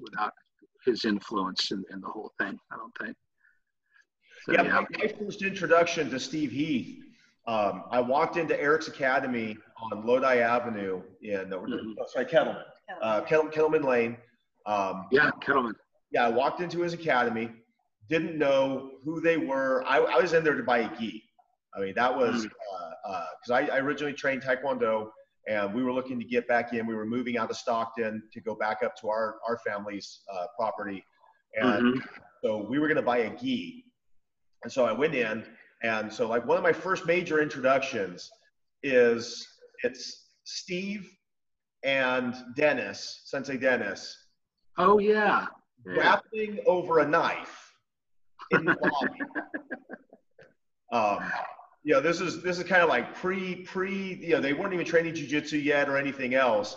without 0.00 0.32
his 0.84 1.04
influence 1.04 1.72
in, 1.72 1.82
in 1.90 2.00
the 2.00 2.06
whole 2.06 2.32
thing. 2.38 2.56
I 2.70 2.76
don't 2.76 2.96
think. 2.98 3.16
So, 4.44 4.52
yeah, 4.52 4.62
yeah. 4.62 4.80
My, 4.80 4.86
my 4.98 5.08
first 5.18 5.42
introduction 5.42 6.08
to 6.10 6.20
Steve 6.20 6.52
Heath, 6.52 7.02
um, 7.46 7.84
I 7.90 8.00
walked 8.00 8.36
into 8.36 8.60
Eric's 8.60 8.88
Academy 8.88 9.56
on 9.90 10.06
Lodi 10.06 10.38
Avenue 10.38 11.02
in, 11.22 11.52
uh, 11.52 11.56
Mhm. 11.58 11.94
oh, 11.98 12.06
sorry, 12.06 12.26
Kettleman, 12.26 12.64
uh, 13.00 13.20
Kettle, 13.22 13.48
Kettleman 13.48 13.84
Lane. 13.84 14.16
Um, 14.66 15.08
Yeah, 15.10 15.30
Kettleman. 15.40 15.74
yeah, 16.12 16.26
I 16.26 16.28
walked 16.28 16.60
into 16.60 16.80
his 16.80 16.92
academy, 16.92 17.50
didn't 18.08 18.38
know 18.38 18.92
who 19.04 19.20
they 19.20 19.38
were. 19.38 19.82
I, 19.86 19.98
I 19.98 20.20
was 20.20 20.32
in 20.34 20.44
there 20.44 20.54
to 20.56 20.62
buy 20.62 20.78
a 20.78 20.96
gi. 20.96 21.24
I 21.74 21.80
mean, 21.80 21.94
that 21.94 22.16
was 22.16 22.44
because 22.44 23.50
I, 23.50 23.66
I 23.74 23.78
originally 23.78 24.12
trained 24.12 24.42
Taekwondo 24.42 25.10
and 25.48 25.74
we 25.74 25.82
were 25.82 25.92
looking 25.92 26.18
to 26.20 26.24
get 26.24 26.46
back 26.46 26.72
in. 26.74 26.86
We 26.86 26.94
were 26.94 27.06
moving 27.06 27.36
out 27.38 27.50
of 27.50 27.56
Stockton 27.56 28.22
to 28.32 28.40
go 28.40 28.54
back 28.54 28.82
up 28.84 28.94
to 28.96 29.08
our, 29.08 29.38
our 29.48 29.58
family's 29.58 30.20
uh, 30.32 30.46
property. 30.56 31.04
And 31.60 31.94
Mhm. 31.96 32.02
so 32.44 32.58
we 32.68 32.78
were 32.78 32.86
going 32.86 32.96
to 32.96 33.02
buy 33.02 33.18
a 33.18 33.36
gi. 33.36 33.84
And 34.62 34.70
so 34.72 34.84
I 34.84 34.92
went 34.92 35.14
in. 35.14 35.44
And 35.82 36.12
so, 36.12 36.28
like, 36.28 36.46
one 36.46 36.56
of 36.56 36.62
my 36.62 36.72
first 36.72 37.06
major 37.06 37.40
introductions 37.40 38.30
is 38.82 39.46
it's 39.82 40.28
Steve 40.44 41.10
and 41.82 42.34
Dennis, 42.56 43.22
Sensei 43.24 43.56
Dennis, 43.56 44.16
Oh, 44.78 44.98
yeah. 44.98 45.46
yeah. 45.84 45.92
grappling 45.94 46.60
over 46.66 47.00
a 47.00 47.06
knife 47.08 47.74
in 48.50 48.64
the 48.64 48.76
lobby. 48.80 49.20
um, 50.92 51.30
you 51.84 51.92
know, 51.94 52.00
this 52.00 52.20
is 52.20 52.42
this 52.42 52.58
is 52.58 52.64
kind 52.64 52.82
of 52.82 52.88
like 52.88 53.14
pre 53.14 53.62
pre. 53.64 54.14
You 54.14 54.34
know, 54.34 54.40
they 54.40 54.52
weren't 54.52 54.72
even 54.72 54.86
training 54.86 55.14
jujitsu 55.14 55.62
yet 55.62 55.88
or 55.88 55.96
anything 55.96 56.34
else. 56.34 56.76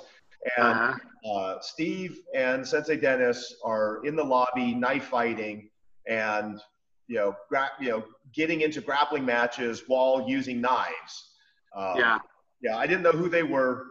And 0.58 0.66
Uh-huh. 0.68 1.32
uh, 1.32 1.58
Steve 1.62 2.20
and 2.36 2.68
Sensei 2.68 2.98
Dennis 2.98 3.56
are 3.64 4.04
in 4.06 4.16
the 4.16 4.24
lobby 4.24 4.74
knife 4.74 5.06
fighting 5.06 5.70
and 6.08 6.60
you 7.08 7.16
know, 7.18 7.36
gra- 7.50 7.72
you 7.80 7.90
know, 7.90 8.04
getting 8.34 8.62
into 8.62 8.82
grappling 8.82 9.26
matches 9.26 9.84
while 9.88 10.26
using 10.28 10.62
knives. 10.62 11.34
Um, 11.76 11.98
Yeah. 11.98 12.20
yeah, 12.62 12.78
I 12.78 12.88
didn't 12.88 13.04
know 13.04 13.12
who 13.12 13.30
they 13.30 13.44
were, 13.44 13.88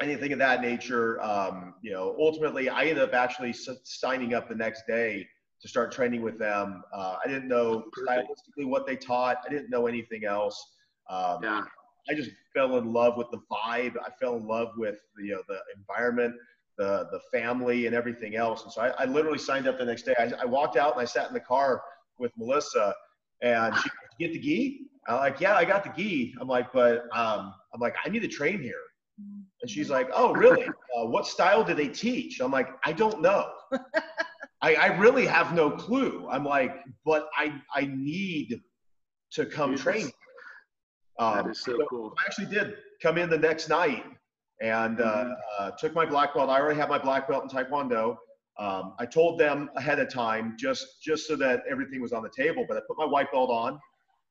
anything 0.00 0.32
of 0.32 0.38
that 0.38 0.60
nature. 0.60 1.20
Um, 1.22 1.74
you 1.82 1.92
know, 1.92 2.14
ultimately, 2.18 2.68
I 2.68 2.82
ended 2.82 2.98
up 3.02 3.14
actually 3.14 3.50
s- 3.50 3.68
signing 3.84 4.34
up 4.34 4.48
the 4.48 4.54
next 4.54 4.86
day 4.86 5.26
to 5.60 5.68
start 5.68 5.90
training 5.90 6.22
with 6.22 6.38
them. 6.38 6.82
Uh, 6.92 7.16
I 7.24 7.26
didn't 7.26 7.48
know 7.48 7.84
stylistically 8.06 8.66
what 8.66 8.86
they 8.86 8.96
taught. 8.96 9.38
I 9.44 9.48
didn't 9.48 9.70
know 9.70 9.86
anything 9.86 10.24
else. 10.24 10.76
Um, 11.08 11.42
Yeah. 11.42 11.64
I 12.08 12.14
just 12.14 12.30
fell 12.54 12.76
in 12.76 12.92
love 12.92 13.16
with 13.16 13.28
the 13.32 13.40
vibe. 13.50 13.96
I 14.00 14.10
fell 14.20 14.36
in 14.36 14.46
love 14.46 14.68
with 14.76 15.00
the 15.16 15.24
you 15.24 15.32
know, 15.34 15.42
the 15.48 15.58
environment, 15.76 16.36
the 16.78 17.08
the 17.10 17.18
family, 17.32 17.86
and 17.86 17.96
everything 17.96 18.36
else. 18.36 18.62
And 18.62 18.72
so 18.72 18.82
I, 18.82 18.88
I 18.90 19.04
literally 19.06 19.38
signed 19.38 19.66
up 19.66 19.76
the 19.78 19.84
next 19.84 20.02
day. 20.02 20.14
I, 20.16 20.30
I 20.42 20.44
walked 20.44 20.76
out 20.76 20.92
and 20.92 21.00
I 21.00 21.04
sat 21.04 21.26
in 21.26 21.34
the 21.34 21.40
car 21.40 21.82
with 22.18 22.32
Melissa, 22.36 22.94
and 23.42 23.76
she 23.76 23.90
get 24.18 24.32
the 24.32 24.38
gi. 24.38 24.86
I'm 25.08 25.16
like, 25.16 25.40
yeah, 25.40 25.54
I 25.54 25.64
got 25.64 25.84
the 25.84 25.90
gi. 25.90 26.34
I'm 26.40 26.48
like, 26.48 26.72
but 26.72 27.02
um, 27.14 27.52
I'm 27.72 27.80
like, 27.80 27.94
I 28.04 28.08
need 28.08 28.20
to 28.22 28.28
train 28.28 28.60
here. 28.60 28.74
And 29.62 29.70
she's 29.70 29.88
like, 29.88 30.08
oh, 30.12 30.34
really? 30.34 30.66
Uh, 30.96 31.06
what 31.06 31.26
style 31.26 31.64
do 31.64 31.72
they 31.74 31.88
teach? 31.88 32.40
I'm 32.40 32.50
like, 32.50 32.68
I 32.84 32.92
don't 32.92 33.22
know. 33.22 33.50
I, 34.62 34.74
I 34.74 34.86
really 34.98 35.26
have 35.26 35.54
no 35.54 35.70
clue. 35.70 36.28
I'm 36.30 36.44
like, 36.44 36.72
but 37.04 37.28
I 37.36 37.54
I 37.74 37.88
need 37.94 38.60
to 39.32 39.46
come 39.46 39.72
Yes. 39.72 39.80
train. 39.80 40.10
That 41.18 41.24
Um, 41.24 41.50
is 41.50 41.60
so 41.64 41.78
cool. 41.88 42.12
I 42.18 42.26
actually 42.26 42.46
did 42.54 42.76
come 43.02 43.16
in 43.16 43.30
the 43.30 43.38
next 43.38 43.68
night 43.68 44.04
and 44.60 45.00
uh, 45.00 45.04
Mhm. 45.24 45.34
uh, 45.58 45.70
took 45.78 45.94
my 45.94 46.04
black 46.06 46.34
belt. 46.34 46.50
I 46.50 46.60
already 46.60 46.78
had 46.78 46.88
my 46.90 46.98
black 46.98 47.28
belt 47.28 47.44
in 47.44 47.48
Taekwondo. 47.48 48.16
Um, 48.58 48.94
I 48.98 49.04
told 49.06 49.38
them 49.38 49.68
ahead 49.76 49.98
of 50.00 50.08
time 50.08 50.56
just 50.58 51.02
just 51.02 51.26
so 51.26 51.36
that 51.36 51.62
everything 51.70 52.00
was 52.00 52.12
on 52.12 52.22
the 52.22 52.30
table. 52.36 52.64
But 52.68 52.76
I 52.78 52.80
put 52.88 52.96
my 52.98 53.04
white 53.04 53.30
belt 53.32 53.50
on, 53.50 53.78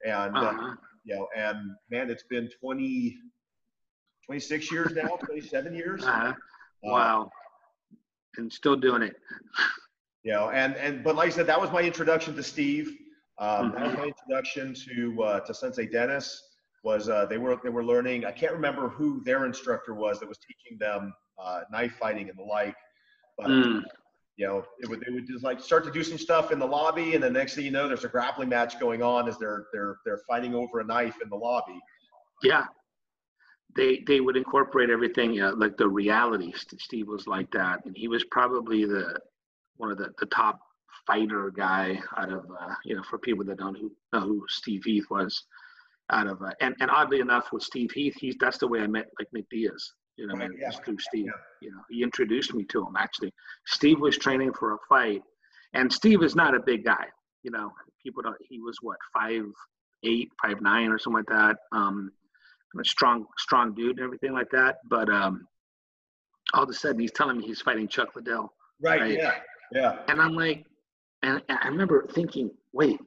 and 0.06 0.36
uh, 0.36 0.40
Uh-huh. 0.40 0.76
you 1.04 1.16
know, 1.16 1.28
and 1.36 1.58
man, 1.92 2.10
it's 2.10 2.24
been 2.24 2.50
20, 2.60 3.16
26 4.26 4.72
years 4.72 4.94
now, 4.94 5.08
27 5.26 5.76
years. 5.76 6.04
Uh-huh. 6.04 6.30
Uh, 6.30 6.34
Wow. 6.84 7.32
And 8.38 8.52
still 8.52 8.76
doing 8.76 9.02
it. 9.02 9.16
you 10.24 10.34
know, 10.34 10.50
and 10.50 10.76
and 10.76 11.04
but 11.04 11.16
like 11.16 11.28
I 11.28 11.32
said, 11.32 11.48
that 11.48 11.60
was 11.62 11.72
my 11.72 11.82
introduction 11.82 12.36
to 12.36 12.44
Steve. 12.44 12.98
Um, 13.38 13.72
That 13.72 13.82
was 13.84 13.92
Mhm. 13.92 13.98
my 13.98 14.06
introduction 14.06 14.74
to 14.74 15.24
uh, 15.24 15.40
to 15.42 15.54
Sensei 15.54 15.86
Dennis. 15.88 16.42
Was 16.84 17.10
uh, 17.10 17.26
they 17.28 17.38
were 17.38 17.58
they 17.64 17.70
were 17.70 17.84
learning? 17.84 18.26
I 18.26 18.32
can't 18.32 18.54
remember 18.54 18.90
who 18.90 19.24
their 19.24 19.46
instructor 19.46 19.94
was 19.94 20.20
that 20.20 20.28
was 20.30 20.38
teaching 20.40 20.78
them 20.80 21.14
uh, 21.40 21.62
knife 21.72 21.94
fighting 22.00 22.30
and 22.30 22.38
the 22.38 22.44
like. 22.44 22.76
But 23.38 23.48
Mm. 23.50 23.84
You 24.38 24.46
know, 24.46 24.66
it 24.80 24.90
would 24.90 25.02
they 25.06 25.14
would 25.14 25.28
just 25.28 25.44
like 25.44 25.60
start 25.60 25.86
to 25.86 25.92
do 25.92 26.04
some 26.04 26.18
stuff 26.18 26.52
in 26.52 26.60
the 26.60 26.66
lobby, 26.66 27.16
and 27.16 27.24
the 27.24 27.30
next 27.30 27.56
thing 27.56 27.66
you 27.66 27.72
know, 27.72 27.88
there's 27.88 28.04
a 28.04 28.10
grappling 28.10 28.50
match 28.50 28.80
going 28.80 29.02
on 29.02 29.28
as 29.28 29.38
they're 29.38 29.68
they're 29.72 29.98
they're 30.06 30.22
fighting 30.28 30.54
over 30.54 30.80
a 30.80 30.84
knife 30.84 31.16
in 31.24 31.30
the 31.30 31.36
lobby. 31.36 31.80
Yeah. 32.44 32.66
They 33.76 34.04
they 34.08 34.22
would 34.22 34.38
incorporate 34.38 34.90
everything 34.90 35.42
uh, 35.42 35.54
like 35.56 35.78
the 35.78 35.88
reality. 35.88 36.54
Steve 36.80 37.08
was 37.08 37.28
like 37.28 37.52
that, 37.52 37.84
and 37.86 37.96
he 37.96 38.08
was 38.08 38.24
probably 38.26 38.86
the 38.86 39.20
one 39.78 39.92
of 39.92 39.98
the, 39.98 40.12
the 40.20 40.28
top 40.28 40.60
fighter 41.06 41.52
guy 41.52 42.00
out 42.18 42.32
of 42.32 42.46
uh, 42.60 42.74
you 42.86 42.96
know 42.96 43.04
for 43.04 43.18
people 43.20 43.44
that 43.46 43.58
don't 43.58 43.78
who, 43.78 43.92
know 44.14 44.22
who 44.22 44.46
Steve 44.48 44.84
Heath 44.86 45.06
was 45.10 45.46
out 46.10 46.28
of 46.28 46.42
uh, 46.42 46.52
and 46.62 46.76
and 46.80 46.90
oddly 46.90 47.20
enough 47.20 47.52
with 47.52 47.64
Steve 47.64 47.92
Heath, 47.92 48.16
he's 48.18 48.36
that's 48.40 48.58
the 48.58 48.68
way 48.68 48.80
I 48.80 48.88
met 48.88 49.08
like 49.20 49.28
Nick 49.34 49.50
Diaz. 49.50 49.94
You 50.18 50.28
know, 50.28 50.36
I 50.36 50.48
mean, 50.48 50.58
yeah. 50.60 50.70
just 50.70 50.86
through 50.86 51.00
Steve. 51.00 51.28
You 51.62 51.72
know, 51.72 51.82
he 51.90 52.04
introduced 52.04 52.54
me 52.54 52.64
to 52.66 52.86
him 52.86 52.96
actually. 52.98 53.34
Steve 53.66 54.00
was 54.00 54.18
training 54.18 54.54
for 54.54 54.74
a 54.74 54.78
fight, 54.88 55.24
and 55.74 55.92
Steve 55.92 56.24
is 56.24 56.36
not 56.36 56.56
a 56.56 56.60
big 56.60 56.86
guy. 56.86 57.06
You 57.44 57.52
know, 57.52 57.72
people 58.02 58.24
don't. 58.24 58.38
He 58.48 58.60
was 58.60 58.78
what 58.82 58.98
five 59.14 59.44
eight, 60.04 60.30
five 60.42 60.62
nine, 60.62 60.90
or 60.90 61.00
something 61.00 61.24
like 61.28 61.38
that. 61.38 61.58
Um, 61.72 62.12
a 62.80 62.84
strong, 62.84 63.26
strong 63.38 63.74
dude 63.74 63.98
and 63.98 64.06
everything 64.06 64.34
like 64.34 64.50
that. 64.52 64.78
But 64.90 65.10
um, 65.10 65.48
all 66.54 66.64
of 66.64 66.70
a 66.70 66.74
sudden, 66.74 67.00
he's 67.00 67.12
telling 67.12 67.38
me 67.38 67.46
he's 67.46 67.62
fighting 67.62 67.88
Chuck 67.88 68.16
Liddell, 68.16 68.54
Right. 68.82 69.02
Right. 69.02 69.18
Yeah. 69.18 69.34
Yeah. 69.72 69.98
and 70.08 70.22
I'm 70.22 70.36
like, 70.36 70.66
and 71.24 71.42
I 71.50 71.68
remember 71.68 72.08
thinking, 72.14 72.52
wait, 72.72 73.00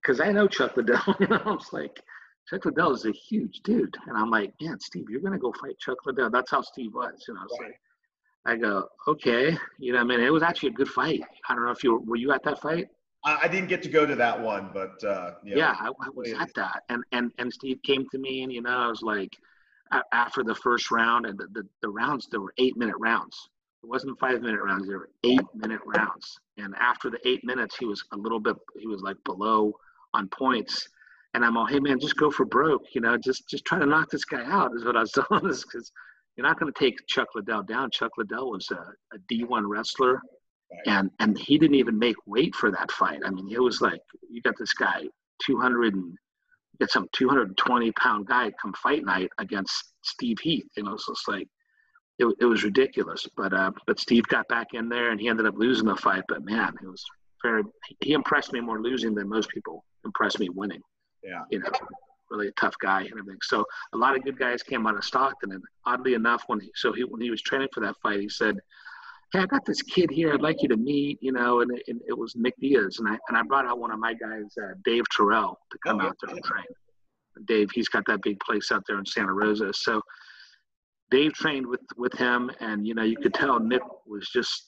because 0.00 0.20
I 0.20 0.30
know 0.32 0.46
Chuck 0.46 0.76
Liddell. 0.76 1.00
You 1.20 1.26
know, 1.26 1.40
I 1.44 1.50
was 1.50 1.72
like, 1.72 2.00
Chuck 2.48 2.64
Liddell 2.64 2.94
is 2.94 3.04
a 3.04 3.12
huge 3.12 3.60
dude, 3.60 3.96
and 4.06 4.16
I'm 4.16 4.30
like, 4.30 4.54
man, 4.60 4.80
Steve, 4.80 5.10
you're 5.10 5.20
gonna 5.20 5.38
go 5.38 5.52
fight 5.52 5.78
Chuck 5.78 5.98
Liddell. 6.06 6.30
That's 6.30 6.50
how 6.50 6.62
Steve 6.62 6.94
was. 6.94 7.24
You 7.28 7.34
know, 7.34 7.42
it's 7.44 7.58
Right. 7.60 7.68
like. 7.68 7.80
I 8.46 8.56
go, 8.56 8.88
okay, 9.06 9.58
you 9.78 9.92
know, 9.92 9.98
I 9.98 10.04
mean, 10.04 10.20
it 10.20 10.32
was 10.32 10.42
actually 10.42 10.70
a 10.70 10.72
good 10.72 10.88
fight. 10.88 11.22
I 11.48 11.54
don't 11.54 11.64
know 11.64 11.70
if 11.70 11.84
you 11.84 11.92
were, 11.92 11.98
were 11.98 12.16
you 12.16 12.32
at 12.32 12.42
that 12.44 12.62
fight? 12.62 12.88
I, 13.24 13.40
I 13.42 13.48
didn't 13.48 13.68
get 13.68 13.82
to 13.82 13.90
go 13.90 14.06
to 14.06 14.14
that 14.16 14.40
one, 14.40 14.70
but 14.72 15.04
uh, 15.04 15.34
know, 15.42 15.56
yeah, 15.56 15.76
I, 15.78 15.88
I 15.88 16.08
was 16.14 16.32
at 16.32 16.54
that, 16.54 16.84
and 16.88 17.04
and 17.12 17.32
and 17.38 17.52
Steve 17.52 17.82
came 17.82 18.08
to 18.10 18.18
me, 18.18 18.42
and 18.42 18.52
you 18.52 18.62
know, 18.62 18.70
I 18.70 18.86
was 18.86 19.02
like, 19.02 19.36
after 20.12 20.42
the 20.42 20.54
first 20.54 20.90
round, 20.90 21.26
and 21.26 21.38
the, 21.38 21.48
the 21.52 21.68
the 21.82 21.90
rounds, 21.90 22.28
there 22.30 22.40
were 22.40 22.54
eight 22.56 22.76
minute 22.76 22.96
rounds. 22.98 23.50
It 23.82 23.88
wasn't 23.88 24.18
five 24.18 24.40
minute 24.40 24.62
rounds; 24.62 24.88
they 24.88 24.94
were 24.94 25.10
eight 25.24 25.46
minute 25.54 25.80
rounds. 25.84 26.38
And 26.56 26.74
after 26.76 27.10
the 27.10 27.18
eight 27.28 27.44
minutes, 27.44 27.76
he 27.76 27.84
was 27.84 28.02
a 28.12 28.16
little 28.16 28.40
bit, 28.40 28.56
he 28.78 28.86
was 28.86 29.02
like 29.02 29.16
below 29.24 29.74
on 30.14 30.28
points. 30.28 30.88
And 31.38 31.44
I'm 31.44 31.56
all, 31.56 31.66
hey 31.66 31.78
man, 31.78 32.00
just 32.00 32.16
go 32.16 32.32
for 32.32 32.44
broke, 32.44 32.96
you 32.96 33.00
know, 33.00 33.16
just 33.16 33.48
just 33.48 33.64
try 33.64 33.78
to 33.78 33.86
knock 33.86 34.10
this 34.10 34.24
guy 34.24 34.44
out. 34.44 34.72
Is 34.74 34.84
what 34.84 34.96
I 34.96 35.02
was 35.02 35.12
telling 35.30 35.46
us 35.46 35.62
because 35.62 35.92
you're 36.36 36.44
not 36.44 36.58
going 36.58 36.72
to 36.72 36.76
take 36.76 36.98
Chuck 37.06 37.28
Liddell 37.36 37.62
down. 37.62 37.92
Chuck 37.92 38.10
Liddell 38.18 38.50
was 38.50 38.68
a, 38.72 39.14
a 39.14 39.18
D1 39.32 39.62
wrestler, 39.64 40.20
and 40.86 41.12
and 41.20 41.38
he 41.38 41.56
didn't 41.56 41.76
even 41.76 41.96
make 41.96 42.16
weight 42.26 42.56
for 42.56 42.72
that 42.72 42.90
fight. 42.90 43.20
I 43.24 43.30
mean, 43.30 43.48
it 43.52 43.62
was 43.62 43.80
like 43.80 44.00
you 44.28 44.42
got 44.42 44.56
this 44.58 44.72
guy 44.72 45.02
200 45.46 45.94
and 45.94 46.06
you 46.06 46.16
got 46.80 46.90
some 46.90 47.06
220 47.12 47.92
pound 47.92 48.26
guy 48.26 48.50
come 48.60 48.72
fight 48.72 49.04
night 49.04 49.30
against 49.38 49.92
Steve 50.02 50.40
Heath. 50.40 50.66
You 50.76 50.82
know, 50.82 50.96
so 50.96 51.12
it's 51.12 51.28
like 51.28 51.46
it, 52.18 52.26
it 52.40 52.46
was 52.46 52.64
ridiculous. 52.64 53.28
But 53.36 53.52
uh, 53.52 53.70
but 53.86 54.00
Steve 54.00 54.26
got 54.26 54.48
back 54.48 54.74
in 54.74 54.88
there 54.88 55.12
and 55.12 55.20
he 55.20 55.28
ended 55.28 55.46
up 55.46 55.54
losing 55.56 55.86
the 55.86 55.94
fight. 55.94 56.24
But 56.26 56.44
man, 56.44 56.74
it 56.82 56.88
was 56.88 57.04
very. 57.44 57.62
He 58.00 58.14
impressed 58.14 58.52
me 58.52 58.58
more 58.60 58.82
losing 58.82 59.14
than 59.14 59.28
most 59.28 59.50
people 59.50 59.84
impressed 60.04 60.40
me 60.40 60.48
winning. 60.48 60.82
Yeah. 61.22 61.42
You 61.50 61.60
know, 61.60 61.70
really 62.30 62.48
a 62.48 62.52
tough 62.52 62.74
guy 62.80 63.00
and 63.02 63.12
everything. 63.18 63.38
So 63.42 63.64
a 63.92 63.96
lot 63.96 64.16
of 64.16 64.22
good 64.24 64.38
guys 64.38 64.62
came 64.62 64.86
out 64.86 64.96
of 64.96 65.04
Stockton, 65.04 65.52
and 65.52 65.62
oddly 65.86 66.14
enough, 66.14 66.44
when 66.46 66.60
he, 66.60 66.70
so 66.74 66.92
he 66.92 67.02
when 67.04 67.20
he 67.20 67.30
was 67.30 67.42
training 67.42 67.68
for 67.72 67.80
that 67.80 67.96
fight, 68.02 68.20
he 68.20 68.28
said. 68.28 68.56
Hey, 69.34 69.40
I 69.40 69.46
got 69.46 69.66
this 69.66 69.82
kid 69.82 70.10
here. 70.10 70.32
I'd 70.32 70.40
like 70.40 70.62
you 70.62 70.70
to 70.70 70.76
meet, 70.78 71.18
you 71.20 71.32
know, 71.32 71.60
and 71.60 71.70
it, 71.76 71.82
and 71.86 72.00
it 72.08 72.16
was 72.16 72.34
Nick 72.34 72.54
Diaz, 72.62 72.96
and 72.98 73.06
I 73.06 73.18
and 73.28 73.36
I 73.36 73.42
brought 73.42 73.66
out 73.66 73.78
one 73.78 73.90
of 73.90 73.98
my 73.98 74.14
guys, 74.14 74.46
uh, 74.56 74.72
Dave 74.86 75.04
Terrell, 75.14 75.58
to 75.70 75.78
come 75.86 76.00
Oh, 76.00 76.06
out 76.06 76.16
there 76.22 76.34
and 76.34 76.42
train. 76.42 76.64
Dave, 77.46 77.68
he's 77.74 77.90
got 77.90 78.04
that 78.06 78.22
big 78.22 78.40
place 78.40 78.72
out 78.72 78.84
there 78.88 78.98
in 78.98 79.04
Santa 79.04 79.34
Rosa. 79.34 79.70
So 79.74 80.00
Dave 81.10 81.34
trained 81.34 81.66
with 81.66 81.82
with 81.98 82.14
him, 82.14 82.50
and 82.60 82.86
you 82.86 82.94
know, 82.94 83.02
you 83.02 83.18
could 83.18 83.34
tell 83.34 83.60
Nick 83.60 83.82
was 84.06 84.30
just 84.30 84.67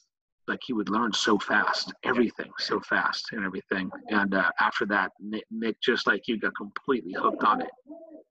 like 0.51 0.61
he 0.67 0.73
would 0.73 0.89
learn 0.91 1.13
so 1.13 1.39
fast, 1.39 1.93
everything 2.05 2.51
so 2.59 2.81
fast 2.81 3.29
and 3.33 3.45
everything. 3.45 3.89
And 4.09 4.35
uh, 4.35 4.51
after 4.61 4.85
that, 4.87 5.13
Nick, 5.21 5.45
Nick, 5.51 5.81
just 5.81 6.07
like 6.07 6.27
you, 6.27 6.39
got 6.39 6.55
completely 6.57 7.15
hooked 7.17 7.45
on 7.45 7.63
it. 7.63 7.71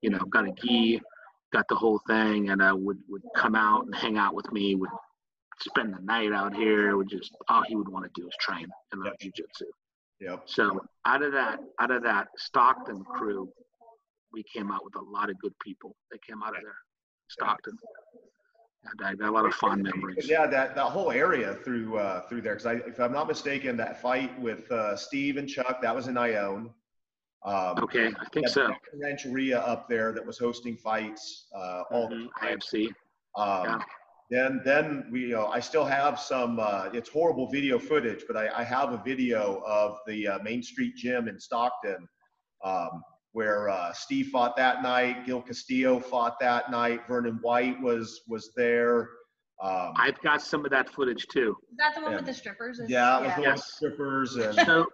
You 0.02 0.10
know, 0.10 0.18
got 0.30 0.46
a 0.46 0.52
gi, 0.52 1.00
got 1.52 1.66
the 1.68 1.74
whole 1.74 2.00
thing, 2.06 2.50
and 2.50 2.62
uh, 2.62 2.74
would 2.76 2.98
would 3.08 3.22
come 3.34 3.54
out 3.54 3.86
and 3.86 3.94
hang 3.94 4.18
out 4.18 4.34
with 4.34 4.52
me. 4.52 4.74
Would 4.74 4.90
spend 5.60 5.94
the 5.94 6.02
night 6.02 6.32
out 6.32 6.54
here. 6.54 6.96
Would 6.96 7.08
just 7.08 7.34
all 7.48 7.64
he 7.66 7.74
would 7.74 7.88
want 7.88 8.04
to 8.04 8.20
do 8.20 8.28
is 8.28 8.34
train 8.38 8.66
and 8.92 9.02
learn 9.02 9.14
jujitsu. 9.20 9.66
Yep. 10.20 10.42
So 10.44 10.80
out 11.06 11.22
of 11.22 11.32
that, 11.32 11.58
out 11.80 11.90
of 11.90 12.02
that 12.02 12.28
Stockton 12.36 13.02
crew, 13.04 13.48
we 14.32 14.44
came 14.54 14.70
out 14.70 14.84
with 14.84 14.94
a 14.96 15.10
lot 15.10 15.30
of 15.30 15.38
good 15.38 15.54
people 15.64 15.96
that 16.10 16.22
came 16.22 16.42
out 16.42 16.54
of 16.54 16.62
there, 16.62 16.76
Stockton, 17.28 17.76
I 18.86 19.14
got 19.14 19.28
a 19.28 19.30
lot 19.30 19.44
of 19.46 19.54
fond 19.54 19.82
memories. 19.82 20.28
Yeah, 20.28 20.46
that, 20.46 20.74
that 20.74 20.84
whole 20.84 21.10
area 21.10 21.54
through 21.64 21.98
uh, 21.98 22.26
through 22.28 22.40
there. 22.42 22.54
Because 22.54 22.66
I, 22.66 22.72
if 22.88 22.98
I'm 22.98 23.12
not 23.12 23.28
mistaken, 23.28 23.76
that 23.76 24.00
fight 24.00 24.38
with 24.40 24.70
uh, 24.72 24.96
Steve 24.96 25.36
and 25.36 25.48
Chuck 25.48 25.82
that 25.82 25.94
was 25.94 26.08
in 26.08 26.16
Ione. 26.16 26.70
Um, 27.44 27.78
Okay, 27.84 28.08
I 28.08 28.24
think 28.32 28.48
so. 28.48 28.70
Rancheria 29.00 29.60
up 29.60 29.88
there 29.88 30.12
that 30.12 30.24
was 30.24 30.38
hosting 30.38 30.76
fights 30.76 31.46
uh, 31.54 31.82
all 31.90 32.08
the 32.08 32.16
Mhm, 32.16 32.28
time. 32.40 32.58
IFC. 32.58 32.86
Um, 33.36 33.64
Yeah. 33.64 33.78
Then, 34.30 34.60
then 34.64 35.08
we, 35.10 35.22
you 35.22 35.28
know, 35.30 35.46
I 35.48 35.58
still 35.58 35.84
have 35.84 36.20
some. 36.20 36.60
Uh, 36.60 36.88
it's 36.92 37.08
horrible 37.08 37.50
video 37.50 37.78
footage, 37.80 38.22
but 38.28 38.36
I, 38.36 38.48
I 38.60 38.62
have 38.62 38.92
a 38.92 39.02
video 39.04 39.60
of 39.66 39.98
the 40.06 40.28
uh, 40.28 40.38
Main 40.44 40.62
Street 40.62 40.94
Gym 40.94 41.26
in 41.26 41.38
Stockton, 41.40 42.06
um, 42.62 43.02
where 43.32 43.68
uh, 43.68 43.92
Steve 43.92 44.28
fought 44.28 44.56
that 44.56 44.82
night. 44.82 45.24
Gil 45.24 45.42
Castillo 45.42 46.00
fought 46.00 46.38
that 46.40 46.70
night. 46.70 47.00
Vernon 47.08 47.38
White 47.42 47.80
was 47.80 48.22
was 48.28 48.50
there. 48.56 49.10
Um, 49.62 49.92
I've 49.96 50.20
got 50.22 50.40
some 50.40 50.64
of 50.64 50.70
that 50.70 50.88
footage 50.90 51.26
too. 51.28 51.56
Is 51.70 51.76
that 51.78 51.94
the 51.94 52.00
one 52.00 52.12
Yeah. 52.12 52.16
with 52.16 52.26
the 52.26 52.34
strippers? 52.34 52.78
Is- 52.80 52.88
yeah, 52.90 53.18
it 53.20 53.26
was 53.26 53.34
the 53.36 53.40
one 53.42 53.50
with 53.50 53.58
Yes. 53.58 53.74
strippers 53.74 54.36
and 54.36 54.54
So 54.66 54.86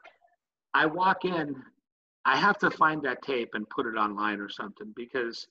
I 0.74 0.86
walk 0.86 1.24
in, 1.24 1.54
I 2.24 2.36
have 2.36 2.58
to 2.58 2.70
find 2.70 3.00
that 3.04 3.22
tape 3.22 3.50
and 3.54 3.68
put 3.70 3.86
it 3.86 3.96
online 3.96 4.40
or 4.40 4.48
something 4.48 4.92
because 4.96 5.46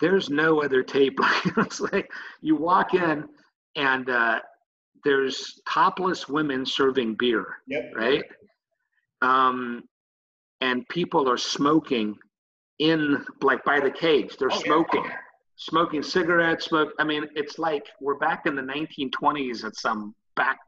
there's 0.00 0.28
no 0.28 0.62
other 0.62 0.82
tape. 0.82 1.18
it's 1.56 1.80
like 1.80 2.10
you 2.40 2.56
walk 2.56 2.94
in 2.94 3.24
and 3.76 4.10
uh, 4.10 4.40
there's 5.04 5.60
topless 5.68 6.28
women 6.28 6.66
serving 6.66 7.14
beer, 7.14 7.46
yep, 7.68 7.92
right? 7.94 8.24
Um, 9.22 9.84
and 10.60 10.86
people 10.88 11.28
are 11.30 11.36
smoking 11.36 12.16
in 12.78 13.24
like 13.42 13.64
by 13.64 13.80
the 13.80 13.90
cage. 13.90 14.36
They're 14.38 14.50
Oh, 14.50 14.54
yeah. 14.56 14.60
smoking, 14.64 15.04
smoking 15.56 16.02
cigarettes. 16.02 16.66
Smoke. 16.66 16.92
I 16.98 17.04
mean, 17.04 17.24
it's 17.34 17.58
like 17.58 17.84
we're 18.00 18.18
back 18.18 18.46
in 18.46 18.54
the 18.54 18.62
1920s 18.62 19.64
at 19.64 19.76
some 19.76 20.14
back. 20.36 20.58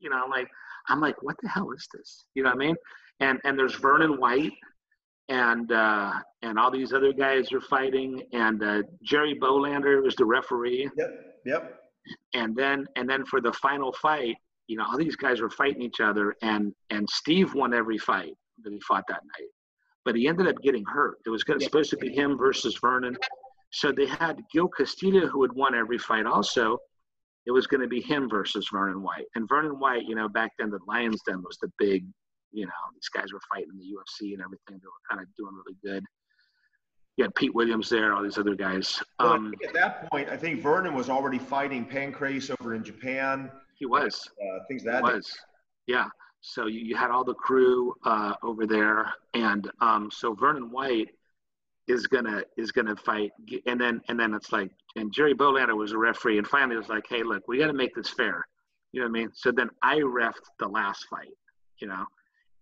You 0.00 0.10
know, 0.10 0.24
like 0.30 0.48
I'm 0.88 1.00
like, 1.00 1.22
what 1.22 1.36
the 1.42 1.48
hell 1.48 1.70
is 1.72 1.86
this? 1.94 2.26
You 2.34 2.42
know 2.42 2.50
what 2.50 2.56
I 2.62 2.66
mean? 2.66 2.76
And 3.20 3.40
and 3.44 3.58
there's 3.58 3.74
Vernon 3.74 4.20
White, 4.20 4.52
and 5.28 5.70
uh, 5.72 6.12
and 6.42 6.58
all 6.58 6.70
these 6.70 6.92
other 6.92 7.12
guys 7.12 7.50
are 7.52 7.60
fighting, 7.62 8.22
and 8.32 8.62
uh, 8.62 8.82
Jerry 9.02 9.34
Bolander 9.40 10.02
was 10.02 10.14
the 10.16 10.24
referee. 10.24 10.90
Yep. 10.96 11.10
Yep. 11.46 11.78
And 12.34 12.54
then 12.54 12.86
and 12.96 13.08
then 13.08 13.24
for 13.24 13.40
the 13.40 13.52
final 13.54 13.92
fight, 13.94 14.36
you 14.68 14.76
know, 14.76 14.84
all 14.86 14.98
these 14.98 15.16
guys 15.16 15.40
were 15.40 15.50
fighting 15.50 15.80
each 15.82 16.00
other, 16.00 16.36
and 16.42 16.72
and 16.90 17.08
Steve 17.08 17.54
won 17.54 17.72
every 17.74 17.98
fight 17.98 18.34
that 18.62 18.72
he 18.72 18.80
fought 18.80 19.04
that 19.08 19.22
night, 19.38 19.48
but 20.04 20.14
he 20.14 20.28
ended 20.28 20.46
up 20.48 20.56
getting 20.62 20.84
hurt. 20.84 21.18
It 21.26 21.30
was 21.30 21.44
gonna, 21.44 21.60
supposed 21.60 21.90
to 21.90 21.96
be 21.96 22.14
him 22.14 22.36
versus 22.38 22.78
Vernon. 22.80 23.16
So 23.72 23.92
they 23.92 24.06
had 24.06 24.40
Gil 24.52 24.68
Castillo, 24.68 25.26
who 25.26 25.42
had 25.42 25.52
won 25.52 25.74
every 25.74 25.98
fight 25.98 26.26
also. 26.26 26.78
It 27.46 27.52
was 27.52 27.66
going 27.66 27.80
to 27.80 27.86
be 27.88 28.00
him 28.00 28.28
versus 28.28 28.68
Vernon 28.72 29.02
White. 29.02 29.26
And 29.34 29.48
Vernon 29.48 29.78
White, 29.78 30.04
you 30.06 30.14
know, 30.14 30.28
back 30.28 30.50
then 30.58 30.70
the 30.70 30.78
Lions 30.88 31.20
Den 31.28 31.42
was 31.42 31.58
the 31.60 31.70
big, 31.78 32.04
you 32.52 32.66
know, 32.66 32.72
these 32.94 33.08
guys 33.14 33.32
were 33.32 33.40
fighting 33.52 33.68
in 33.72 33.78
the 33.78 33.84
UFC 33.84 34.32
and 34.32 34.42
everything. 34.42 34.80
They 34.80 34.86
were 34.86 35.08
kind 35.08 35.20
of 35.20 35.28
doing 35.36 35.54
really 35.54 35.76
good. 35.84 36.04
You 37.16 37.24
had 37.24 37.34
Pete 37.34 37.54
Williams 37.54 37.88
there, 37.88 38.14
all 38.14 38.22
these 38.22 38.36
other 38.38 38.54
guys. 38.54 39.02
Well, 39.20 39.32
Um, 39.32 39.54
at 39.64 39.72
that 39.74 40.10
point, 40.10 40.28
I 40.28 40.36
think 40.36 40.60
Vernon 40.60 40.94
was 40.94 41.08
already 41.08 41.38
fighting 41.38 41.86
Pancrase 41.86 42.54
over 42.60 42.74
in 42.74 42.84
Japan. 42.84 43.50
he 43.78 43.86
was. 43.86 44.28
Uh, 44.40 44.58
things 44.68 44.82
It 44.82 44.86
that 44.86 45.02
was. 45.02 45.32
Yeah. 45.86 46.06
So 46.46 46.68
you, 46.68 46.78
you 46.78 46.94
had 46.94 47.10
all 47.10 47.24
the 47.24 47.34
crew 47.34 47.92
uh, 48.04 48.34
over 48.40 48.68
there, 48.68 49.12
and 49.34 49.68
um, 49.80 50.10
so 50.12 50.32
Vernon 50.32 50.70
White 50.70 51.10
is 51.88 52.06
gonna 52.06 52.44
is 52.56 52.70
gonna 52.70 52.94
fight, 52.94 53.32
and 53.66 53.80
then 53.80 54.00
and 54.08 54.18
then 54.18 54.32
it's 54.32 54.52
like, 54.52 54.70
and 54.94 55.12
Jerry 55.12 55.34
Bolander 55.34 55.76
was 55.76 55.90
a 55.90 55.98
referee, 55.98 56.38
and 56.38 56.46
finally 56.46 56.76
it 56.76 56.78
was 56.78 56.88
like, 56.88 57.04
hey, 57.08 57.24
look, 57.24 57.48
we 57.48 57.58
got 57.58 57.66
to 57.66 57.72
make 57.72 57.96
this 57.96 58.08
fair. 58.10 58.46
You 58.92 59.00
know 59.00 59.08
what 59.08 59.18
I 59.18 59.22
mean? 59.22 59.30
So 59.34 59.50
then 59.50 59.70
I 59.82 59.96
refed 59.96 60.46
the 60.60 60.68
last 60.68 61.06
fight, 61.10 61.34
you 61.80 61.88
know, 61.88 62.04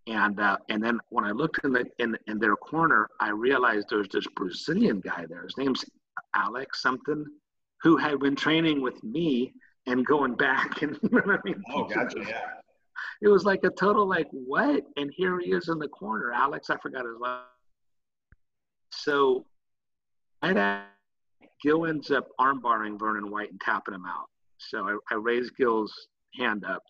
and 0.07 0.41
uh, 0.41 0.57
and 0.70 0.82
then 0.82 0.99
when 1.11 1.26
I 1.26 1.32
looked 1.32 1.62
in 1.62 1.74
the 1.74 1.85
in 1.99 2.16
in 2.26 2.39
their 2.39 2.57
corner, 2.57 3.11
I 3.20 3.32
realized 3.32 3.89
there's 3.91 4.09
this 4.09 4.26
Brazilian 4.35 5.01
guy 5.01 5.26
there. 5.28 5.43
His 5.43 5.59
name's 5.59 5.85
Alex 6.35 6.80
something, 6.80 7.26
who 7.82 7.99
had 7.99 8.18
been 8.18 8.35
training 8.35 8.80
with 8.80 9.05
me 9.05 9.53
and 9.87 10.07
going 10.07 10.37
back, 10.37 10.80
and 10.82 10.99
you 11.03 11.11
know 11.11 11.20
what 11.22 11.41
I 11.41 11.43
mean? 11.45 11.62
Oh, 11.70 11.85
gotcha. 11.85 12.20
Yeah. 12.26 12.41
It 13.23 13.29
was 13.29 13.45
like 13.45 13.61
a 13.65 13.71
total 13.71 14.07
like 14.09 14.29
what? 14.31 14.85
And 14.97 15.11
here 15.15 15.39
he 15.41 15.53
is 15.53 15.69
in 15.69 15.79
the 15.79 15.89
corner. 15.89 16.33
Alex 16.33 16.71
i 16.71 16.77
forgot 16.77 17.05
his 17.05 17.19
last 17.21 17.45
so 18.91 19.45
right 20.43 20.83
gil 21.62 21.87
ends 21.87 22.11
up 22.11 22.29
armbarring 22.41 22.99
vernon 22.99 23.31
white 23.31 23.51
and 23.51 23.61
tapping 23.61 23.95
him 23.95 24.05
out. 24.07 24.27
So 24.59 24.89
I, 24.89 25.15
I 25.15 25.17
raised 25.17 25.57
gil's 25.57 25.93
hand 26.39 26.65
up. 26.65 26.83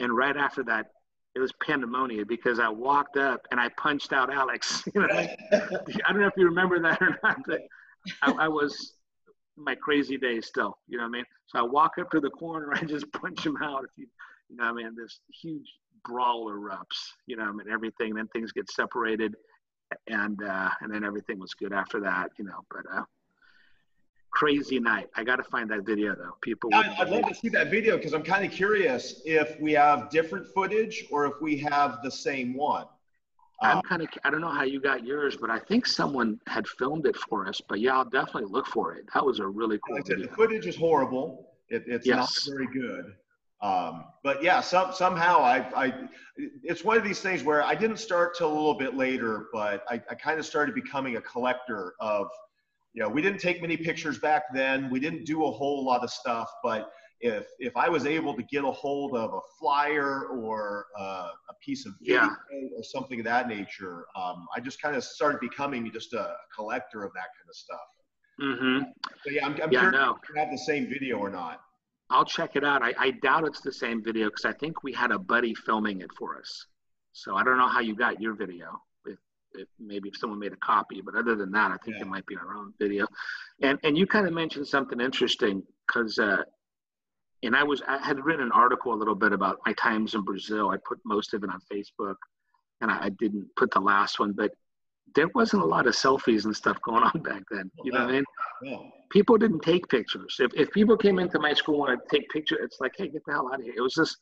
And 0.00 0.16
right 0.16 0.36
after 0.36 0.62
that 0.64 0.86
it 1.34 1.40
was 1.40 1.52
pandemonium 1.64 2.26
because 2.26 2.58
i 2.58 2.68
walked 2.68 3.16
up 3.16 3.40
and 3.50 3.60
i 3.60 3.68
punched 3.80 4.12
out 4.12 4.32
alex. 4.32 4.82
You 4.94 5.02
know, 5.02 5.08
i 5.12 6.12
don't 6.12 6.20
know 6.20 6.26
if 6.26 6.34
you 6.36 6.46
remember 6.46 6.80
that 6.80 7.00
or 7.00 7.18
not 7.22 7.38
but 7.46 7.60
I, 8.22 8.32
I 8.32 8.48
was 8.48 8.94
my 9.56 9.74
crazy 9.74 10.16
days 10.16 10.46
still. 10.46 10.78
You 10.86 10.98
know 10.98 11.04
what 11.04 11.10
i 11.10 11.12
mean? 11.12 11.24
So 11.46 11.58
i 11.58 11.62
walk 11.62 11.92
up 12.00 12.10
to 12.10 12.20
the 12.20 12.30
corner 12.30 12.72
i 12.74 12.84
just 12.84 13.10
punch 13.12 13.44
him 13.44 13.56
out. 13.62 13.84
If 13.84 13.90
you 13.96 14.06
you 14.48 14.56
know, 14.56 14.64
I 14.64 14.72
mean, 14.72 14.94
this 14.96 15.20
huge 15.42 15.66
brawl 16.04 16.50
erupts, 16.50 16.98
you 17.26 17.36
know, 17.36 17.44
I 17.44 17.52
mean, 17.52 17.66
everything, 17.70 18.14
then 18.14 18.28
things 18.28 18.52
get 18.52 18.70
separated 18.70 19.34
and, 20.06 20.42
uh, 20.42 20.70
and 20.80 20.92
then 20.92 21.04
everything 21.04 21.38
was 21.38 21.54
good 21.54 21.72
after 21.72 22.00
that, 22.00 22.30
you 22.38 22.44
know, 22.44 22.64
but, 22.70 22.84
uh, 22.92 23.04
crazy 24.30 24.78
night. 24.78 25.08
I 25.16 25.24
got 25.24 25.36
to 25.36 25.44
find 25.44 25.70
that 25.70 25.84
video 25.84 26.14
though. 26.14 26.36
People, 26.42 26.70
I'd, 26.74 26.90
I'd 27.00 27.08
love 27.08 27.24
to 27.26 27.34
see 27.34 27.48
that 27.50 27.70
video 27.70 27.96
because 27.96 28.12
I'm 28.12 28.22
kind 28.22 28.44
of 28.44 28.52
curious 28.52 29.22
if 29.24 29.58
we 29.60 29.72
have 29.72 30.10
different 30.10 30.46
footage 30.46 31.06
or 31.10 31.26
if 31.26 31.40
we 31.40 31.56
have 31.58 32.02
the 32.02 32.10
same 32.10 32.54
one. 32.54 32.86
I'm 33.60 33.78
Um, 33.78 33.82
kind 33.82 34.02
of, 34.02 34.08
I 34.22 34.30
don't 34.30 34.40
know 34.40 34.50
how 34.50 34.62
you 34.62 34.80
got 34.80 35.04
yours, 35.04 35.36
but 35.36 35.50
I 35.50 35.58
think 35.58 35.84
someone 35.86 36.38
had 36.46 36.68
filmed 36.68 37.06
it 37.06 37.16
for 37.16 37.48
us, 37.48 37.60
but 37.68 37.80
yeah, 37.80 37.96
I'll 37.96 38.04
definitely 38.04 38.44
look 38.50 38.66
for 38.66 38.94
it. 38.94 39.06
That 39.14 39.24
was 39.26 39.40
a 39.40 39.46
really 39.46 39.78
cool 39.84 39.96
like 39.96 40.04
I 40.04 40.14
said, 40.14 40.22
the 40.22 40.28
footage 40.36 40.66
is 40.66 40.76
horrible. 40.76 41.54
It, 41.68 41.84
it's 41.86 42.06
Yes. 42.06 42.46
not 42.46 42.54
very 42.54 42.68
good. 42.68 43.16
Um, 43.60 44.04
but 44.22 44.42
yeah, 44.42 44.60
some, 44.60 44.92
somehow 44.92 45.40
I, 45.40 45.58
I, 45.74 45.94
it's 46.62 46.84
one 46.84 46.96
of 46.96 47.02
these 47.02 47.20
things 47.20 47.42
where 47.42 47.62
I 47.62 47.74
didn't 47.74 47.96
start 47.96 48.36
till 48.36 48.48
a 48.52 48.54
little 48.54 48.78
bit 48.78 48.94
later, 48.94 49.46
but 49.52 49.82
I, 49.88 49.94
I 50.10 50.14
kind 50.14 50.38
of 50.38 50.46
started 50.46 50.74
becoming 50.74 51.16
a 51.16 51.20
collector 51.20 51.94
of, 51.98 52.28
you 52.92 53.02
know, 53.02 53.08
we 53.08 53.20
didn't 53.20 53.40
take 53.40 53.60
many 53.60 53.76
pictures 53.76 54.18
back 54.18 54.44
then. 54.54 54.88
We 54.90 55.00
didn't 55.00 55.24
do 55.24 55.44
a 55.44 55.50
whole 55.50 55.84
lot 55.84 56.04
of 56.04 56.10
stuff, 56.10 56.48
but 56.62 56.90
if, 57.20 57.46
if 57.58 57.76
I 57.76 57.88
was 57.88 58.06
able 58.06 58.32
to 58.34 58.44
get 58.44 58.62
a 58.62 58.70
hold 58.70 59.16
of 59.16 59.34
a 59.34 59.40
flyer 59.58 60.26
or 60.26 60.86
uh, 60.96 61.30
a 61.50 61.54
piece 61.60 61.84
of 61.84 61.94
video 62.00 62.22
Yeah. 62.22 62.28
or 62.76 62.84
something 62.84 63.18
of 63.18 63.24
that 63.24 63.48
nature, 63.48 64.06
um, 64.14 64.46
I 64.54 64.60
just 64.60 64.80
kind 64.80 64.94
of 64.94 65.02
started 65.02 65.40
becoming 65.40 65.90
just 65.92 66.12
a 66.12 66.36
collector 66.54 67.02
of 67.02 67.12
that 67.14 67.26
kind 67.36 67.48
of 67.48 67.56
stuff. 67.56 67.88
Mm-hmm. 68.40 68.84
So 69.24 69.30
yeah, 69.32 69.46
I'm, 69.46 69.52
I'm 69.60 69.72
Yeah, 69.72 69.80
curious 69.80 70.00
no. 70.00 70.16
if 70.22 70.32
we 70.32 70.38
have 70.38 70.52
the 70.52 70.58
same 70.58 70.88
video 70.88 71.18
or 71.18 71.28
not. 71.28 71.60
I'll 72.10 72.24
check 72.24 72.56
it 72.56 72.64
out. 72.64 72.82
I, 72.82 72.94
I 72.98 73.10
doubt 73.10 73.44
it's 73.44 73.60
the 73.60 73.72
same 73.72 74.02
video 74.02 74.26
because 74.28 74.44
I 74.44 74.52
think 74.52 74.82
we 74.82 74.92
had 74.92 75.10
a 75.10 75.18
buddy 75.18 75.54
filming 75.54 76.00
it 76.00 76.10
for 76.18 76.38
us. 76.38 76.66
So 77.12 77.36
I 77.36 77.44
don't 77.44 77.58
know 77.58 77.68
how 77.68 77.80
you 77.80 77.94
got 77.94 78.20
your 78.20 78.34
video. 78.34 78.80
If, 79.04 79.18
if 79.54 79.68
maybe 79.78 80.08
if 80.08 80.16
someone 80.16 80.38
made 80.38 80.52
a 80.52 80.56
copy, 80.56 81.00
but 81.04 81.14
other 81.14 81.34
than 81.34 81.50
that, 81.52 81.70
I 81.70 81.76
think 81.84 81.96
Yeah. 81.96 82.02
it 82.02 82.08
might 82.08 82.26
be 82.26 82.36
our 82.36 82.54
own 82.54 82.72
video. 82.78 83.06
And 83.62 83.78
and 83.82 83.96
you 83.98 84.06
kind 84.06 84.26
of 84.26 84.32
mentioned 84.32 84.66
something 84.66 85.00
interesting 85.00 85.62
because, 85.86 86.18
uh, 86.18 86.42
and 87.42 87.54
I 87.54 87.62
was 87.62 87.82
I 87.86 87.98
had 87.98 88.24
written 88.24 88.46
an 88.46 88.52
article 88.52 88.92
a 88.94 88.96
little 88.96 89.14
bit 89.14 89.32
about 89.32 89.58
my 89.66 89.72
times 89.74 90.14
in 90.14 90.22
Brazil. 90.22 90.70
I 90.70 90.76
put 90.86 90.98
most 91.04 91.34
of 91.34 91.44
it 91.44 91.50
on 91.50 91.60
Facebook, 91.70 92.16
and 92.80 92.90
I, 92.90 93.06
I 93.06 93.08
didn't 93.10 93.48
put 93.56 93.70
the 93.72 93.80
last 93.80 94.18
one, 94.18 94.32
but 94.32 94.52
there 95.14 95.28
wasn't 95.34 95.62
a 95.62 95.66
lot 95.66 95.86
of 95.86 95.94
selfies 95.94 96.44
and 96.44 96.54
stuff 96.56 96.78
going 96.82 97.02
on 97.02 97.20
back 97.30 97.42
then. 97.50 97.70
You 97.84 97.92
know 97.92 98.00
what 98.00 98.08
I 98.10 98.12
mean? 98.12 98.24
Yeah. 98.62 98.76
people 99.10 99.36
didn't 99.38 99.60
take 99.60 99.88
pictures. 99.88 100.36
If, 100.40 100.52
if 100.54 100.70
people 100.72 100.96
came 100.96 101.18
into 101.18 101.38
my 101.38 101.52
school 101.54 101.74
and 101.76 101.80
wanted 101.80 102.00
to 102.08 102.16
take 102.18 102.28
pictures, 102.30 102.58
it's 102.62 102.78
like, 102.80 102.92
hey, 102.96 103.08
get 103.08 103.22
the 103.26 103.32
hell 103.32 103.48
out 103.52 103.60
of 103.60 103.64
here. 103.64 103.74
It 103.76 103.80
was 103.80 103.94
just 103.94 104.16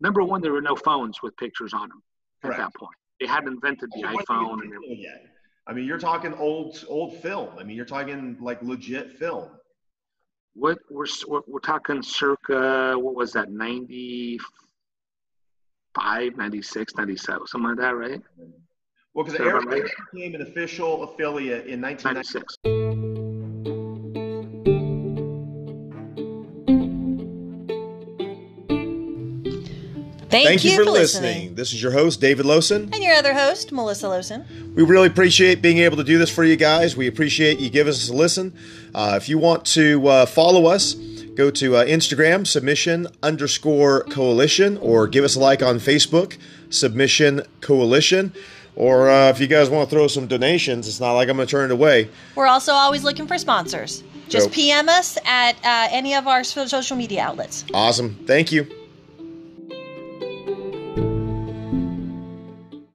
number 0.00 0.22
one, 0.22 0.40
there 0.42 0.52
were 0.52 0.60
no 0.60 0.76
phones 0.76 1.22
with 1.22 1.36
pictures 1.36 1.72
on 1.74 1.88
them 1.88 2.02
at 2.44 2.48
Correct. 2.48 2.60
that 2.60 2.74
point. 2.78 2.94
They 3.20 3.26
hadn't 3.26 3.54
invented 3.54 3.90
the 3.94 4.02
So 4.02 4.08
iPhone. 4.08 4.62
And 4.62 4.74
everything. 4.74 5.00
yet? 5.00 5.26
I 5.66 5.72
mean, 5.72 5.84
you're 5.86 5.98
talking 5.98 6.34
old 6.34 6.84
old 6.88 7.16
film. 7.22 7.50
I 7.58 7.64
mean, 7.64 7.76
you're 7.76 7.86
talking 7.86 8.36
like 8.40 8.62
legit 8.62 9.12
film. 9.18 9.48
what 10.54 10.78
we're, 10.90 11.06
we're 11.28 11.40
we're 11.48 11.60
talking 11.60 12.02
circa 12.02 12.94
what 12.98 13.14
was 13.14 13.32
that 13.32 13.50
95 13.50 16.36
96 16.36 16.94
97 16.96 17.46
something 17.46 17.68
like 17.70 17.78
that 17.78 17.96
right 17.96 18.20
Well, 19.16 19.24
because 19.24 19.38
Sound 19.38 19.48
Air 19.48 19.56
about 19.56 19.72
right? 19.72 19.90
became 20.12 20.34
an 20.34 20.42
official 20.42 21.04
affiliate 21.04 21.66
in 21.66 21.80
1996. 21.80 22.58
96 30.28 30.28
Thank, 30.28 30.64
you, 30.64 30.84
for 30.84 30.90
listening. 30.90 31.54
This 31.54 31.72
is 31.72 31.82
your 31.82 31.92
host, 31.92 32.20
David 32.20 32.44
Lowson. 32.44 32.92
And 32.92 33.02
your 33.02 33.14
other 33.14 33.32
host, 33.32 33.72
Melissa 33.72 34.06
Lowson. 34.06 34.44
We 34.74 34.82
really 34.82 35.06
appreciate 35.06 35.62
being 35.62 35.78
able 35.78 35.96
to 35.96 36.04
do 36.04 36.18
this 36.18 36.28
for 36.28 36.44
you 36.44 36.56
guys. 36.56 36.94
We 36.94 37.06
appreciate 37.06 37.58
you 37.58 37.70
giving 37.70 37.92
us 37.92 38.10
a 38.10 38.12
listen. 38.12 38.52
Uh, 38.94 39.14
if 39.16 39.30
you 39.30 39.38
want 39.38 39.64
to 39.68 40.06
uh, 40.08 40.26
follow 40.26 40.66
us, 40.66 40.92
go 40.92 41.50
to 41.52 41.76
uh, 41.76 41.86
Instagram, 41.86 42.46
submission 42.46 43.06
underscore 43.22 44.02
coalition, 44.04 44.76
or 44.76 45.06
give 45.06 45.24
us 45.24 45.36
a 45.36 45.40
like 45.40 45.62
on 45.62 45.78
Facebook, 45.78 46.36
submission 46.68 47.40
coalition. 47.62 48.34
Or 48.76 49.08
uh, 49.10 49.30
if 49.30 49.40
you 49.40 49.46
guys 49.46 49.70
want 49.70 49.88
to 49.88 49.96
throw 49.96 50.06
some 50.06 50.26
donations, 50.26 50.86
it's 50.86 51.00
not 51.00 51.12
like 51.12 51.28
I'm 51.28 51.36
going 51.36 51.46
to 51.46 51.50
turn 51.50 51.70
it 51.70 51.74
away. 51.74 52.10
We're 52.34 52.46
also 52.46 52.72
always 52.72 53.02
looking 53.02 53.26
for 53.26 53.38
sponsors. 53.38 54.04
Just 54.28 54.46
So- 54.46 54.52
PM 54.52 54.88
us 54.88 55.16
at 55.24 55.56
uh, 55.64 55.88
any 55.90 56.14
of 56.14 56.26
our 56.26 56.44
social 56.44 56.96
media 56.96 57.22
outlets. 57.22 57.64
Awesome. 57.72 58.14
Thank 58.26 58.52
you. 58.52 58.66